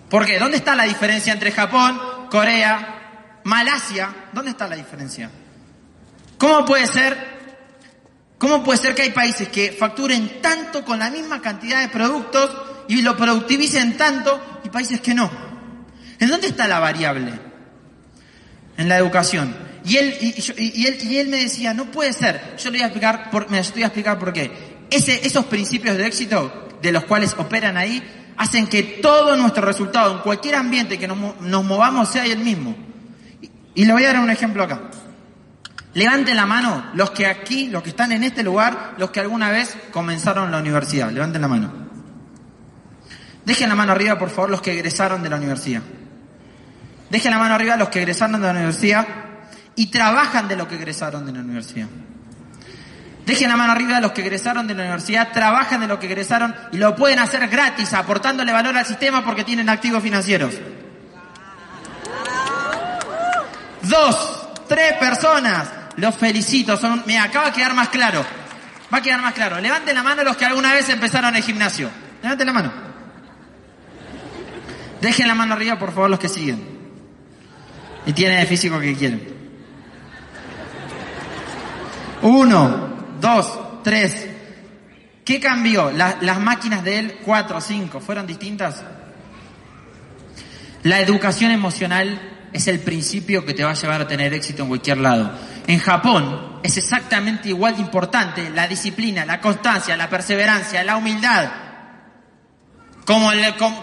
¿Por 0.10 0.26
qué? 0.26 0.40
¿Dónde 0.40 0.58
está 0.58 0.76
la 0.76 0.84
diferencia 0.84 1.32
entre 1.32 1.54
Japón, 1.54 1.98
Corea, 2.30 3.40
Malasia? 3.46 4.14
¿Dónde 4.34 4.52
está 4.52 4.68
la 4.68 4.76
diferencia? 4.76 5.32
¿Cómo 6.38 6.66
puede 6.66 6.86
ser? 6.88 7.18
¿Cómo 8.38 8.62
puede 8.62 8.80
ser 8.80 8.94
que 8.94 9.04
hay 9.04 9.12
países 9.12 9.48
que 9.48 9.72
facturen 9.72 10.42
tanto 10.42 10.84
con 10.84 11.00
la 11.00 11.10
misma 11.10 11.42
cantidad 11.42 11.80
de 11.80 11.88
productos 11.88 12.58
y 12.90 13.02
lo 13.04 13.16
productivicen 13.16 13.96
tanto 13.96 14.60
y 14.66 14.70
países 14.70 15.00
que 15.00 15.14
no? 15.14 15.32
¿En 16.20 16.28
dónde 16.28 16.48
está 16.48 16.68
la 16.68 16.80
variable? 16.80 17.40
En 18.76 18.90
la 18.90 18.98
educación. 18.98 19.56
Y 19.86 19.96
él, 19.96 20.18
y, 20.20 20.86
él, 20.86 20.98
y 21.04 21.18
él 21.20 21.30
me 21.30 21.38
decía, 21.38 21.74
no 21.74 21.86
puede 21.86 22.12
ser. 22.12 22.58
Yo 22.58 22.70
le 22.70 22.80
voy 22.80 22.84
a 22.84 22.88
explicar, 22.88 23.30
por, 23.32 23.50
me 23.50 23.62
voy 23.62 23.84
a 23.84 23.86
explicar 23.86 24.20
por 24.20 24.34
qué 24.34 24.71
esos 24.92 25.46
principios 25.46 25.98
de 25.98 26.06
éxito 26.06 26.70
de 26.82 26.92
los 26.92 27.06
cuales 27.06 27.36
operan 27.38 27.78
ahí 27.78 28.04
hacen 28.38 28.68
que 28.68 28.84
todo 29.02 29.36
nuestro 29.36 29.64
resultado 29.64 30.14
en 30.14 30.20
cualquier 30.20 30.56
ambiente 30.56 30.98
que 30.98 31.08
nos, 31.08 31.64
movamos 31.64 32.10
sea 32.10 32.26
el 32.26 32.40
mismo. 32.40 32.76
Y, 33.76 33.86
le 33.86 33.94
voy 33.94 34.04
a 34.04 34.14
dar 34.14 34.20
un 34.20 34.30
ejemplo 34.30 34.64
acá. 34.64 34.82
Levanten 35.94 36.36
la 36.36 36.46
mano 36.46 36.86
los 36.94 37.12
que 37.12 37.28
aquí, 37.28 37.68
los 37.68 37.84
que 37.84 37.90
están 37.90 38.12
en 38.12 38.24
este 38.24 38.44
lugar, 38.44 38.96
los 38.98 39.12
que 39.12 39.20
alguna 39.20 39.50
vez 39.50 39.78
comenzaron 39.92 40.52
la 40.52 40.60
universidad. 40.60 41.12
Levanten 41.12 41.42
la 41.42 41.48
mano. 41.48 41.72
Dejen 43.46 43.70
la 43.70 43.76
mano 43.76 43.92
arriba, 43.92 44.18
por 44.18 44.30
favor, 44.30 44.50
los 44.50 44.62
que 44.62 44.74
egresaron 44.74 45.24
de 45.24 45.30
la 45.30 45.36
universidad. 45.36 45.82
Dejen 47.10 47.32
la 47.32 47.38
mano 47.38 47.56
arriba 47.56 47.76
los 47.76 47.90
que 47.90 48.00
egresaron 48.00 48.40
de 48.40 48.48
la 48.48 48.54
universidad 48.54 49.08
y 49.76 49.88
trabajan 49.88 50.48
de 50.48 50.56
lo 50.56 50.68
que 50.68 50.76
egresaron 50.76 51.26
de 51.26 51.34
la 51.34 51.40
universidad. 51.40 51.88
Dejen 53.26 53.50
la 53.50 53.56
mano 53.56 53.72
arriba 53.74 53.98
a 53.98 54.02
los 54.02 54.14
que 54.14 54.22
egresaron 54.22 54.68
de 54.68 54.74
la 54.74 54.82
universidad, 54.82 55.32
trabajan 55.32 55.82
de 55.82 55.88
lo 55.88 56.00
que 56.00 56.08
egresaron 56.08 56.56
y 56.72 56.78
lo 56.78 56.96
pueden 56.96 57.20
hacer 57.20 57.48
gratis, 57.48 57.94
aportándole 57.94 58.52
valor 58.52 58.76
al 58.76 58.86
sistema 58.86 59.24
porque 59.24 59.44
tienen 59.44 59.70
activos 59.70 60.02
financieros. 60.02 60.56
Dos, 63.84 64.50
tres 64.68 64.94
personas. 64.94 65.70
Los 65.98 66.16
felicito. 66.16 66.78
Son, 66.78 67.04
me 67.06 67.20
acaba 67.20 67.48
de 67.48 67.52
quedar 67.54 67.74
más 67.74 67.90
claro. 67.90 68.26
Va 68.94 68.98
a 69.00 69.02
quedar 69.02 69.22
más 69.22 69.34
claro. 69.34 69.60
Levanten 69.60 69.96
la 69.96 70.04
mano 70.04 70.24
los 70.24 70.36
que 70.36 70.46
alguna 70.46 70.74
vez 70.74 70.90
empezaron 70.90 71.36
el 71.36 71.44
gimnasio. 71.44 71.90
Levanten 72.22 72.48
la 72.48 72.54
mano. 72.54 72.74
Dejen 75.02 75.28
la 75.28 75.36
mano 75.36 75.54
arriba, 75.54 75.80
por 75.80 75.94
favor, 75.94 76.10
los 76.10 76.20
que 76.20 76.30
siguen. 76.30 76.64
Y 78.06 78.14
tienen 78.14 78.40
el 78.40 78.48
físico 78.48 78.80
que 78.80 78.96
quieren. 78.96 79.42
Uno, 82.22 82.91
dos, 83.22 83.84
tres. 83.84 84.28
¿Qué 85.24 85.40
cambió? 85.40 85.92
las 85.92 86.40
máquinas 86.40 86.84
de 86.84 87.00
él, 87.00 87.20
cuatro, 87.24 87.62
cinco, 87.62 88.00
¿fueron 88.02 88.28
distintas? 88.28 88.84
La 90.84 91.00
educación 91.00 91.52
emocional 91.52 92.20
es 92.52 92.68
el 92.68 92.80
principio 92.80 93.46
que 93.46 93.54
te 93.54 93.64
va 93.64 93.72
a 93.72 93.76
llevar 93.76 94.02
a 94.02 94.08
tener 94.08 94.34
éxito 94.34 94.64
en 94.64 94.70
cualquier 94.70 94.98
lado. 94.98 95.32
En 95.68 95.80
Japón 95.80 96.60
es 96.64 96.78
exactamente 96.78 97.50
igual 97.50 97.76
de 97.76 97.82
importante 97.82 98.50
la 98.50 98.68
disciplina, 98.68 99.26
la 99.26 99.40
constancia, 99.40 99.96
la 99.96 100.10
perseverancia, 100.10 100.84
la 100.84 100.98
humildad, 100.98 101.52
como, 103.06 103.32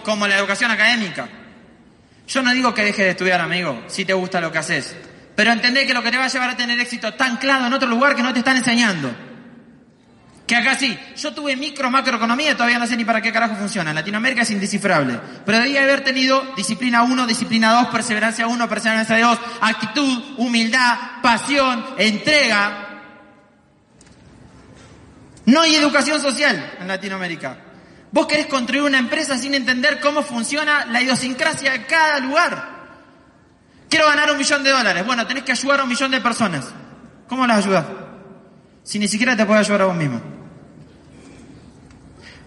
como, 0.03 0.27
la 0.27 0.37
educación 0.37 0.71
académica. 0.71 1.29
Yo 2.27 2.43
no 2.43 2.51
digo 2.53 2.73
que 2.73 2.83
dejes 2.83 3.05
de 3.05 3.11
estudiar, 3.11 3.41
amigo, 3.41 3.83
si 3.87 4.05
te 4.05 4.13
gusta 4.13 4.41
lo 4.41 4.51
que 4.51 4.59
haces, 4.59 4.95
pero 5.35 5.51
entendé 5.51 5.87
que 5.87 5.93
lo 5.93 6.03
que 6.03 6.11
te 6.11 6.17
va 6.17 6.25
a 6.25 6.29
llevar 6.29 6.49
a 6.49 6.57
tener 6.57 6.79
éxito 6.79 7.07
está 7.07 7.25
anclado 7.25 7.65
en 7.65 7.73
otro 7.73 7.87
lugar 7.87 8.15
que 8.15 8.21
no 8.21 8.33
te 8.33 8.39
están 8.39 8.57
enseñando. 8.57 9.28
Que 10.49 10.55
acá 10.55 10.73
sí, 10.73 10.97
yo 11.15 11.31
tuve 11.31 11.55
micro, 11.55 11.91
macroeconomía, 11.91 12.55
todavía 12.55 12.79
no 12.79 12.87
sé 12.87 12.97
ni 12.97 13.05
para 13.05 13.21
qué 13.21 13.31
carajo 13.31 13.53
funciona. 13.53 13.91
En 13.91 13.95
Latinoamérica 13.95 14.41
es 14.41 14.49
indescifrable. 14.49 15.19
Pero 15.45 15.59
debía 15.59 15.83
haber 15.83 16.03
tenido 16.03 16.41
disciplina 16.57 17.03
1, 17.03 17.27
disciplina 17.27 17.71
2, 17.83 17.89
perseverancia 17.89 18.47
1, 18.47 18.67
perseverancia 18.67 19.19
2, 19.19 19.39
actitud, 19.61 20.23
humildad, 20.37 21.21
pasión, 21.21 21.85
entrega. 21.99 23.03
No 25.45 25.61
hay 25.61 25.75
educación 25.75 26.19
social 26.19 26.77
en 26.79 26.87
Latinoamérica. 26.87 27.55
Vos 28.11 28.25
querés 28.25 28.47
construir 28.47 28.81
una 28.81 28.97
empresa 28.97 29.37
sin 29.37 29.53
entender 29.53 29.99
cómo 29.99 30.23
funciona 30.23 30.87
la 30.87 30.99
idiosincrasia 30.99 31.73
de 31.73 31.85
cada 31.85 32.17
lugar. 32.21 32.69
Quiero 33.87 34.07
ganar 34.07 34.31
un 34.31 34.37
millón 34.39 34.63
de 34.63 34.71
dólares. 34.71 35.05
Bueno, 35.05 35.27
tenés 35.27 35.43
que 35.43 35.51
ayudar 35.51 35.81
a 35.81 35.83
un 35.83 35.89
millón 35.89 36.09
de 36.09 36.19
personas. 36.21 36.73
¿Cómo 37.27 37.45
las 37.45 37.63
ayudas? 37.63 37.85
Si 38.81 38.97
ni 38.97 39.07
siquiera 39.07 39.37
te 39.37 39.45
puedes 39.45 39.67
ayudar 39.67 39.83
a 39.83 39.85
vos 39.85 39.95
mismo. 39.95 40.38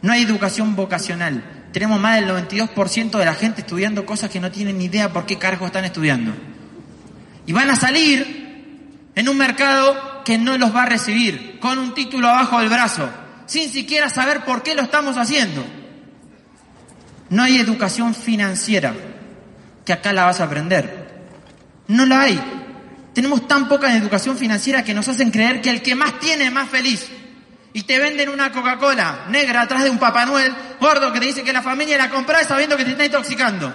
No 0.03 0.13
hay 0.13 0.23
educación 0.23 0.75
vocacional. 0.75 1.43
Tenemos 1.73 1.99
más 2.01 2.17
del 2.17 2.29
92% 2.29 3.19
de 3.19 3.25
la 3.25 3.35
gente 3.35 3.63
estudiando 3.63 4.05
cosas 4.05 4.31
que 4.31 4.41
no 4.41 4.51
tienen 4.51 4.79
ni 4.79 4.87
idea 4.87 5.13
por 5.13 5.25
qué 5.25 5.39
cargo 5.39 5.67
están 5.67 5.85
estudiando. 5.85 6.33
Y 7.47 7.53
van 7.53 7.71
a 7.71 7.77
salir 7.77 9.01
en 9.15 9.29
un 9.29 9.37
mercado 9.39 10.23
que 10.25 10.39
no 10.39 10.59
los 10.59 10.75
va 10.75 10.83
a 10.83 10.87
recibir, 10.87 11.59
con 11.61 11.79
un 11.79 11.95
título 11.95 12.29
abajo 12.29 12.59
del 12.59 12.69
brazo, 12.69 13.09
sin 13.47 13.71
siquiera 13.71 14.09
saber 14.09 14.45
por 14.45 14.63
qué 14.63 14.75
lo 14.75 14.83
estamos 14.83 15.17
haciendo. 15.17 15.65
No 17.31 17.45
hay 17.45 17.59
educación 17.59 18.15
financiera, 18.15 18.95
que 19.85 19.93
acá 19.93 20.13
la 20.13 20.27
vas 20.27 20.41
a 20.41 20.45
aprender. 20.45 21.25
No 21.89 22.07
la 22.07 22.23
hay. 22.23 22.41
Tenemos 23.15 23.47
tan 23.47 23.69
poca 23.69 23.97
educación 23.97 24.37
financiera 24.37 24.85
que 24.85 24.95
nos 24.95 25.09
hacen 25.09 25.31
creer 25.31 25.61
que 25.61 25.71
el 25.71 25.83
que 25.83 25.95
más 25.95 26.19
tiene 26.19 26.47
es 26.47 26.53
más 26.53 26.69
feliz 26.69 27.11
y 27.73 27.83
te 27.85 27.99
venden 27.99 28.29
una 28.29 28.53
Coca-Cola 28.53 29.27
negra 29.29 29.62
atrás 29.62 29.85
de 29.85 29.91
un 29.91 29.99
Papá 29.99 30.27
Noel 30.27 30.55
gordo 30.81 31.12
que 31.12 31.20
te 31.20 31.27
dice 31.27 31.43
que 31.43 31.53
la 31.53 31.62
familia 31.62 31.97
la 31.97 32.11
compra 32.11 32.45
sabiendo 32.45 32.77
que 32.77 32.85
te 32.85 32.91
está 32.93 33.05
intoxicando. 33.05 33.73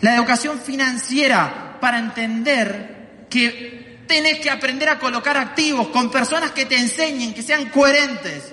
La 0.00 0.16
educación 0.16 0.60
financiera 0.60 1.78
para 1.80 1.98
entender 1.98 3.26
que 3.30 4.04
tenés 4.06 4.38
que 4.40 4.50
aprender 4.50 4.88
a 4.88 4.98
colocar 4.98 5.36
activos 5.36 5.88
con 5.88 6.10
personas 6.10 6.50
que 6.50 6.66
te 6.66 6.76
enseñen, 6.76 7.32
que 7.32 7.42
sean 7.42 7.70
coherentes. 7.70 8.52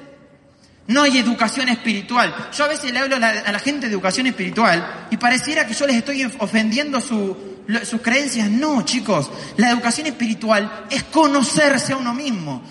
No 0.88 1.04
hay 1.04 1.18
educación 1.18 1.70
espiritual. 1.70 2.34
Yo 2.54 2.66
a 2.66 2.68
veces 2.68 2.92
le 2.92 3.00
hablo 3.00 3.18
a 3.18 3.20
la, 3.20 3.60
gente 3.60 3.88
de 3.88 3.94
educación 3.94 4.28
espiritual 4.28 5.08
y 5.10 5.18
pareciera 5.18 5.68
que 5.68 5.74
yo 5.74 5.86
les 5.88 5.98
estoy 5.98 6.24
ofendiendo 6.40 7.00
sus 7.84 8.02
creencias. 8.02 8.50
No, 8.50 8.84
chicos. 8.84 9.32
La 9.58 9.70
educación 9.70 10.08
espiritual 10.08 10.86
es 10.90 11.04
conocerse 11.04 11.94
a 11.94 11.98
uno 11.98 12.14
mismo. 12.14 12.64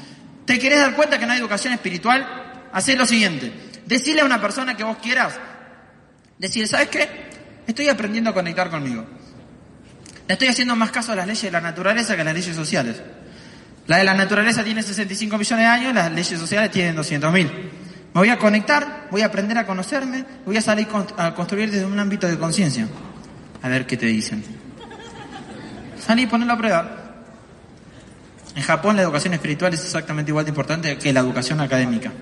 ¿Te 0.45 0.59
querés 0.59 0.81
dar 0.81 0.95
cuenta 0.95 1.19
que 1.19 1.27
no 1.27 1.33
hay 1.33 1.39
educación 1.39 1.73
espiritual? 1.73 2.69
Hacé 2.73 2.97
lo 2.97 3.07
siguiente. 3.07 3.53
Decirle 3.87 4.23
a 4.23 4.25
una 4.25 4.41
persona 4.41 4.77
que 4.77 4.85
vos 4.85 4.99
quieras, 4.99 5.35
decirle, 6.39 6.69
¿sabes 6.69 6.89
qué? 6.89 7.31
Estoy 7.67 7.89
aprendiendo 7.89 8.31
a 8.31 8.35
conectar 8.35 8.71
conmigo. 8.71 9.07
Le 10.27 10.35
estoy 10.35 10.49
haciendo 10.49 10.77
más 10.77 10.91
caso 10.91 11.13
a 11.13 11.17
las 11.17 11.27
leyes 11.27 11.43
de 11.43 11.51
la 11.51 11.61
naturaleza 11.61 12.15
que 12.15 12.23
a 12.23 12.25
las 12.25 12.35
leyes 12.35 12.55
sociales. 12.55 13.03
La 13.87 13.99
de 13.99 14.05
la 14.05 14.15
naturaleza 14.15 14.63
tiene 14.63 14.83
65 14.83 15.37
millones 15.37 15.65
de 15.65 15.69
años, 15.69 15.95
las 15.95 16.13
leyes 16.13 16.39
sociales 16.39 16.71
tienen 16.71 16.95
200 16.95 17.33
mil. 17.33 17.47
Me 17.47 18.21
voy 18.21 18.29
a 18.29 18.39
conectar, 18.39 19.09
voy 19.11 19.23
a 19.23 19.27
aprender 19.27 19.59
a 19.59 19.67
conocerme, 19.67 20.25
voy 20.45 20.57
a 20.57 20.63
salir 20.63 20.87
a 21.17 21.35
construir 21.35 21.71
desde 21.71 21.85
un 21.85 21.99
ámbito 21.99 22.29
de 22.29 22.39
conciencia. 22.39 22.87
A 23.63 23.69
ver 23.69 23.87
qué 23.87 23.97
te 23.97 24.07
dicen. 24.07 24.60
Salí 26.05 26.23
y 26.23 26.27
poner 26.27 26.51
a 26.51 26.57
prueba. 26.57 26.97
En 28.55 28.63
Japón 28.63 28.97
la 28.97 29.03
educación 29.03 29.35
espiritual 29.35 29.75
es 29.75 29.85
exactamente 29.85 30.31
igual 30.31 30.45
de 30.45 30.51
importante 30.51 30.99
que 30.99 31.13
la 31.13 31.21
educación 31.21 31.61
académica. 31.61 32.13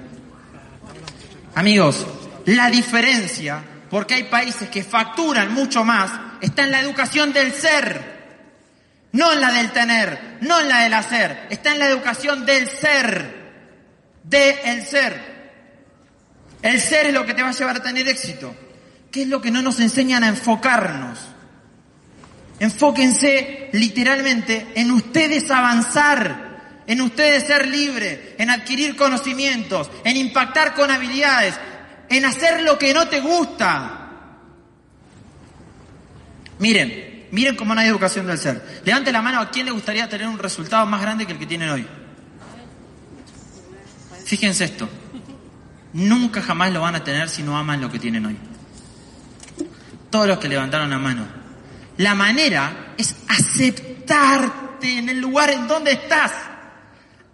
Amigos, 1.54 2.06
la 2.46 2.68
diferencia, 2.70 3.62
porque 3.90 4.14
hay 4.14 4.24
países 4.24 4.68
que 4.68 4.82
facturan 4.82 5.52
mucho 5.52 5.84
más, 5.84 6.10
está 6.40 6.64
en 6.64 6.72
la 6.72 6.80
educación 6.80 7.32
del 7.32 7.52
ser. 7.52 8.18
No 9.10 9.32
en 9.32 9.40
la 9.40 9.50
del 9.52 9.72
tener, 9.72 10.38
no 10.42 10.60
en 10.60 10.68
la 10.68 10.80
del 10.82 10.92
hacer, 10.92 11.46
está 11.48 11.72
en 11.72 11.78
la 11.78 11.88
educación 11.88 12.44
del 12.44 12.68
ser, 12.68 13.52
de 14.22 14.60
el 14.66 14.82
ser. 14.82 15.38
El 16.60 16.80
ser 16.80 17.06
es 17.06 17.14
lo 17.14 17.24
que 17.24 17.32
te 17.32 17.42
va 17.42 17.48
a 17.48 17.52
llevar 17.52 17.76
a 17.76 17.82
tener 17.82 18.06
éxito. 18.06 18.54
¿Qué 19.10 19.22
es 19.22 19.28
lo 19.28 19.40
que 19.40 19.50
no 19.50 19.62
nos 19.62 19.80
enseñan 19.80 20.24
a 20.24 20.28
enfocarnos? 20.28 21.18
Enfóquense 22.60 23.70
literalmente 23.72 24.66
en 24.74 24.90
ustedes 24.90 25.50
avanzar, 25.50 26.82
en 26.86 27.00
ustedes 27.00 27.44
ser 27.44 27.68
libre, 27.68 28.34
en 28.38 28.50
adquirir 28.50 28.96
conocimientos, 28.96 29.90
en 30.04 30.16
impactar 30.16 30.74
con 30.74 30.90
habilidades, 30.90 31.54
en 32.08 32.24
hacer 32.24 32.62
lo 32.62 32.78
que 32.78 32.92
no 32.92 33.08
te 33.08 33.20
gusta. 33.20 34.08
Miren, 36.58 37.28
miren 37.30 37.54
cómo 37.54 37.74
no 37.74 37.80
hay 37.80 37.88
educación 37.88 38.26
del 38.26 38.38
ser. 38.38 38.80
Levante 38.84 39.12
la 39.12 39.22
mano 39.22 39.40
a 39.40 39.50
quién 39.50 39.66
le 39.66 39.72
gustaría 39.72 40.08
tener 40.08 40.26
un 40.26 40.38
resultado 40.38 40.84
más 40.86 41.00
grande 41.00 41.26
que 41.26 41.32
el 41.32 41.38
que 41.38 41.46
tienen 41.46 41.70
hoy. 41.70 41.86
Fíjense 44.24 44.64
esto. 44.64 44.88
Nunca 45.92 46.42
jamás 46.42 46.72
lo 46.72 46.80
van 46.80 46.96
a 46.96 47.04
tener 47.04 47.28
si 47.28 47.42
no 47.42 47.56
aman 47.56 47.80
lo 47.80 47.90
que 47.90 47.98
tienen 47.98 48.26
hoy. 48.26 48.36
Todos 50.10 50.26
los 50.26 50.38
que 50.38 50.48
levantaron 50.48 50.90
la 50.90 50.98
mano. 50.98 51.37
La 51.98 52.14
manera 52.14 52.94
es 52.96 53.14
aceptarte 53.28 54.98
en 54.98 55.08
el 55.08 55.20
lugar 55.20 55.50
en 55.50 55.66
donde 55.66 55.92
estás. 55.92 56.32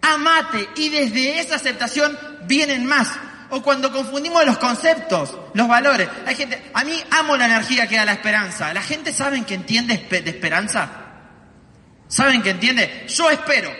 Amate 0.01 0.69
y 0.75 0.89
desde 0.89 1.39
esa 1.39 1.55
aceptación 1.55 2.17
vienen 2.47 2.85
más. 2.85 3.07
O 3.51 3.61
cuando 3.61 3.91
confundimos 3.91 4.43
los 4.43 4.57
conceptos, 4.57 5.37
los 5.53 5.67
valores. 5.67 6.09
Hay 6.25 6.35
gente, 6.35 6.71
a 6.73 6.83
mí 6.83 6.99
amo 7.11 7.37
la 7.37 7.45
energía 7.45 7.87
que 7.87 7.95
da 7.95 8.05
la 8.05 8.13
esperanza. 8.13 8.73
¿La 8.73 8.81
gente 8.81 9.13
sabe 9.13 9.43
que 9.43 9.53
entiende 9.53 9.97
de 9.97 10.29
esperanza? 10.29 10.89
¿Saben 12.07 12.41
que 12.41 12.49
entiende? 12.49 13.05
Yo 13.07 13.29
espero 13.29 13.71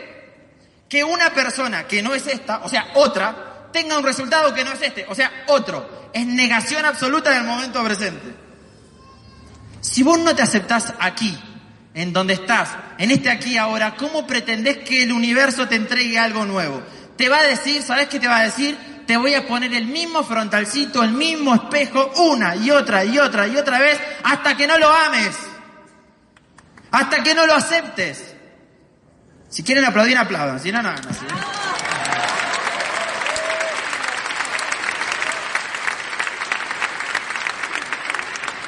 que 0.87 1.03
una 1.03 1.31
persona 1.31 1.87
que 1.87 2.03
no 2.03 2.13
es 2.13 2.27
esta, 2.27 2.59
o 2.59 2.69
sea, 2.69 2.91
otra, 2.93 3.69
tenga 3.73 3.97
un 3.97 4.03
resultado 4.03 4.53
que 4.53 4.63
no 4.63 4.71
es 4.71 4.81
este, 4.83 5.05
o 5.09 5.15
sea, 5.15 5.45
otro. 5.47 6.09
Es 6.13 6.27
negación 6.27 6.85
absoluta 6.85 7.31
del 7.31 7.43
momento 7.43 7.83
presente. 7.83 8.44
Si 9.85 10.01
vos 10.01 10.17
no 10.17 10.35
te 10.35 10.41
aceptás 10.41 10.93
aquí, 10.99 11.37
en 11.93 12.11
donde 12.11 12.33
estás, 12.33 12.69
en 12.97 13.11
este 13.11 13.29
aquí 13.29 13.55
ahora, 13.55 13.95
¿cómo 13.95 14.25
pretendés 14.25 14.79
que 14.79 15.03
el 15.03 15.11
universo 15.11 15.67
te 15.67 15.75
entregue 15.75 16.17
algo 16.17 16.43
nuevo? 16.43 16.81
Te 17.15 17.29
va 17.29 17.37
a 17.37 17.43
decir, 17.43 17.83
¿sabes 17.83 18.07
qué 18.07 18.19
te 18.19 18.27
va 18.27 18.37
a 18.37 18.43
decir? 18.45 19.03
Te 19.05 19.15
voy 19.15 19.35
a 19.35 19.47
poner 19.47 19.73
el 19.75 19.85
mismo 19.85 20.23
frontalcito, 20.23 21.03
el 21.03 21.11
mismo 21.11 21.53
espejo, 21.53 22.11
una 22.17 22.55
y 22.55 22.71
otra 22.71 23.05
y 23.05 23.19
otra 23.19 23.47
y 23.47 23.55
otra 23.57 23.77
vez, 23.77 23.99
hasta 24.23 24.57
que 24.57 24.65
no 24.65 24.79
lo 24.79 24.91
ames. 24.91 25.35
Hasta 26.89 27.21
que 27.21 27.35
no 27.35 27.45
lo 27.45 27.53
aceptes. 27.53 28.35
Si 29.49 29.61
quieren 29.61 29.85
aplaudir, 29.85 30.17
aplaudan. 30.17 30.59
Si 30.59 30.71
no, 30.71 30.81
no, 30.81 30.91
no. 30.93 30.99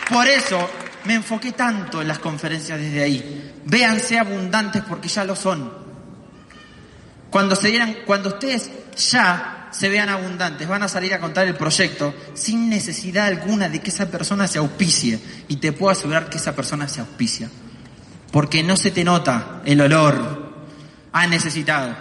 Por 0.10 0.28
eso 0.28 0.70
me 1.08 1.16
enfoqué 1.16 1.54
tanto 1.54 2.02
en 2.02 2.08
las 2.10 2.20
conferencias 2.20 2.78
desde 2.80 3.02
ahí. 3.02 3.54
Véanse 3.66 4.20
abundantes 4.20 4.84
porque 4.84 5.08
ya 5.08 5.24
lo 5.24 5.36
son. 5.36 5.72
Cuando, 7.30 7.56
se 7.56 7.70
dieran, 7.70 7.96
cuando 8.06 8.30
ustedes 8.30 8.70
ya 8.96 9.70
se 9.72 9.90
vean 9.90 10.10
abundantes, 10.10 10.68
van 10.68 10.84
a 10.84 10.90
salir 10.90 11.14
a 11.14 11.20
contar 11.20 11.48
el 11.48 11.56
proyecto 11.56 12.14
sin 12.34 12.70
necesidad 12.70 13.28
alguna 13.28 13.70
de 13.70 13.80
que 13.80 13.90
esa 13.90 14.12
persona 14.12 14.48
se 14.48 14.60
auspicie. 14.60 15.20
Y 15.48 15.56
te 15.56 15.72
puedo 15.72 15.92
asegurar 15.92 16.30
que 16.30 16.38
esa 16.38 16.54
persona 16.54 16.90
se 16.90 17.00
auspicia. 17.00 17.50
Porque 18.32 18.62
no 18.62 18.76
se 18.76 18.92
te 18.92 19.06
nota 19.06 19.62
el 19.64 19.80
olor 19.80 20.68
a 21.14 21.26
necesitado. 21.26 21.96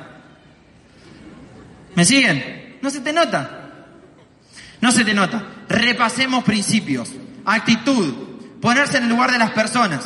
¿Me 1.95 2.05
siguen? 2.05 2.79
No 2.83 2.91
se 2.91 3.01
te 3.01 3.13
nota. 3.13 3.71
No 4.81 4.91
se 4.91 5.05
te 5.05 5.15
nota. 5.15 5.47
Repasemos 5.69 6.43
principios 6.43 7.11
actitud, 7.47 8.13
ponerse 8.61 8.99
en 8.99 9.05
el 9.05 9.11
lugar 9.11 9.33
de 9.33 9.39
las 9.39 9.51
personas, 9.51 10.05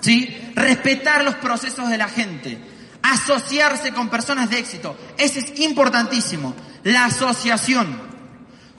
¿sí? 0.00 0.52
Respetar 0.54 1.24
los 1.24 1.36
procesos 1.36 1.88
de 1.88 1.98
la 1.98 2.08
gente, 2.08 2.58
asociarse 3.02 3.92
con 3.92 4.08
personas 4.08 4.50
de 4.50 4.58
éxito. 4.58 4.96
Ese 5.18 5.40
es 5.40 5.60
importantísimo. 5.60 6.54
La 6.84 7.06
asociación. 7.06 8.12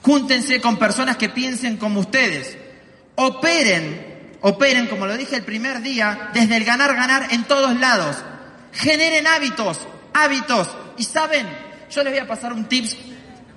Júntense 0.02 0.60
con 0.60 0.78
personas 0.78 1.16
que 1.16 1.30
piensen 1.30 1.76
como 1.78 2.00
ustedes. 2.00 2.58
Operen, 3.14 4.36
operen, 4.42 4.86
como 4.88 5.06
lo 5.06 5.16
dije 5.16 5.36
el 5.36 5.44
primer 5.44 5.80
día, 5.80 6.30
desde 6.34 6.56
el 6.56 6.64
ganar, 6.64 6.94
ganar 6.94 7.28
en 7.30 7.44
todos 7.44 7.78
lados. 7.78 8.16
Generen 8.72 9.26
hábitos, 9.26 9.80
hábitos. 10.12 10.68
Y 10.98 11.04
saben, 11.04 11.46
yo 11.90 12.02
les 12.02 12.12
voy 12.12 12.20
a 12.20 12.26
pasar 12.26 12.52
un 12.52 12.66
tips, 12.66 12.96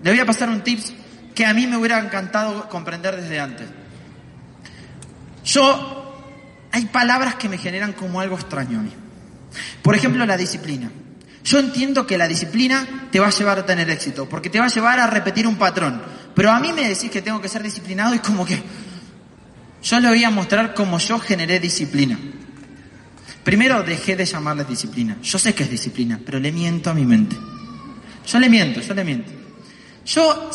les 0.02 0.14
voy 0.14 0.20
a 0.20 0.26
pasar 0.26 0.50
un 0.50 0.62
tips 0.62 0.94
que 1.36 1.46
a 1.46 1.54
mí 1.54 1.68
me 1.68 1.78
hubiera 1.78 2.00
encantado 2.00 2.70
comprender 2.70 3.20
desde 3.20 3.40
antes. 3.40 3.68
Yo, 5.48 6.14
hay 6.74 6.86
palabras 6.88 7.36
que 7.36 7.48
me 7.48 7.58
generan 7.58 7.94
como 7.94 8.20
algo 8.20 8.36
extraño 8.36 8.80
a 8.80 8.84
mí. 8.84 8.92
Por 9.82 9.96
ejemplo, 9.96 10.26
la 10.26 10.36
disciplina. 10.36 10.92
Yo 11.44 11.60
entiendo 11.60 12.06
que 12.06 12.18
la 12.18 12.28
disciplina 12.28 13.08
te 13.10 13.22
va 13.22 13.28
a 13.28 13.32
llevar 13.32 13.60
a 13.60 13.66
tener 13.66 13.90
éxito, 13.90 14.28
porque 14.28 14.50
te 14.50 14.60
va 14.60 14.66
a 14.66 14.70
llevar 14.70 15.00
a 15.00 15.08
repetir 15.08 15.48
un 15.48 15.56
patrón. 15.56 16.02
Pero 16.36 16.52
a 16.52 16.60
mí 16.60 16.74
me 16.74 16.88
decís 16.88 17.10
que 17.10 17.22
tengo 17.22 17.40
que 17.40 17.48
ser 17.48 17.64
disciplinado 17.64 18.14
y 18.14 18.20
como 18.20 18.46
que 18.46 18.62
yo 19.82 20.00
le 20.02 20.10
voy 20.10 20.24
a 20.26 20.30
mostrar 20.30 20.74
cómo 20.74 21.00
yo 21.00 21.18
generé 21.18 21.62
disciplina. 21.62 22.20
Primero 23.46 23.82
dejé 23.84 24.18
de 24.18 24.26
llamarle 24.26 24.66
disciplina. 24.66 25.18
Yo 25.24 25.40
sé 25.40 25.56
que 25.56 25.64
es 25.64 25.70
disciplina, 25.70 26.20
pero 26.26 26.40
le 26.40 26.52
miento 26.52 26.90
a 26.90 26.94
mi 26.94 27.06
mente. 27.06 27.38
Yo 28.28 28.40
le 28.40 28.50
miento, 28.50 28.82
yo 28.82 28.94
le 28.94 29.06
miento. 29.06 29.32
Yo 30.06 30.52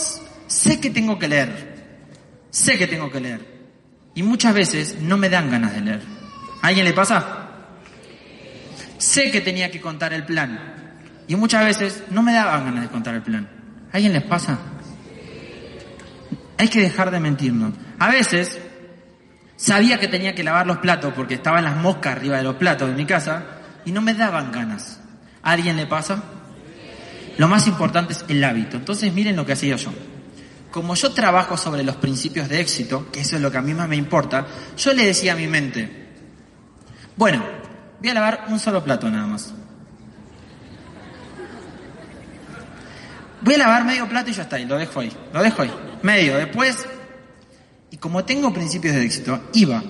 sé 0.47 0.79
que 0.79 0.91
tengo 0.91 1.19
que 1.19 1.29
leer. 1.29 1.73
Sé 2.51 2.77
que 2.77 2.87
tengo 2.87 3.11
que 3.11 3.21
leer. 3.21 3.52
Y 4.15 4.23
muchas 4.23 4.55
veces 4.55 4.97
no 5.01 5.17
me 5.17 5.29
dan 5.29 5.51
ganas 5.51 5.75
de 5.75 5.81
leer. 5.81 6.03
¿A 6.61 6.69
alguien 6.69 6.85
le 6.85 6.93
pasa? 6.93 7.49
Sé 8.99 9.31
que 9.31 9.41
tenía 9.41 9.71
que 9.71 9.81
contar 9.81 10.13
el 10.13 10.25
plan. 10.25 10.75
Y 11.27 11.37
muchas 11.37 11.65
veces 11.65 12.05
no 12.11 12.23
me 12.23 12.33
daban 12.33 12.65
ganas 12.65 12.83
de 12.83 12.89
contar 12.89 13.15
el 13.15 13.23
plan. 13.23 13.49
¿A 13.93 13.97
alguien 13.97 14.13
les 14.13 14.23
pasa? 14.23 14.59
Hay 16.59 16.69
que 16.69 16.81
dejar 16.81 17.11
de 17.11 17.21
mentirnos. 17.21 17.75
A 17.99 18.11
veces 18.11 18.59
sabía 19.57 19.99
que 19.99 20.09
tenía 20.09 20.35
que 20.35 20.45
lavar 20.45 20.67
los 20.67 20.79
platos 20.79 21.13
porque 21.15 21.35
estaban 21.35 21.65
las 21.65 21.77
moscas 21.77 22.17
arriba 22.17 22.37
de 22.37 22.43
los 22.43 22.57
platos 22.57 22.89
de 22.89 22.95
mi 22.95 23.07
casa 23.07 23.45
y 23.85 23.93
no 23.93 24.03
me 24.03 24.15
daban 24.15 24.53
ganas. 24.53 25.01
¿A 25.43 25.53
alguien 25.53 25.77
le 25.77 25.87
pasa? 25.87 26.23
Lo 27.39 27.49
más 27.49 27.67
importante 27.67 28.13
es 28.13 28.25
el 28.29 28.45
hábito. 28.45 28.77
Entonces 28.77 29.13
miren 29.13 29.37
lo 29.37 29.47
que 29.47 29.53
hacía 29.53 29.77
yo 29.77 29.91
como 30.73 30.95
yo 30.95 31.13
trabajo 31.13 31.57
sobre 31.57 31.85
los 31.85 31.97
principios 31.97 32.49
de 32.49 32.61
éxito, 32.61 33.07
que 33.13 33.21
eso 33.21 33.37
es 33.37 33.43
lo 33.43 33.51
que 33.53 33.59
a 33.59 33.63
mí 33.63 33.75
más 33.75 33.89
me 33.89 33.97
importa, 33.97 34.47
yo 34.77 34.93
le 34.93 35.07
decía 35.07 35.35
a 35.35 35.37
mi 35.37 35.47
mente, 35.47 36.09
bueno, 37.17 37.45
voy 38.01 38.09
a 38.09 38.15
lavar 38.15 38.47
un 38.49 38.59
solo 38.59 38.83
plato 38.83 39.09
nada 39.09 39.27
más. 39.27 39.55
Voy 43.43 43.55
a 43.55 43.59
lavar 43.59 43.85
medio 43.85 44.09
plato 44.09 44.31
y 44.31 44.33
ya 44.33 44.43
está, 44.43 44.59
y 44.59 44.65
lo 44.65 44.79
dejo 44.79 45.01
ahí, 45.01 45.13
lo 45.33 45.43
dejo 45.43 45.63
ahí, 45.63 45.75
medio. 46.03 46.37
Después, 46.39 46.79
y 47.91 47.99
como 47.99 48.25
tengo 48.25 48.53
principios 48.53 48.95
de 48.95 49.05
éxito, 49.05 49.41
iba, 49.53 49.83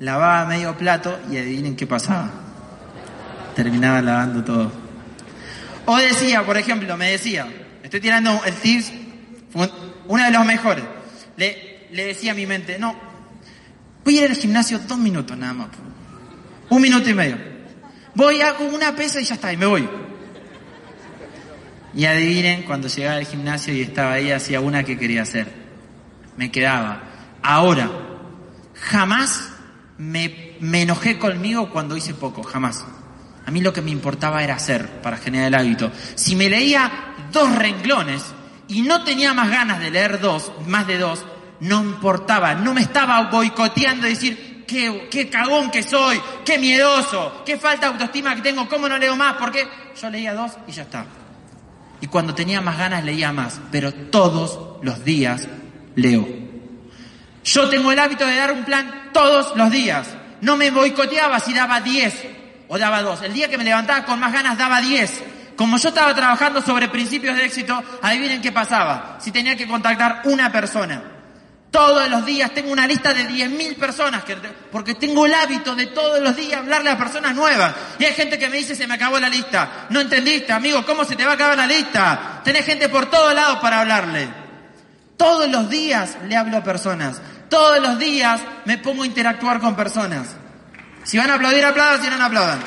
lavaba 0.00 0.46
medio 0.46 0.76
plato 0.76 1.18
y 1.30 1.36
adivinen 1.36 1.76
qué 1.76 1.86
pasaba. 1.86 2.30
Terminaba 3.54 4.02
lavando 4.02 4.42
todo. 4.42 4.72
O 5.86 5.96
decía, 5.96 6.44
por 6.44 6.56
ejemplo, 6.56 6.96
me 6.96 7.12
decía, 7.12 7.46
estoy 7.82 8.00
tirando 8.00 8.40
el 8.44 8.54
tips 8.54 8.92
uno 10.08 10.24
de 10.24 10.30
los 10.30 10.44
mejores. 10.44 10.84
Le, 11.36 11.86
le 11.92 12.06
decía 12.06 12.32
a 12.32 12.34
mi 12.34 12.46
mente, 12.46 12.78
no, 12.78 12.94
voy 14.04 14.18
a 14.18 14.24
ir 14.24 14.30
al 14.30 14.36
gimnasio 14.36 14.80
dos 14.80 14.98
minutos 14.98 15.36
nada 15.36 15.54
más. 15.54 15.68
Un 16.70 16.82
minuto 16.82 17.08
y 17.08 17.14
medio. 17.14 17.38
Voy, 18.14 18.40
hago 18.40 18.64
una 18.64 18.96
pesa 18.96 19.20
y 19.20 19.24
ya 19.24 19.34
está, 19.34 19.52
y 19.52 19.56
me 19.56 19.66
voy. 19.66 19.88
Y 21.94 22.04
adivinen, 22.04 22.64
cuando 22.64 22.88
llegaba 22.88 23.16
al 23.16 23.26
gimnasio 23.26 23.72
y 23.72 23.82
estaba 23.82 24.14
ahí, 24.14 24.30
hacía 24.30 24.60
una 24.60 24.82
que 24.84 24.98
quería 24.98 25.22
hacer. 25.22 25.46
Me 26.36 26.50
quedaba. 26.50 27.02
Ahora, 27.42 27.90
jamás 28.74 29.50
me, 29.96 30.56
me 30.60 30.82
enojé 30.82 31.18
conmigo 31.18 31.70
cuando 31.70 31.96
hice 31.96 32.14
poco, 32.14 32.42
jamás. 32.42 32.84
A 33.46 33.50
mí 33.50 33.60
lo 33.60 33.72
que 33.72 33.82
me 33.82 33.90
importaba 33.90 34.42
era 34.42 34.56
hacer 34.56 35.00
para 35.00 35.16
generar 35.16 35.48
el 35.48 35.54
hábito. 35.54 35.90
Si 36.14 36.36
me 36.36 36.50
leía 36.50 37.14
dos 37.32 37.54
renglones 37.56 38.22
y 38.68 38.82
no 38.82 39.02
tenía 39.02 39.34
más 39.34 39.50
ganas 39.50 39.80
de 39.80 39.90
leer 39.90 40.20
dos, 40.20 40.52
más 40.66 40.86
de 40.86 40.98
dos, 40.98 41.24
no 41.60 41.82
importaba, 41.82 42.54
no 42.54 42.74
me 42.74 42.82
estaba 42.82 43.22
boicoteando 43.30 44.06
decir, 44.06 44.64
qué, 44.66 45.08
qué 45.10 45.28
cagón 45.28 45.70
que 45.70 45.82
soy, 45.82 46.20
qué 46.44 46.58
miedoso, 46.58 47.42
qué 47.44 47.56
falta 47.56 47.86
de 47.86 47.92
autoestima 47.94 48.36
que 48.36 48.42
tengo, 48.42 48.68
cómo 48.68 48.88
no 48.88 48.98
leo 48.98 49.16
más, 49.16 49.34
porque 49.34 49.66
yo 50.00 50.10
leía 50.10 50.34
dos 50.34 50.52
y 50.66 50.72
ya 50.72 50.82
está. 50.82 51.06
Y 52.00 52.06
cuando 52.06 52.34
tenía 52.34 52.60
más 52.60 52.78
ganas 52.78 53.04
leía 53.04 53.32
más, 53.32 53.60
pero 53.72 53.92
todos 53.92 54.78
los 54.82 55.04
días 55.04 55.48
leo. 55.96 56.28
Yo 57.42 57.68
tengo 57.68 57.90
el 57.90 57.98
hábito 57.98 58.26
de 58.26 58.36
dar 58.36 58.52
un 58.52 58.64
plan 58.64 59.10
todos 59.12 59.56
los 59.56 59.70
días. 59.70 60.08
No 60.42 60.56
me 60.56 60.70
boicoteaba 60.70 61.40
si 61.40 61.52
daba 61.54 61.80
10 61.80 62.26
o 62.68 62.78
daba 62.78 63.02
2. 63.02 63.22
El 63.22 63.32
día 63.32 63.48
que 63.48 63.58
me 63.58 63.64
levantaba 63.64 64.04
con 64.04 64.20
más 64.20 64.32
ganas 64.32 64.56
daba 64.58 64.80
10. 64.80 65.22
Como 65.58 65.76
yo 65.76 65.88
estaba 65.88 66.14
trabajando 66.14 66.62
sobre 66.62 66.88
principios 66.88 67.36
de 67.36 67.44
éxito, 67.44 67.82
adivinen 68.00 68.40
qué 68.40 68.52
pasaba. 68.52 69.16
Si 69.18 69.32
tenía 69.32 69.56
que 69.56 69.66
contactar 69.66 70.22
una 70.26 70.52
persona. 70.52 71.02
Todos 71.72 72.08
los 72.08 72.24
días 72.24 72.54
tengo 72.54 72.70
una 72.70 72.86
lista 72.86 73.12
de 73.12 73.28
10.000 73.28 73.74
personas, 73.74 74.22
que, 74.22 74.36
porque 74.70 74.94
tengo 74.94 75.26
el 75.26 75.34
hábito 75.34 75.74
de 75.74 75.88
todos 75.88 76.20
los 76.20 76.36
días 76.36 76.60
hablarle 76.60 76.90
a 76.90 76.96
personas 76.96 77.34
nuevas. 77.34 77.74
Y 77.98 78.04
hay 78.04 78.12
gente 78.12 78.38
que 78.38 78.48
me 78.48 78.58
dice, 78.58 78.76
se 78.76 78.86
me 78.86 78.94
acabó 78.94 79.18
la 79.18 79.28
lista. 79.28 79.88
No 79.90 80.00
entendiste, 80.00 80.52
amigo, 80.52 80.86
¿cómo 80.86 81.04
se 81.04 81.16
te 81.16 81.24
va 81.24 81.32
a 81.32 81.34
acabar 81.34 81.56
la 81.56 81.66
lista? 81.66 82.40
Tenés 82.44 82.64
gente 82.64 82.88
por 82.88 83.06
todos 83.06 83.34
lados 83.34 83.58
para 83.58 83.80
hablarle. 83.80 84.28
Todos 85.16 85.50
los 85.50 85.68
días 85.68 86.18
le 86.28 86.36
hablo 86.36 86.58
a 86.58 86.62
personas. 86.62 87.20
Todos 87.50 87.80
los 87.82 87.98
días 87.98 88.40
me 88.64 88.78
pongo 88.78 89.02
a 89.02 89.06
interactuar 89.06 89.58
con 89.58 89.74
personas. 89.74 90.36
Si 91.02 91.18
van 91.18 91.32
a 91.32 91.34
aplaudir, 91.34 91.64
aplaudan, 91.64 92.00
si 92.00 92.08
no, 92.08 92.16
no 92.16 92.26
aplaudan. 92.26 92.60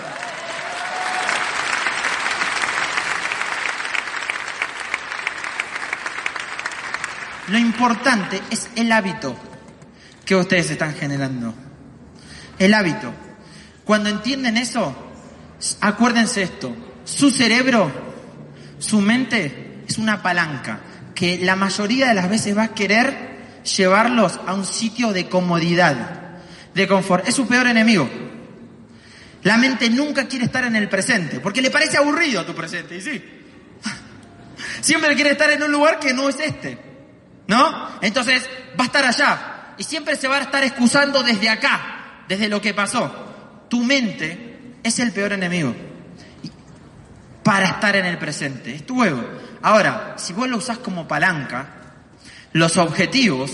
Lo 7.52 7.58
importante 7.58 8.42
es 8.50 8.70
el 8.78 8.90
hábito 8.94 9.36
que 10.24 10.38
ustedes 10.38 10.72
están 10.72 10.96
generando. 10.96 11.54
El 12.58 12.74
hábito. 12.74 13.14
Cuando 13.84 14.08
entienden 14.08 14.56
eso, 14.56 14.96
acuérdense 15.82 16.44
esto. 16.44 16.74
Su 17.04 17.30
cerebro, 17.30 17.92
su 18.80 19.02
mente 19.02 19.84
es 19.86 19.98
una 19.98 20.22
palanca 20.24 20.80
que 21.14 21.40
la 21.40 21.58
mayoría 21.58 22.08
de 22.08 22.14
las 22.14 22.30
veces 22.30 22.58
va 22.58 22.64
a 22.64 22.74
querer 22.74 23.62
llevarlos 23.64 24.40
a 24.48 24.54
un 24.54 24.66
sitio 24.66 25.12
de 25.12 25.28
comodidad, 25.28 26.40
de 26.74 26.88
confort. 26.88 27.28
Es 27.28 27.36
su 27.36 27.48
peor 27.48 27.68
enemigo. 27.68 28.10
La 29.44 29.58
mente 29.58 29.90
nunca 29.90 30.26
quiere 30.26 30.46
estar 30.46 30.64
en 30.64 30.78
el 30.78 30.88
presente, 30.88 31.42
porque 31.42 31.62
le 31.62 31.70
parece 31.70 31.98
aburrido 31.98 32.40
a 32.40 32.46
tu 32.46 32.56
presente, 32.56 32.96
y 32.96 33.02
sí. 33.02 33.22
Siempre 34.80 35.16
quiere 35.16 35.32
estar 35.32 35.50
en 35.52 35.64
un 35.64 35.72
lugar 35.74 36.00
que 36.00 36.14
no 36.14 36.30
es 36.30 36.40
este. 36.40 36.91
¿No? 37.52 38.00
Entonces 38.00 38.50
va 38.80 38.86
a 38.86 38.88
estar 38.88 39.04
allá. 39.04 39.74
Y 39.78 39.84
siempre 39.84 40.16
se 40.16 40.30
va 40.30 40.38
a 40.38 40.42
estar 40.42 40.64
excusando 40.64 41.22
desde 41.22 41.50
acá, 41.50 42.24
desde 42.30 42.48
lo 42.48 42.62
que 42.62 42.74
pasó. 42.74 43.66
Tu 43.68 43.84
mente 43.84 44.78
es 44.82 45.00
el 45.00 45.12
peor 45.12 45.34
enemigo 45.34 45.76
para 47.44 47.66
estar 47.66 47.94
en 47.98 48.06
el 48.06 48.18
presente. 48.18 48.74
Es 48.74 48.86
tu 48.86 49.04
ego. 49.04 49.22
Ahora, 49.64 50.16
si 50.18 50.32
vos 50.32 50.48
lo 50.48 50.56
usás 50.56 50.78
como 50.78 51.10
palanca, 51.10 51.68
los 52.54 52.78
objetivos 52.78 53.52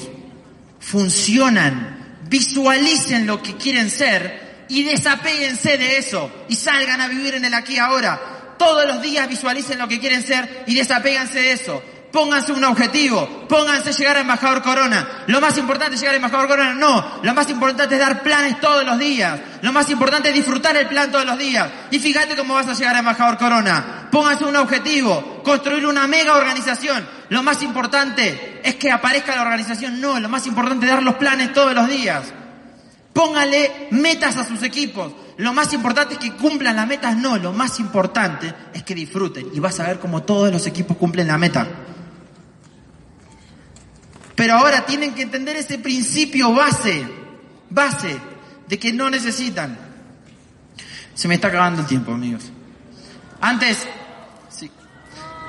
funcionan, 0.79 2.19
visualicen 2.29 3.25
lo 3.25 3.41
que 3.41 3.55
quieren 3.55 3.89
ser 3.89 4.65
y 4.69 4.83
desapéguense 4.83 5.75
de 5.79 5.97
eso 5.97 6.45
y 6.47 6.55
salgan 6.55 7.01
a 7.01 7.07
vivir 7.07 7.33
en 7.33 7.45
el 7.45 7.53
aquí 7.55 7.73
y 7.73 7.79
ahora. 7.79 8.55
Todos 8.59 8.85
los 8.85 9.01
días 9.01 9.27
visualicen 9.27 9.79
lo 9.79 9.87
que 9.87 9.99
quieren 9.99 10.21
ser 10.21 10.65
y 10.67 10.75
desapéganse 10.75 11.39
de 11.39 11.51
eso. 11.53 11.81
Pónganse 12.11 12.53
un 12.53 12.63
objetivo, 12.63 13.45
pónganse 13.49 13.91
llegar 13.91 14.15
a 14.15 14.21
embajador 14.21 14.63
Corona. 14.63 15.25
Lo 15.27 15.41
más 15.41 15.57
importante 15.57 15.95
es 15.95 15.99
llegar 15.99 16.13
a 16.13 16.17
embajador 16.17 16.47
Corona, 16.47 16.73
no. 16.73 17.19
Lo 17.21 17.33
más 17.33 17.49
importante 17.49 17.95
es 17.95 17.99
dar 17.99 18.23
planes 18.23 18.61
todos 18.61 18.85
los 18.85 18.97
días. 18.97 19.37
Lo 19.61 19.73
más 19.73 19.89
importante 19.89 20.29
es 20.29 20.35
disfrutar 20.35 20.77
el 20.77 20.87
plan 20.87 21.11
todos 21.11 21.25
los 21.25 21.37
días. 21.37 21.69
Y 21.91 21.99
fíjate 21.99 22.37
cómo 22.37 22.53
vas 22.53 22.67
a 22.67 22.73
llegar 22.73 22.95
a 22.95 22.99
embajador 22.99 23.37
Corona. 23.37 24.07
Pónganse 24.09 24.45
un 24.45 24.55
objetivo, 24.55 25.41
construir 25.43 25.85
una 25.85 26.07
mega 26.07 26.37
organización. 26.37 27.05
Lo 27.29 27.43
más 27.43 27.61
importante 27.61 28.61
es 28.63 28.75
que 28.75 28.89
aparezca 28.89 29.35
la 29.35 29.41
organización, 29.41 29.99
no. 29.99 30.17
Lo 30.17 30.29
más 30.29 30.47
importante 30.47 30.85
es 30.85 30.91
dar 30.91 31.03
los 31.03 31.15
planes 31.15 31.51
todos 31.51 31.73
los 31.73 31.89
días. 31.89 32.33
Póngale 33.11 33.89
metas 33.91 34.37
a 34.37 34.45
sus 34.45 34.63
equipos. 34.63 35.11
Lo 35.37 35.51
más 35.51 35.73
importante 35.73 36.13
es 36.13 36.19
que 36.19 36.31
cumplan 36.31 36.77
las 36.77 36.87
metas, 36.87 37.17
no. 37.17 37.37
Lo 37.37 37.51
más 37.51 37.81
importante 37.81 38.53
es 38.73 38.83
que 38.83 38.95
disfruten. 38.95 39.49
Y 39.53 39.59
vas 39.59 39.79
a 39.81 39.87
ver 39.87 39.99
cómo 39.99 40.23
todos 40.23 40.51
los 40.53 40.65
equipos 40.67 40.95
cumplen 40.95 41.27
la 41.27 41.37
meta. 41.37 41.67
Pero 44.37 44.53
ahora 44.53 44.85
tienen 44.85 45.15
que 45.15 45.23
entender 45.23 45.55
ese 45.55 45.79
principio 45.79 46.53
base, 46.53 47.03
base, 47.71 48.19
de 48.67 48.77
que 48.77 48.93
no 48.93 49.09
necesitan. 49.09 49.75
Se 51.15 51.27
me 51.27 51.33
está 51.33 51.47
acabando 51.47 51.81
el 51.81 51.87
tiempo, 51.87 52.11
amigos. 52.11 52.51
Antes, 53.41 53.87
sí, 54.49 54.69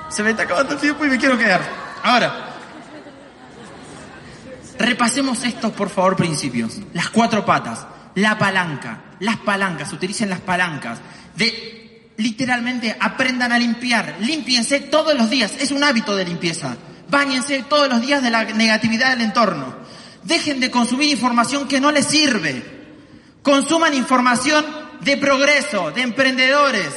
se 0.09 0.23
me 0.23 0.31
está 0.31 0.45
acabando 0.45 0.73
el 0.73 0.81
tiempo 0.81 1.05
y 1.05 1.11
me 1.11 1.19
quiero 1.19 1.37
quedar. 1.37 1.61
Ahora, 2.03 2.55
repasemos 4.79 5.45
estos, 5.45 5.71
por 5.73 5.91
favor, 5.91 6.17
principios. 6.17 6.79
Las 6.95 7.11
cuatro 7.11 7.45
patas, 7.45 7.87
la 8.15 8.39
palanca, 8.39 9.03
las 9.21 9.37
palancas, 9.37 9.93
utilicen 9.93 10.31
las 10.31 10.41
palancas. 10.41 10.99
De, 11.37 12.15
literalmente, 12.17 12.97
aprendan 12.99 13.53
a 13.53 13.59
limpiar, 13.59 14.17
límpiense 14.21 14.81
todos 14.81 15.15
los 15.15 15.29
días, 15.29 15.57
es 15.61 15.73
un 15.73 15.85
hábito 15.85 16.17
de 16.17 16.25
limpieza. 16.25 16.79
Báñense 17.09 17.65
todos 17.69 17.89
los 17.89 18.01
días 18.01 18.23
de 18.23 18.31
la 18.31 18.45
negatividad 18.45 19.11
del 19.11 19.23
entorno. 19.23 19.75
Dejen 20.25 20.61
de 20.61 20.71
consumir 20.71 21.11
información 21.11 21.67
que 21.67 21.81
no 21.81 21.91
les 21.91 22.07
sirve. 22.07 22.63
Consuman 23.43 23.95
información 23.95 24.65
de 25.01 25.17
progreso, 25.17 25.91
de 25.91 26.03
emprendedores, 26.03 26.91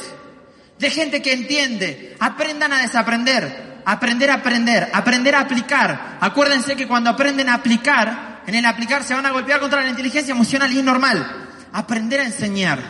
de 0.78 0.90
gente 0.90 1.22
que 1.22 1.32
entiende. 1.32 2.16
Aprendan 2.20 2.72
a 2.72 2.82
desaprender, 2.82 3.82
aprender 3.86 4.30
a 4.30 4.34
aprender, 4.34 4.90
aprender 4.92 5.34
a 5.34 5.40
aplicar. 5.40 6.18
Acuérdense 6.20 6.76
que 6.76 6.86
cuando 6.86 7.08
aprenden 7.08 7.48
a 7.48 7.54
aplicar, 7.54 8.42
en 8.46 8.54
el 8.54 8.66
aplicar 8.66 9.02
se 9.04 9.14
van 9.14 9.26
a 9.26 9.30
golpear 9.30 9.60
contra 9.60 9.82
la 9.82 9.88
inteligencia 9.88 10.32
emocional 10.32 10.70
y 10.72 10.82
normal. 10.82 11.48
Aprender 11.72 12.20
a 12.20 12.24
enseñar. 12.24 12.80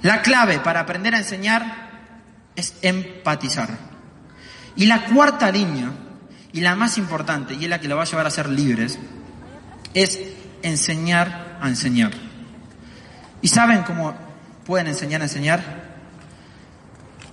La 0.00 0.22
clave 0.22 0.60
para 0.60 0.80
aprender 0.80 1.14
a 1.14 1.18
enseñar 1.18 1.90
es 2.56 2.74
empatizar. 2.80 3.93
Y 4.76 4.86
la 4.86 5.04
cuarta 5.06 5.50
línea, 5.50 5.92
y 6.52 6.60
la 6.60 6.74
más 6.74 6.98
importante, 6.98 7.54
y 7.54 7.64
es 7.64 7.70
la 7.70 7.80
que 7.80 7.88
lo 7.88 7.96
va 7.96 8.02
a 8.02 8.06
llevar 8.06 8.26
a 8.26 8.30
ser 8.30 8.48
libres, 8.48 8.98
es 9.92 10.18
enseñar 10.62 11.58
a 11.60 11.68
enseñar. 11.68 12.12
¿Y 13.42 13.48
saben 13.48 13.82
cómo 13.82 14.14
pueden 14.64 14.86
enseñar 14.88 15.20
a 15.20 15.24
enseñar? 15.24 15.84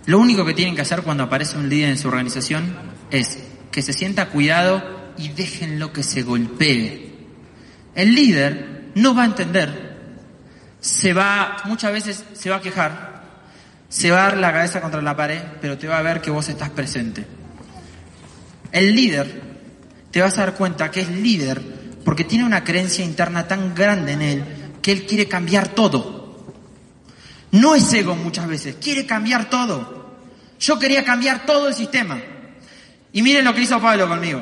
Lo 0.05 0.19
único 0.19 0.45
que 0.45 0.53
tienen 0.53 0.75
que 0.75 0.81
hacer 0.81 1.03
cuando 1.03 1.23
aparece 1.23 1.57
un 1.57 1.69
líder 1.69 1.89
en 1.89 1.97
su 1.97 2.07
organización 2.07 2.75
es 3.11 3.39
que 3.71 3.81
se 3.81 3.93
sienta 3.93 4.29
cuidado 4.29 5.13
y 5.17 5.29
déjenlo 5.29 5.93
que 5.93 6.03
se 6.03 6.23
golpee. 6.23 7.15
El 7.95 8.15
líder 8.15 8.91
no 8.95 9.13
va 9.15 9.23
a 9.23 9.25
entender, 9.25 9.97
se 10.79 11.13
va, 11.13 11.57
muchas 11.65 11.91
veces 11.93 12.25
se 12.33 12.49
va 12.49 12.57
a 12.57 12.61
quejar, 12.61 13.10
se 13.91 14.09
va 14.09 14.19
a 14.19 14.29
dar 14.29 14.37
la 14.37 14.53
cabeza 14.53 14.79
contra 14.79 15.01
la 15.01 15.17
pared, 15.17 15.41
pero 15.59 15.77
te 15.77 15.85
va 15.85 15.97
a 15.97 16.01
ver 16.01 16.21
que 16.21 16.31
vos 16.31 16.47
estás 16.47 16.69
presente. 16.69 17.25
El 18.71 18.95
líder, 18.95 19.41
te 20.11 20.21
vas 20.21 20.37
a 20.37 20.45
dar 20.45 20.53
cuenta 20.55 20.89
que 20.89 21.01
es 21.01 21.09
líder 21.09 21.61
porque 22.05 22.23
tiene 22.23 22.45
una 22.45 22.63
creencia 22.63 23.03
interna 23.03 23.49
tan 23.49 23.75
grande 23.75 24.13
en 24.13 24.21
él 24.21 24.45
que 24.81 24.93
él 24.93 25.05
quiere 25.05 25.27
cambiar 25.27 25.67
todo. 25.67 26.55
No 27.51 27.75
es 27.75 27.91
ego 27.91 28.15
muchas 28.15 28.47
veces, 28.47 28.77
quiere 28.81 29.05
cambiar 29.05 29.49
todo. 29.49 30.15
Yo 30.57 30.79
quería 30.79 31.03
cambiar 31.03 31.45
todo 31.45 31.67
el 31.67 31.73
sistema. 31.73 32.17
Y 33.11 33.21
miren 33.21 33.43
lo 33.43 33.53
que 33.53 33.59
hizo 33.59 33.81
Pablo 33.81 34.07
conmigo. 34.07 34.41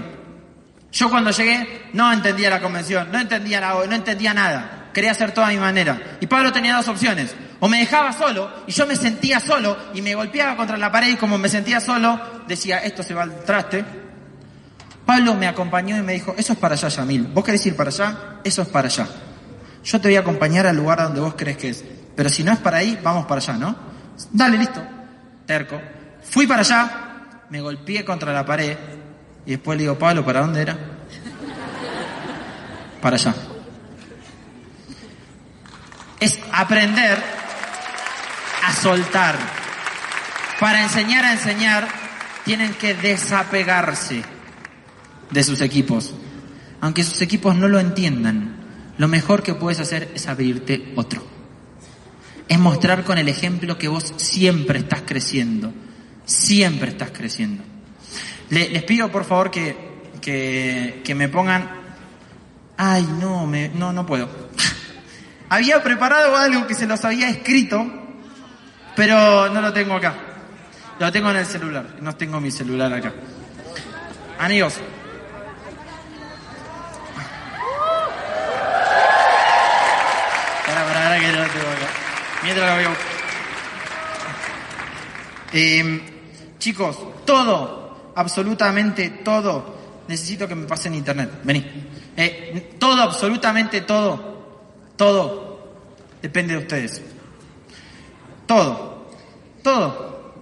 Yo 0.91 1.09
cuando 1.09 1.31
llegué 1.31 1.89
no 1.93 2.13
entendía 2.13 2.51
la 2.51 2.61
convención, 2.61 3.11
no 3.11 3.19
entendía 3.19 3.59
la, 3.59 3.73
no 3.73 3.95
entendía 3.95 4.31
nada. 4.31 4.91
Quería 4.93 5.09
hacer 5.09 5.31
todo 5.31 5.45
a 5.45 5.49
mi 5.49 5.57
manera. 5.57 6.17
Y 6.21 6.27
Pablo 6.27 6.51
tenía 6.51 6.75
dos 6.75 6.87
opciones. 6.87 7.33
O 7.59 7.67
me 7.67 7.79
dejaba 7.79 8.13
solo 8.13 8.49
y 8.67 8.71
yo 8.71 8.85
me 8.87 8.95
sentía 8.95 9.39
solo 9.39 9.77
y 9.93 10.01
me 10.01 10.15
golpeaba 10.15 10.55
contra 10.55 10.77
la 10.77 10.91
pared 10.91 11.09
y 11.09 11.15
como 11.17 11.37
me 11.37 11.49
sentía 11.49 11.81
solo 11.81 12.19
decía, 12.47 12.79
esto 12.79 13.03
se 13.03 13.13
va 13.13 13.23
al 13.23 13.43
traste. 13.43 13.83
Pablo 15.05 15.33
me 15.35 15.47
acompañó 15.47 15.97
y 15.97 16.01
me 16.01 16.13
dijo, 16.13 16.33
eso 16.37 16.53
es 16.53 16.59
para 16.59 16.75
allá, 16.75 16.87
Yamil. 16.87 17.27
¿Vos 17.27 17.43
querés 17.43 17.65
ir 17.65 17.75
para 17.75 17.89
allá? 17.89 18.39
Eso 18.43 18.61
es 18.61 18.67
para 18.69 18.87
allá. 18.87 19.07
Yo 19.83 19.99
te 19.99 20.07
voy 20.07 20.15
a 20.15 20.19
acompañar 20.21 20.67
al 20.67 20.75
lugar 20.75 21.01
donde 21.01 21.19
vos 21.19 21.33
crees 21.35 21.57
que 21.57 21.69
es. 21.69 21.83
Pero 22.15 22.29
si 22.29 22.43
no 22.43 22.51
es 22.51 22.59
para 22.59 22.77
ahí, 22.77 22.99
vamos 23.01 23.25
para 23.25 23.41
allá, 23.41 23.53
¿no? 23.53 23.75
Dale, 24.31 24.57
listo. 24.57 24.81
Terco. 25.45 25.81
Fui 26.21 26.45
para 26.47 26.61
allá, 26.61 26.91
me 27.49 27.59
golpeé 27.59 28.05
contra 28.05 28.31
la 28.31 28.45
pared 28.45 28.77
y 29.45 29.51
después 29.51 29.77
le 29.77 29.83
digo, 29.83 29.97
Pablo, 29.97 30.23
¿para 30.23 30.41
dónde 30.41 30.61
era? 30.61 30.77
Para 33.01 33.15
allá. 33.15 33.33
Es 36.19 36.39
aprender 36.51 37.38
soltar. 38.73 39.37
Para 40.59 40.83
enseñar 40.83 41.25
a 41.25 41.33
enseñar, 41.33 41.87
tienen 42.45 42.73
que 42.73 42.93
desapegarse 42.93 44.23
de 45.29 45.43
sus 45.43 45.61
equipos. 45.61 46.13
Aunque 46.81 47.03
sus 47.03 47.21
equipos 47.21 47.55
no 47.55 47.67
lo 47.67 47.79
entiendan, 47.79 48.57
lo 48.97 49.07
mejor 49.07 49.43
que 49.43 49.53
puedes 49.53 49.79
hacer 49.79 50.11
es 50.15 50.27
abrirte 50.27 50.93
otro. 50.95 51.25
Es 52.47 52.59
mostrar 52.59 53.03
con 53.03 53.17
el 53.17 53.29
ejemplo 53.29 53.77
que 53.77 53.87
vos 53.87 54.13
siempre 54.17 54.79
estás 54.79 55.03
creciendo. 55.05 55.73
Siempre 56.25 56.89
estás 56.89 57.11
creciendo. 57.11 57.63
les 58.49 58.83
pido 58.83 59.11
por 59.11 59.25
favor 59.25 59.51
que, 59.51 59.89
que, 60.21 61.01
que 61.03 61.15
me 61.15 61.29
pongan... 61.29 61.69
Ay, 62.77 63.07
no, 63.19 63.45
me, 63.45 63.69
no, 63.69 63.91
no 63.91 64.05
puedo. 64.05 64.29
había 65.49 65.83
preparado 65.83 66.35
algo 66.37 66.65
que 66.65 66.75
se 66.75 66.87
los 66.87 67.03
había 67.03 67.29
escrito, 67.29 67.98
pero 68.99 69.47
no 69.47 69.61
lo 69.61 69.71
tengo 69.71 69.95
acá. 69.95 70.13
Lo 70.99 71.09
tengo 71.09 71.31
en 71.31 71.37
el 71.37 71.45
celular. 71.45 71.85
No 72.01 72.17
tengo 72.17 72.41
mi 72.41 72.51
celular 72.51 72.91
acá. 72.91 73.13
Amigos, 74.39 74.73
Eh, 85.53 86.01
chicos, 86.59 86.99
todo, 87.25 88.11
absolutamente 88.15 89.09
todo, 89.23 90.03
necesito 90.09 90.45
que 90.45 90.55
me 90.55 90.67
pasen 90.67 90.93
internet. 90.93 91.39
Vení. 91.43 91.65
Eh, 92.17 92.75
todo, 92.77 93.01
absolutamente 93.01 93.79
todo, 93.81 94.91
todo, 94.97 95.73
depende 96.21 96.53
de 96.53 96.59
ustedes. 96.59 97.01
Todo, 98.45 98.88
todo. 99.61 100.33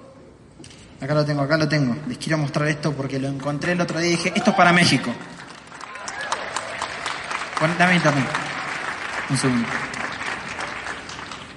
Acá 1.00 1.14
lo 1.14 1.26
tengo, 1.26 1.42
acá 1.42 1.58
lo 1.58 1.68
tengo. 1.68 1.96
Les 2.08 2.18
quiero 2.18 2.38
mostrar 2.38 2.68
esto 2.68 2.92
porque 2.94 3.20
lo 3.20 3.28
encontré 3.28 3.74
el 3.74 3.82
otro 3.82 4.00
día 4.00 4.10
y 4.10 4.16
dije, 4.16 4.34
esto 4.36 4.52
es 4.52 4.56
para 4.56 4.74
México. 4.74 5.12
dame 7.78 7.96
internet. 7.96 8.26
Un 9.30 9.38
segundo. 9.38 9.68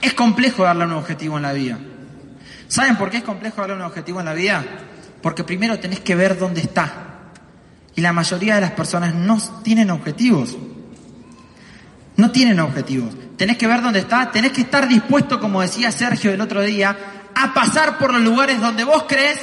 Es 0.03 0.15
complejo 0.15 0.65
darle 0.65 0.85
un 0.85 0.93
objetivo 0.93 1.37
en 1.37 1.43
la 1.43 1.53
vida. 1.53 1.79
¿Saben 2.69 2.97
por 2.97 3.11
qué 3.11 3.19
es 3.19 3.23
complejo 3.23 3.61
darle 3.61 3.77
un 3.77 3.83
objetivo 3.83 4.21
en 4.21 4.27
la 4.27 4.35
vida? 4.35 4.65
Porque 5.23 5.45
primero 5.45 5.79
tenés 5.79 6.01
que 6.01 6.15
ver 6.15 6.39
dónde 6.39 6.61
está. 6.61 7.09
Y 7.95 8.01
la 8.01 8.13
mayoría 8.13 8.55
de 8.55 8.61
las 8.61 8.73
personas 8.73 9.15
no 9.15 9.39
tienen 9.63 9.91
objetivos. 9.91 10.57
No 12.17 12.31
tienen 12.31 12.61
objetivos. 12.61 13.15
Tenés 13.37 13.57
que 13.57 13.67
ver 13.67 13.81
dónde 13.81 14.01
está, 14.01 14.31
tenés 14.31 14.53
que 14.53 14.61
estar 14.61 14.87
dispuesto, 14.87 15.41
como 15.41 15.63
decía 15.63 15.91
Sergio 15.91 16.31
el 16.31 16.41
otro 16.43 16.61
día, 16.61 17.20
a 17.35 17.55
pasar 17.55 17.99
por 17.99 18.13
los 18.13 18.23
lugares 18.23 18.61
donde 18.61 18.85
vos 18.85 19.05
crees 19.09 19.39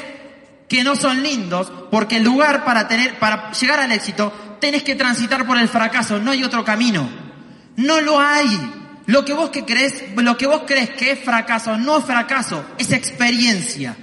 que 0.67 0.83
no 0.83 0.95
son 0.95 1.23
lindos, 1.23 1.71
porque 1.89 2.17
el 2.17 2.23
lugar 2.23 2.65
para 2.65 2.87
tener, 2.87 3.17
para 3.19 3.51
llegar 3.51 3.79
al 3.79 3.91
éxito, 3.91 4.57
tenés 4.59 4.83
que 4.83 4.95
transitar 4.95 5.45
por 5.45 5.57
el 5.57 5.69
fracaso, 5.69 6.19
no 6.19 6.31
hay 6.31 6.43
otro 6.43 6.63
camino. 6.65 7.09
No 7.77 8.01
lo 8.01 8.19
hay. 8.19 8.73
Lo 9.05 9.23
que 9.23 9.33
vos 9.33 9.49
que 9.49 9.63
crees, 9.63 10.03
lo 10.15 10.37
que 10.37 10.47
vos 10.47 10.63
crees 10.67 10.89
que 10.89 11.11
es 11.11 11.19
fracaso 11.19 11.77
no 11.77 11.99
es 11.99 12.05
fracaso, 12.05 12.65
es 12.77 12.91
experiencia. 12.91 13.95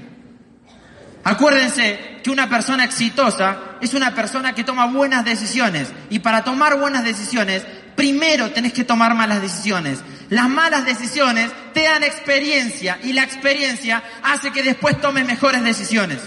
Acuérdense 1.25 2.21
que 2.23 2.31
una 2.31 2.49
persona 2.49 2.85
exitosa 2.85 3.77
es 3.81 3.93
una 3.93 4.15
persona 4.15 4.55
que 4.55 4.65
toma 4.65 4.87
buenas 4.87 5.25
decisiones 5.25 5.93
y 6.09 6.21
para 6.21 6.45
tomar 6.45 6.79
buenas 6.79 7.05
decisiones 7.05 7.67
primero 7.97 8.51
tenés 8.51 8.73
que 8.73 8.85
tomar 8.85 9.15
malas 9.15 9.41
decisiones. 9.41 10.01
Las 10.31 10.49
malas 10.49 10.85
decisiones 10.85 11.51
te 11.73 11.83
dan 11.83 12.03
experiencia 12.03 12.99
y 13.03 13.13
la 13.13 13.23
experiencia 13.23 14.03
hace 14.23 14.51
que 14.51 14.63
después 14.63 15.01
tomes 15.01 15.27
mejores 15.27 15.63
decisiones. 15.63 16.21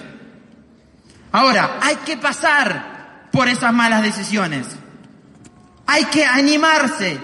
Ahora, 1.32 1.80
hay 1.82 1.96
que 1.98 2.18
pasar 2.18 3.30
por 3.32 3.48
esas 3.48 3.74
malas 3.74 4.02
decisiones. 4.02 4.68
Hay 5.86 6.06
que 6.06 6.26
animarse 6.26 7.18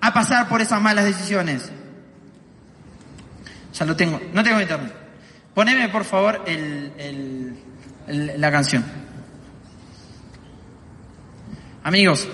a 0.00 0.12
pasar 0.12 0.48
por 0.48 0.60
esas 0.60 0.80
malas 0.80 1.04
decisiones. 1.04 1.70
Ya 3.74 3.84
lo 3.84 3.96
tengo, 3.96 4.20
no 4.32 4.42
tengo 4.42 4.60
internet. 4.60 4.94
Poneme 5.54 5.88
por 5.88 6.04
favor 6.04 6.42
el, 6.46 7.56
la 8.06 8.50
canción. 8.50 8.84
Amigos, 11.82 12.28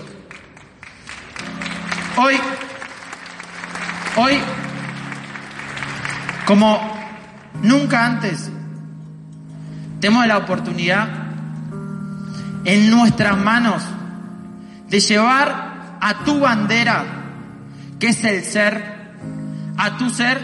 hoy, 2.17 2.35
hoy, 4.15 4.39
como 6.45 6.79
nunca 7.61 8.05
antes, 8.05 8.51
tenemos 9.99 10.27
la 10.27 10.37
oportunidad 10.37 11.07
en 12.65 12.89
nuestras 12.89 13.37
manos 13.37 13.83
de 14.89 14.99
llevar 14.99 15.97
a 15.99 16.23
tu 16.23 16.39
bandera 16.39 17.05
que 17.99 18.07
es 18.07 18.23
el 18.25 18.43
ser, 18.43 18.83
a 19.77 19.97
tu 19.97 20.09
ser, 20.09 20.37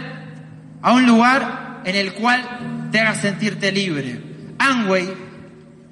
a 0.82 0.92
un 0.92 1.06
lugar 1.06 1.82
en 1.84 1.94
el 1.94 2.14
cual 2.14 2.88
te 2.90 3.00
haga 3.00 3.14
sentirte 3.14 3.70
libre. 3.70 4.54
Amway, 4.58 5.08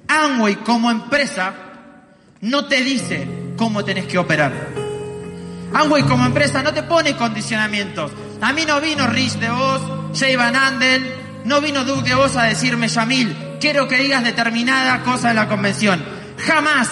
Amway 0.07 0.55
como 0.55 0.89
empresa 0.89 1.53
no 2.41 2.65
te 2.65 2.81
dice 2.81 3.27
cómo 3.55 3.83
tenés 3.85 4.05
que 4.05 4.17
operar. 4.17 4.78
Amway 5.73 6.03
como 6.03 6.25
empresa 6.25 6.63
no 6.63 6.73
te 6.73 6.83
pone 6.83 7.15
condicionamientos. 7.15 8.11
A 8.41 8.53
mí 8.53 8.63
no 8.65 8.81
vino 8.81 9.07
Rich 9.07 9.33
de 9.33 9.49
vos, 9.49 9.81
Jay 10.17 10.35
Van 10.35 10.55
Andel, 10.55 11.03
no 11.45 11.61
vino 11.61 11.83
Duke 11.83 12.09
de 12.09 12.15
vos 12.15 12.35
a 12.35 12.43
decirme, 12.43 12.87
Yamil, 12.87 13.35
quiero 13.59 13.87
que 13.87 13.97
digas 13.97 14.23
determinada 14.23 15.03
cosa 15.03 15.29
en 15.29 15.35
la 15.35 15.47
convención. 15.47 16.03
Jamás, 16.37 16.89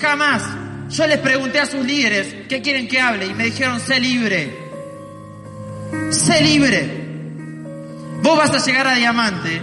jamás 0.00 0.42
yo 0.88 1.06
les 1.06 1.18
pregunté 1.18 1.60
a 1.60 1.66
sus 1.66 1.84
líderes 1.84 2.46
qué 2.48 2.62
quieren 2.62 2.88
que 2.88 3.00
hable 3.00 3.26
y 3.26 3.34
me 3.34 3.44
dijeron, 3.44 3.80
sé 3.80 4.00
libre. 4.00 4.56
Sé 6.10 6.40
libre. 6.42 7.04
Vos 8.22 8.38
vas 8.38 8.50
a 8.50 8.64
llegar 8.64 8.86
a 8.86 8.94
diamante 8.94 9.60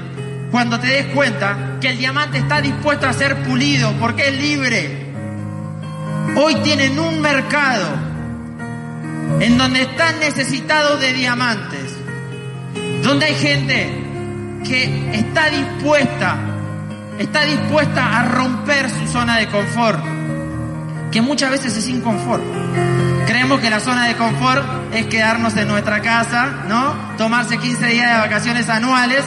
cuando 0.52 0.80
te 0.80 0.88
des 0.88 1.06
cuenta 1.08 1.78
que 1.82 1.90
el 1.90 1.98
diamante 1.98 2.38
está 2.38 2.62
dispuesto 2.62 3.08
a 3.08 3.14
ser 3.14 3.44
pulido 3.44 3.92
porque 4.00 4.28
es 4.28 4.40
libre. 4.40 5.12
Hoy 6.36 6.56
tienen 6.56 7.00
un 7.00 7.22
mercado 7.22 8.13
en 9.40 9.58
donde 9.58 9.84
están 9.84 10.20
necesitados 10.20 11.00
de 11.00 11.14
diamantes, 11.14 11.96
donde 13.04 13.26
hay 13.26 13.36
gente 13.36 14.04
que 14.64 15.12
está 15.14 15.50
dispuesta, 15.50 16.38
está 17.20 17.44
dispuesta 17.44 18.20
a 18.20 18.24
romper 18.24 18.90
su 18.90 19.08
zona 19.08 19.38
de 19.38 19.48
confort 19.48 20.04
que 21.14 21.22
muchas 21.22 21.52
veces 21.52 21.78
es 21.78 21.88
inconfort. 21.88 22.44
Creemos 23.28 23.60
que 23.60 23.70
la 23.70 23.80
zona 23.80 24.08
de 24.08 24.16
confort 24.16 24.66
es 24.94 25.06
quedarnos 25.06 25.56
en 25.56 25.68
nuestra 25.68 26.02
casa, 26.02 26.64
¿no? 26.68 27.16
Tomarse 27.18 27.60
15 27.60 27.86
días 27.86 28.14
de 28.14 28.18
vacaciones 28.18 28.68
anuales, 28.68 29.24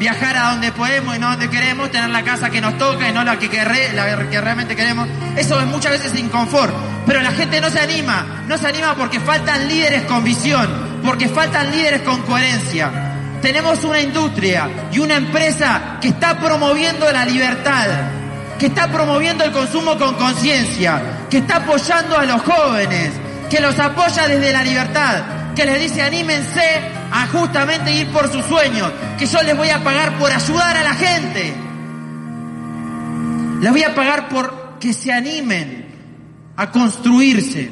viajar 0.00 0.34
a 0.34 0.52
donde 0.52 0.72
podemos 0.72 1.14
y 1.14 1.18
no 1.18 1.28
donde 1.28 1.50
queremos, 1.50 1.90
tener 1.90 2.08
la 2.08 2.24
casa 2.24 2.48
que 2.48 2.62
nos 2.62 2.78
toca 2.78 3.06
y 3.06 3.12
no 3.12 3.22
la 3.22 3.38
que, 3.38 3.48
la 3.94 4.28
que 4.30 4.40
realmente 4.40 4.74
queremos. 4.74 5.06
Eso 5.36 5.60
es 5.60 5.66
muchas 5.66 5.92
veces 5.92 6.18
inconfort. 6.18 6.74
Pero 7.06 7.20
la 7.20 7.30
gente 7.30 7.60
no 7.60 7.68
se 7.68 7.80
anima, 7.80 8.44
no 8.48 8.56
se 8.56 8.66
anima 8.66 8.94
porque 8.96 9.20
faltan 9.20 9.68
líderes 9.68 10.04
con 10.04 10.24
visión, 10.24 10.68
porque 11.04 11.28
faltan 11.28 11.70
líderes 11.70 12.00
con 12.00 12.22
coherencia. 12.22 12.90
Tenemos 13.42 13.84
una 13.84 14.00
industria 14.00 14.70
y 14.90 14.98
una 15.00 15.16
empresa 15.16 15.98
que 16.00 16.08
está 16.08 16.40
promoviendo 16.40 17.10
la 17.12 17.26
libertad, 17.26 17.86
que 18.58 18.66
está 18.66 18.88
promoviendo 18.88 19.44
el 19.44 19.52
consumo 19.52 19.98
con 19.98 20.14
conciencia, 20.14 21.26
que 21.28 21.38
está 21.38 21.56
apoyando 21.56 22.16
a 22.18 22.24
los 22.24 22.40
jóvenes, 22.40 23.12
que 23.50 23.60
los 23.60 23.78
apoya 23.78 24.26
desde 24.28 24.50
la 24.50 24.62
libertad, 24.62 25.39
que 25.54 25.64
les 25.64 25.80
dice 25.80 26.02
anímense 26.02 26.62
a 27.12 27.26
justamente 27.28 27.92
ir 27.92 28.08
por 28.08 28.30
sus 28.30 28.44
sueños, 28.44 28.92
que 29.18 29.26
yo 29.26 29.42
les 29.42 29.56
voy 29.56 29.70
a 29.70 29.82
pagar 29.82 30.18
por 30.18 30.30
ayudar 30.30 30.76
a 30.76 30.82
la 30.82 30.94
gente. 30.94 31.54
Les 33.60 33.70
voy 33.70 33.82
a 33.82 33.94
pagar 33.94 34.28
por 34.28 34.78
que 34.80 34.92
se 34.92 35.12
animen 35.12 35.86
a 36.56 36.70
construirse. 36.70 37.70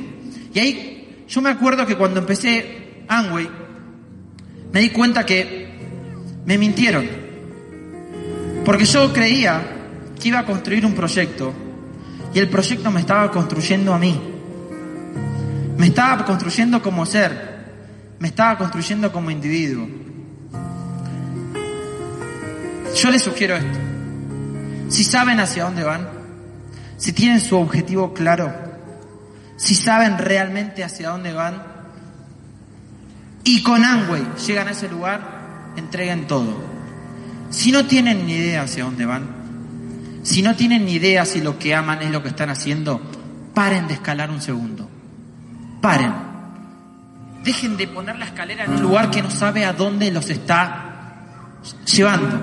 Y 0.52 0.58
ahí 0.58 1.24
yo 1.28 1.40
me 1.40 1.50
acuerdo 1.50 1.86
que 1.86 1.96
cuando 1.96 2.20
empecé 2.20 3.04
Amway, 3.08 3.48
me 4.72 4.80
di 4.80 4.90
cuenta 4.90 5.24
que 5.24 5.68
me 6.44 6.58
mintieron. 6.58 7.06
Porque 8.64 8.84
yo 8.84 9.12
creía 9.12 9.62
que 10.20 10.28
iba 10.28 10.40
a 10.40 10.44
construir 10.44 10.84
un 10.84 10.92
proyecto 10.92 11.54
Y 12.34 12.38
el 12.38 12.48
proyecto 12.48 12.90
me 12.90 13.00
estaba 13.00 13.30
construyendo 13.30 13.94
a 13.94 13.98
mí. 13.98 14.20
Me 15.76 15.86
estaba 15.86 16.24
construyendo 16.24 16.82
como 16.82 17.06
ser. 17.06 17.57
Me 18.20 18.28
estaba 18.28 18.58
construyendo 18.58 19.12
como 19.12 19.30
individuo. 19.30 19.88
Yo 22.94 23.10
les 23.10 23.22
sugiero 23.22 23.56
esto. 23.56 23.78
Si 24.88 25.04
saben 25.04 25.38
hacia 25.40 25.64
dónde 25.64 25.84
van, 25.84 26.08
si 26.96 27.12
tienen 27.12 27.40
su 27.40 27.56
objetivo 27.56 28.12
claro, 28.12 28.52
si 29.56 29.74
saben 29.74 30.18
realmente 30.18 30.82
hacia 30.82 31.10
dónde 31.10 31.32
van, 31.32 31.62
y 33.44 33.62
con 33.62 33.84
Angway 33.84 34.26
llegan 34.46 34.68
a 34.68 34.72
ese 34.72 34.88
lugar, 34.88 35.72
entreguen 35.76 36.26
todo. 36.26 36.60
Si 37.50 37.72
no 37.72 37.86
tienen 37.86 38.26
ni 38.26 38.34
idea 38.34 38.62
hacia 38.62 38.84
dónde 38.84 39.06
van, 39.06 39.38
si 40.22 40.42
no 40.42 40.56
tienen 40.56 40.84
ni 40.84 40.92
idea 40.92 41.24
si 41.24 41.40
lo 41.40 41.58
que 41.58 41.74
aman 41.74 42.02
es 42.02 42.10
lo 42.10 42.22
que 42.22 42.28
están 42.28 42.50
haciendo, 42.50 43.00
paren 43.54 43.88
de 43.88 43.94
escalar 43.94 44.30
un 44.30 44.42
segundo. 44.42 44.88
Paren. 45.80 46.27
Dejen 47.44 47.76
de 47.76 47.88
poner 47.88 48.18
la 48.18 48.26
escalera 48.26 48.64
en 48.64 48.72
un 48.72 48.82
lugar 48.82 49.10
que 49.10 49.22
no 49.22 49.30
sabe 49.30 49.64
a 49.64 49.72
dónde 49.72 50.10
los 50.10 50.28
está 50.30 50.88
llevando. 51.86 52.40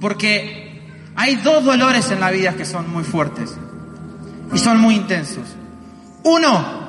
Porque 0.00 0.82
hay 1.14 1.36
dos 1.36 1.64
dolores 1.64 2.10
en 2.10 2.20
la 2.20 2.30
vida 2.30 2.54
que 2.54 2.64
son 2.64 2.90
muy 2.90 3.04
fuertes 3.04 3.54
y 4.52 4.58
son 4.58 4.78
muy 4.80 4.96
intensos. 4.96 5.44
Uno, 6.24 6.88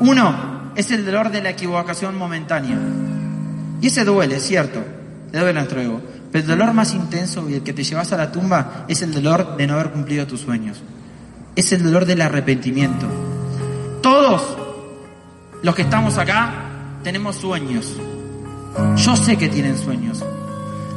uno 0.00 0.72
es 0.74 0.90
el 0.90 1.04
dolor 1.04 1.30
de 1.30 1.42
la 1.42 1.50
equivocación 1.50 2.16
momentánea. 2.16 2.78
Y 3.80 3.86
ese 3.86 4.04
duele, 4.04 4.36
es 4.36 4.46
cierto, 4.46 4.82
le 5.32 5.38
duele 5.38 5.54
nuestro 5.54 5.80
ego. 5.80 6.00
Pero 6.30 6.42
el 6.42 6.58
dolor 6.58 6.74
más 6.74 6.94
intenso 6.94 7.48
y 7.48 7.54
el 7.54 7.62
que 7.62 7.72
te 7.72 7.84
llevas 7.84 8.12
a 8.12 8.16
la 8.16 8.30
tumba 8.30 8.84
es 8.88 9.02
el 9.02 9.12
dolor 9.12 9.56
de 9.56 9.66
no 9.66 9.74
haber 9.74 9.90
cumplido 9.90 10.26
tus 10.26 10.40
sueños. 10.40 10.82
Es 11.56 11.72
el 11.72 11.82
dolor 11.82 12.04
del 12.04 12.20
arrepentimiento. 12.20 13.06
Todos 14.02 14.67
los 15.62 15.74
que 15.74 15.82
estamos 15.82 16.18
acá 16.18 16.52
tenemos 17.02 17.36
sueños. 17.36 17.94
Yo 18.96 19.16
sé 19.16 19.36
que 19.36 19.48
tienen 19.48 19.76
sueños. 19.76 20.24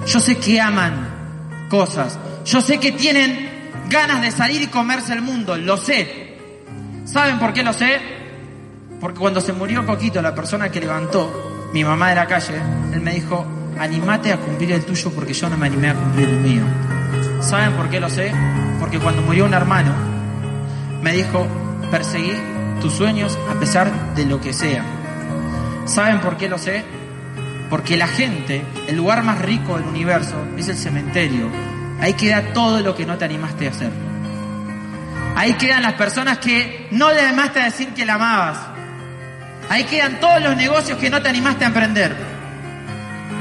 Yo 0.05 0.19
sé 0.19 0.37
que 0.37 0.59
aman 0.59 1.67
cosas. 1.69 2.17
Yo 2.45 2.61
sé 2.61 2.79
que 2.79 2.91
tienen 2.91 3.49
ganas 3.89 4.21
de 4.21 4.31
salir 4.31 4.61
y 4.61 4.67
comerse 4.67 5.13
el 5.13 5.21
mundo. 5.21 5.57
Lo 5.57 5.77
sé. 5.77 6.37
¿Saben 7.05 7.39
por 7.39 7.53
qué 7.53 7.63
lo 7.63 7.73
sé? 7.73 7.99
Porque 8.99 9.19
cuando 9.19 9.41
se 9.41 9.53
murió 9.53 9.85
Coquito, 9.85 10.21
la 10.21 10.35
persona 10.35 10.69
que 10.69 10.79
levantó 10.79 11.69
mi 11.73 11.83
mamá 11.83 12.09
de 12.09 12.15
la 12.15 12.27
calle, 12.27 12.55
él 12.93 13.01
me 13.01 13.13
dijo, 13.13 13.45
animate 13.79 14.31
a 14.31 14.37
cumplir 14.37 14.73
el 14.73 14.85
tuyo 14.85 15.11
porque 15.11 15.33
yo 15.33 15.49
no 15.49 15.57
me 15.57 15.67
animé 15.67 15.89
a 15.89 15.95
cumplir 15.95 16.29
el 16.29 16.39
mío. 16.39 16.63
¿Saben 17.41 17.73
por 17.73 17.89
qué 17.89 17.99
lo 17.99 18.09
sé? 18.09 18.31
Porque 18.79 18.99
cuando 18.99 19.23
murió 19.23 19.45
un 19.45 19.53
hermano, 19.53 19.91
me 21.01 21.13
dijo, 21.13 21.47
perseguí 21.89 22.33
tus 22.81 22.93
sueños 22.93 23.37
a 23.49 23.59
pesar 23.59 24.15
de 24.15 24.25
lo 24.25 24.41
que 24.41 24.51
sea. 24.51 24.83
¿Saben 25.85 26.19
por 26.19 26.35
qué 26.35 26.49
lo 26.49 26.57
sé? 26.57 26.83
Porque 27.69 27.95
la 27.95 28.07
gente, 28.07 28.63
el 28.87 28.97
lugar 28.97 29.23
más 29.23 29.39
rico 29.39 29.77
del 29.77 29.87
universo, 29.87 30.35
es 30.57 30.67
el 30.67 30.77
cementerio. 30.77 31.49
Ahí 32.01 32.13
queda 32.13 32.53
todo 32.53 32.81
lo 32.81 32.95
que 32.95 33.05
no 33.05 33.17
te 33.17 33.25
animaste 33.25 33.67
a 33.67 33.69
hacer. 33.69 33.91
Ahí 35.35 35.53
quedan 35.53 35.83
las 35.83 35.93
personas 35.93 36.39
que 36.39 36.87
no 36.91 37.13
le 37.13 37.21
animaste 37.21 37.61
a 37.61 37.65
decir 37.65 37.89
que 37.93 38.05
la 38.05 38.15
amabas. 38.15 38.57
Ahí 39.69 39.85
quedan 39.85 40.19
todos 40.19 40.41
los 40.41 40.57
negocios 40.57 40.97
que 40.97 41.09
no 41.09 41.21
te 41.21 41.29
animaste 41.29 41.63
a 41.63 41.67
emprender. 41.67 42.15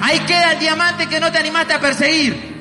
Ahí 0.03 0.21
queda 0.21 0.53
el 0.53 0.61
diamante 0.61 1.09
que 1.09 1.19
no 1.19 1.33
te 1.33 1.39
animaste 1.39 1.75
a 1.75 1.81
perseguir. 1.81 2.61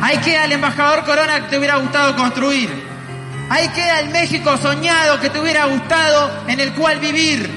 Ahí 0.00 0.18
queda 0.18 0.44
el 0.44 0.52
embajador 0.52 1.04
Corona 1.04 1.40
que 1.40 1.48
te 1.48 1.58
hubiera 1.58 1.76
gustado 1.76 2.14
construir. 2.14 2.93
Ahí 3.50 3.68
queda 3.68 4.00
el 4.00 4.10
México 4.10 4.56
soñado 4.56 5.20
que 5.20 5.30
te 5.30 5.38
hubiera 5.38 5.66
gustado 5.66 6.44
en 6.48 6.60
el 6.60 6.72
cual 6.72 6.98
vivir. 6.98 7.48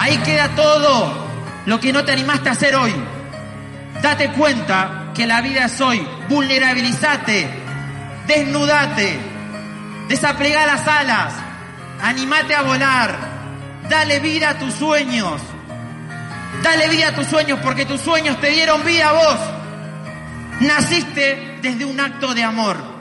Ahí 0.00 0.18
queda 0.18 0.48
todo 0.54 1.26
lo 1.66 1.80
que 1.80 1.92
no 1.92 2.04
te 2.04 2.12
animaste 2.12 2.48
a 2.48 2.52
hacer 2.52 2.76
hoy. 2.76 2.94
Date 4.00 4.30
cuenta 4.30 5.10
que 5.14 5.26
la 5.26 5.40
vida 5.40 5.64
es 5.64 5.80
hoy. 5.80 6.06
Vulnerabilizate, 6.28 7.48
desnudate, 8.26 9.18
desaplega 10.08 10.66
las 10.66 10.86
alas, 10.86 11.34
animate 12.02 12.54
a 12.54 12.62
volar, 12.62 13.16
dale 13.88 14.20
vida 14.20 14.50
a 14.50 14.58
tus 14.58 14.74
sueños. 14.74 15.40
Dale 16.62 16.88
vida 16.88 17.08
a 17.08 17.14
tus 17.14 17.26
sueños 17.26 17.58
porque 17.62 17.84
tus 17.84 18.00
sueños 18.00 18.40
te 18.40 18.50
dieron 18.50 18.84
vida 18.84 19.10
a 19.10 19.12
vos. 19.12 19.38
Naciste 20.60 21.58
desde 21.60 21.84
un 21.84 22.00
acto 22.00 22.34
de 22.34 22.42
amor. 22.42 22.95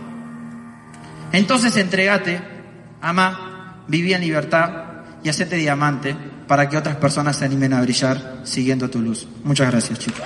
Entonces 1.36 1.76
entregate, 1.76 2.40
ama, 3.02 3.84
viví 3.88 4.14
en 4.14 4.22
libertad 4.22 4.72
y 5.22 5.30
hacete 5.30 5.58
diamante 5.58 6.16
para 6.48 6.70
que 6.70 6.78
otras 6.78 6.96
personas 6.96 7.36
se 7.36 7.46
animen 7.46 7.74
a 7.74 7.82
brillar 7.82 8.42
siguiendo 8.44 8.90
tu 8.90 9.02
luz. 9.02 9.28
Muchas 9.44 9.70
gracias, 9.70 10.00
chicos. 10.00 10.24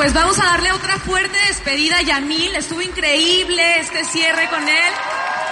Pues 0.00 0.14
vamos 0.14 0.38
a 0.38 0.44
darle 0.44 0.72
otra 0.72 0.96
fuerte 0.96 1.36
despedida 1.48 1.98
a 1.98 2.00
Yamil. 2.00 2.56
Estuvo 2.56 2.80
increíble 2.80 3.80
este 3.80 4.02
cierre 4.06 4.48
con 4.48 4.66
él. 4.66 4.92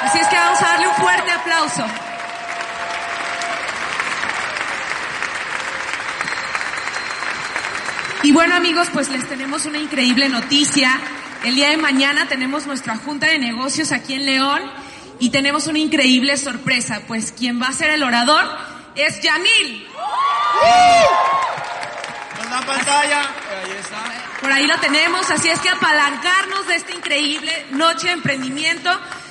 Así 0.03 0.19
es 0.19 0.27
que 0.27 0.37
vamos 0.37 0.63
a 0.63 0.69
darle 0.69 0.89
un 0.89 0.95
fuerte 0.95 1.31
aplauso. 1.31 1.85
Y 8.23 8.33
bueno 8.33 8.55
amigos, 8.55 8.89
pues 8.91 9.11
les 9.11 9.29
tenemos 9.29 9.67
una 9.67 9.77
increíble 9.77 10.31
noticia. 10.31 10.99
El 11.45 11.55
día 11.55 11.69
de 11.69 11.77
mañana 11.77 12.27
tenemos 12.27 12.67
nuestra 12.67 12.97
junta 12.97 13.27
de 13.27 13.39
negocios 13.39 13.93
aquí 13.93 14.15
en 14.15 14.25
León 14.25 14.63
y 15.19 15.29
tenemos 15.29 15.67
una 15.67 15.79
increíble 15.79 16.39
sorpresa, 16.39 17.03
pues 17.07 17.33
quien 17.33 17.61
va 17.61 17.67
a 17.67 17.73
ser 17.75 17.91
el 17.91 18.03
orador 18.03 18.49
es 18.95 19.21
Yamil. 19.21 19.87
Con 22.39 22.51
la 22.51 22.61
pantalla. 22.63 23.38
Por 24.41 24.53
ahí 24.53 24.67
lo 24.67 24.79
tenemos, 24.79 25.31
así 25.31 25.49
es 25.49 25.59
que 25.61 25.69
apalancarnos 25.69 26.67
de 26.69 26.77
esta 26.77 26.93
increíble 26.93 27.67
noche 27.71 28.07
de 28.07 28.13
emprendimiento. 28.15 28.91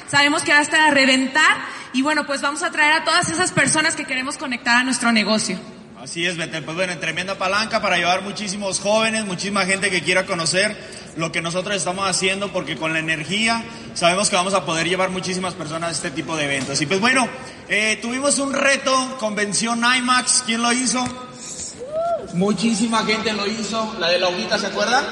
Sabemos 0.09 0.43
que 0.43 0.51
va 0.51 0.59
a 0.59 0.61
estar 0.61 0.81
a 0.81 0.91
reventar 0.91 1.57
y 1.93 2.01
bueno, 2.01 2.25
pues 2.25 2.41
vamos 2.41 2.63
a 2.63 2.71
traer 2.71 2.93
a 2.93 3.03
todas 3.03 3.29
esas 3.29 3.51
personas 3.51 3.95
que 3.95 4.05
queremos 4.05 4.37
conectar 4.37 4.77
a 4.77 4.83
nuestro 4.83 5.11
negocio. 5.11 5.59
Así 6.01 6.25
es, 6.25 6.37
Betel. 6.37 6.63
Pues 6.63 6.77
bueno, 6.77 6.97
tremenda 6.99 7.37
palanca 7.37 7.81
para 7.81 7.97
llevar 7.97 8.21
muchísimos 8.21 8.79
jóvenes, 8.79 9.25
muchísima 9.25 9.65
gente 9.65 9.89
que 9.89 10.03
quiera 10.03 10.25
conocer 10.25 10.77
lo 11.17 11.31
que 11.31 11.41
nosotros 11.41 11.75
estamos 11.75 12.07
haciendo, 12.07 12.51
porque 12.51 12.77
con 12.77 12.93
la 12.93 12.99
energía 12.99 13.63
sabemos 13.93 14.29
que 14.29 14.35
vamos 14.35 14.53
a 14.53 14.63
poder 14.63 14.87
llevar 14.87 15.09
muchísimas 15.09 15.55
personas 15.55 15.89
a 15.89 15.91
este 15.93 16.11
tipo 16.11 16.37
de 16.37 16.45
eventos. 16.45 16.79
Y 16.81 16.85
pues 16.85 16.99
bueno, 16.99 17.27
eh, 17.67 17.97
tuvimos 18.01 18.37
un 18.39 18.53
reto, 18.53 19.17
convención 19.19 19.83
IMAX, 19.83 20.43
¿quién 20.45 20.61
lo 20.61 20.71
hizo? 20.71 21.26
Muchísima 22.33 23.03
gente 23.05 23.33
lo 23.33 23.47
hizo, 23.47 23.95
la 23.99 24.09
de 24.09 24.19
la 24.19 24.27
hojita, 24.27 24.57
¿se 24.57 24.67
acuerdan? 24.67 25.03